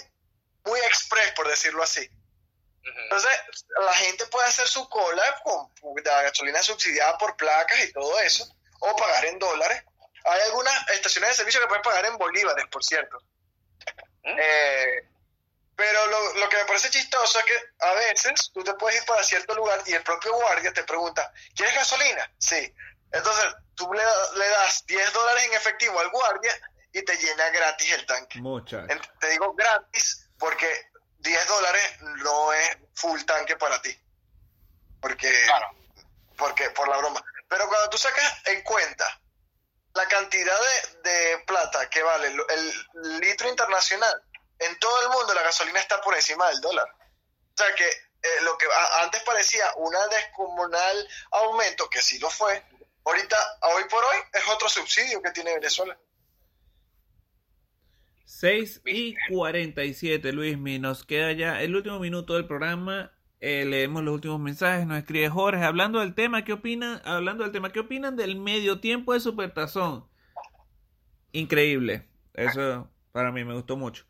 muy 0.65 0.79
express, 0.81 1.31
por 1.31 1.47
decirlo 1.47 1.83
así. 1.83 2.09
Entonces, 2.83 3.31
la 3.79 3.93
gente 3.95 4.25
puede 4.27 4.47
hacer 4.47 4.67
su 4.67 4.87
cola 4.89 5.41
con 5.43 5.71
la 6.03 6.21
gasolina 6.23 6.61
subsidiada 6.61 7.17
por 7.17 7.35
placas 7.35 7.83
y 7.83 7.91
todo 7.91 8.19
eso, 8.19 8.47
o 8.79 8.95
pagar 8.95 9.25
en 9.25 9.39
dólares. 9.39 9.83
Hay 10.25 10.41
algunas 10.41 10.89
estaciones 10.89 11.29
de 11.31 11.35
servicio 11.35 11.61
que 11.61 11.67
pueden 11.67 11.83
pagar 11.83 12.05
en 12.05 12.17
bolívares, 12.17 12.65
por 12.67 12.83
cierto. 12.83 13.17
Eh, 14.23 15.07
pero 15.75 16.05
lo, 16.07 16.33
lo 16.35 16.49
que 16.49 16.57
me 16.57 16.65
parece 16.65 16.89
chistoso 16.89 17.39
es 17.39 17.45
que 17.45 17.57
a 17.79 17.93
veces 17.93 18.51
tú 18.53 18.63
te 18.63 18.73
puedes 18.75 18.99
ir 19.01 19.05
para 19.05 19.23
cierto 19.23 19.53
lugar 19.53 19.81
y 19.85 19.93
el 19.93 20.03
propio 20.03 20.33
guardia 20.33 20.73
te 20.73 20.83
pregunta, 20.83 21.31
¿quieres 21.55 21.75
gasolina? 21.75 22.31
Sí. 22.39 22.73
Entonces, 23.11 23.45
tú 23.75 23.91
le, 23.93 24.03
le 24.37 24.49
das 24.49 24.85
10 24.87 25.13
dólares 25.13 25.43
en 25.45 25.53
efectivo 25.53 25.99
al 25.99 26.09
guardia 26.09 26.53
y 26.91 27.03
te 27.03 27.15
llena 27.17 27.49
gratis 27.49 27.93
el 27.93 28.05
tanque. 28.05 28.39
Muchas. 28.39 28.87
Te 29.19 29.29
digo 29.29 29.53
gratis 29.53 30.27
porque 30.39 30.89
10 31.19 31.47
dólares 31.47 31.97
no 32.01 32.53
es 32.53 32.77
full 32.95 33.21
tanque 33.23 33.57
para 33.57 33.81
ti. 33.81 33.95
Porque, 35.01 35.29
Claro. 35.45 35.71
porque 36.37 36.69
por 36.71 36.87
la 36.87 36.97
broma. 36.97 37.23
Pero 37.47 37.67
cuando 37.67 37.89
tú 37.89 37.97
sacas 37.97 38.41
en 38.47 38.63
cuenta 38.63 39.19
la 39.95 40.07
cantidad 40.07 40.57
de, 41.03 41.43
plata 41.47 41.89
que 41.89 42.03
vale 42.03 42.27
el, 42.27 43.19
litro 43.19 43.49
internacional, 43.49 44.21
en 44.59 44.77
todo 44.79 45.01
el 45.03 45.09
mundo 45.09 45.33
la 45.33 45.43
gasolina 45.43 45.79
está 45.79 46.01
por 46.01 46.15
encima 46.15 46.49
del 46.49 46.61
dólar. 46.61 46.87
O 46.87 47.57
sea 47.57 47.73
que 47.75 47.87
eh, 47.87 48.41
lo 48.43 48.57
que 48.57 48.65
antes 49.03 49.23
parecía 49.23 49.65
una 49.77 50.05
descomunal 50.07 51.07
aumento, 51.31 51.89
que 51.89 52.01
sí 52.01 52.19
lo 52.19 52.29
fue, 52.29 52.61
ahorita, 53.05 53.37
hoy 53.73 53.83
por 53.89 54.03
hoy, 54.03 54.17
es 54.33 54.47
otro 54.49 54.67
subsidio 54.67 55.21
que 55.21 55.31
tiene 55.31 55.53
Venezuela. 55.53 55.97
6 58.25 58.81
y 58.85 59.15
47, 59.29 60.33
Luismi. 60.33 60.79
Nos 60.79 61.05
queda 61.05 61.31
ya 61.31 61.61
el 61.61 61.75
último 61.75 61.99
minuto 61.99 62.33
del 62.33 62.47
programa. 62.47 63.14
Eh, 63.47 63.63
leemos 63.63 64.01
los 64.01 64.15
últimos 64.15 64.39
mensajes. 64.39 64.87
Nos 64.87 64.97
escribe 64.97 65.29
Jorge. 65.29 65.63
Hablando 65.63 65.99
del 65.99 66.15
tema, 66.15 66.43
¿qué 66.43 66.53
opinan? 66.53 66.99
Hablando 67.05 67.43
del 67.43 67.53
tema, 67.53 67.71
¿qué 67.71 67.79
opinan 67.79 68.15
del 68.15 68.37
medio 68.37 68.79
tiempo 68.79 69.13
de 69.13 69.19
Supertazón? 69.19 70.09
Increíble. 71.31 72.09
Eso 72.33 72.89
para 73.11 73.31
mí 73.31 73.43
me 73.43 73.53
gustó 73.53 73.77
mucho. 73.77 74.03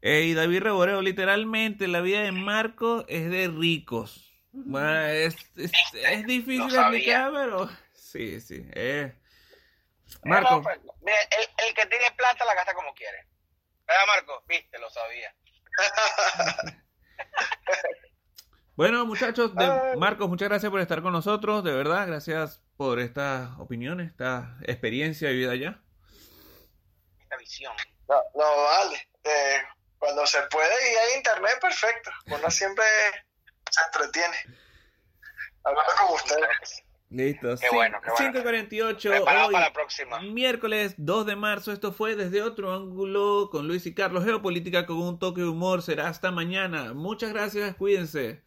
Eh, 0.00 0.22
y 0.22 0.32
David 0.32 0.62
Reboreo, 0.62 1.02
literalmente 1.02 1.86
la 1.86 2.00
vida 2.00 2.22
de 2.22 2.32
Marco 2.32 3.04
es 3.08 3.30
de 3.30 3.48
ricos. 3.48 4.32
Bueno, 4.52 5.00
es, 5.00 5.36
es, 5.56 5.70
es 5.92 6.26
difícil 6.26 6.74
explicar, 6.74 7.30
pero 7.30 7.68
sí, 7.92 8.40
sí. 8.40 8.64
eh. 8.72 9.14
Marco. 10.24 10.56
No, 10.56 10.62
pues, 10.62 10.80
mira, 11.02 11.18
el, 11.38 11.68
el 11.68 11.74
que 11.74 11.84
tiene 11.84 12.10
plata 12.16 12.42
la 12.46 12.54
gasta 12.54 12.72
como 12.72 12.94
quiere. 12.94 13.26
¿Verdad, 13.86 14.02
Marco? 14.16 14.44
Viste, 14.48 14.78
lo 14.78 14.88
sabía. 14.88 15.34
Bueno, 18.78 19.04
muchachos, 19.06 19.52
de- 19.56 19.96
Marcos, 19.96 20.28
muchas 20.28 20.48
gracias 20.48 20.70
por 20.70 20.78
estar 20.80 21.02
con 21.02 21.12
nosotros, 21.12 21.64
de 21.64 21.72
verdad, 21.72 22.06
gracias 22.06 22.62
por 22.76 23.00
estas 23.00 23.58
opiniones, 23.58 24.12
esta 24.12 24.56
experiencia 24.62 25.30
vivida 25.30 25.50
allá. 25.50 25.82
Esta 27.20 27.36
visión. 27.38 27.72
No, 28.08 28.14
no 28.36 28.44
vale. 28.44 28.96
Eh, 29.24 29.56
cuando 29.98 30.24
se 30.28 30.38
puede 30.42 30.68
y 30.92 30.96
hay 30.96 31.16
internet, 31.16 31.58
perfecto. 31.60 32.12
Uno 32.26 32.48
siempre 32.52 32.84
se 33.68 33.84
entretiene. 33.86 34.36
Hablando 35.64 35.92
con 36.00 36.14
ustedes. 36.14 36.84
Listo. 37.10 37.56
Qué 37.60 37.70
bueno, 37.74 37.98
qué 38.00 38.10
bueno. 38.12 38.40
5.48. 38.44 39.10
Preparado 39.10 39.48
hoy, 39.48 39.54
para 39.54 39.66
la 39.66 39.72
próxima. 39.72 40.20
Miércoles 40.20 40.94
2 40.98 41.26
de 41.26 41.34
marzo. 41.34 41.72
Esto 41.72 41.90
fue 41.92 42.14
desde 42.14 42.42
otro 42.42 42.72
ángulo 42.72 43.48
con 43.50 43.66
Luis 43.66 43.86
y 43.86 43.94
Carlos. 43.94 44.24
Geopolítica 44.24 44.86
con 44.86 44.98
un 45.02 45.18
toque 45.18 45.40
de 45.40 45.48
humor. 45.48 45.82
Será 45.82 46.06
hasta 46.06 46.30
mañana. 46.30 46.94
Muchas 46.94 47.32
gracias. 47.32 47.74
Cuídense. 47.74 48.46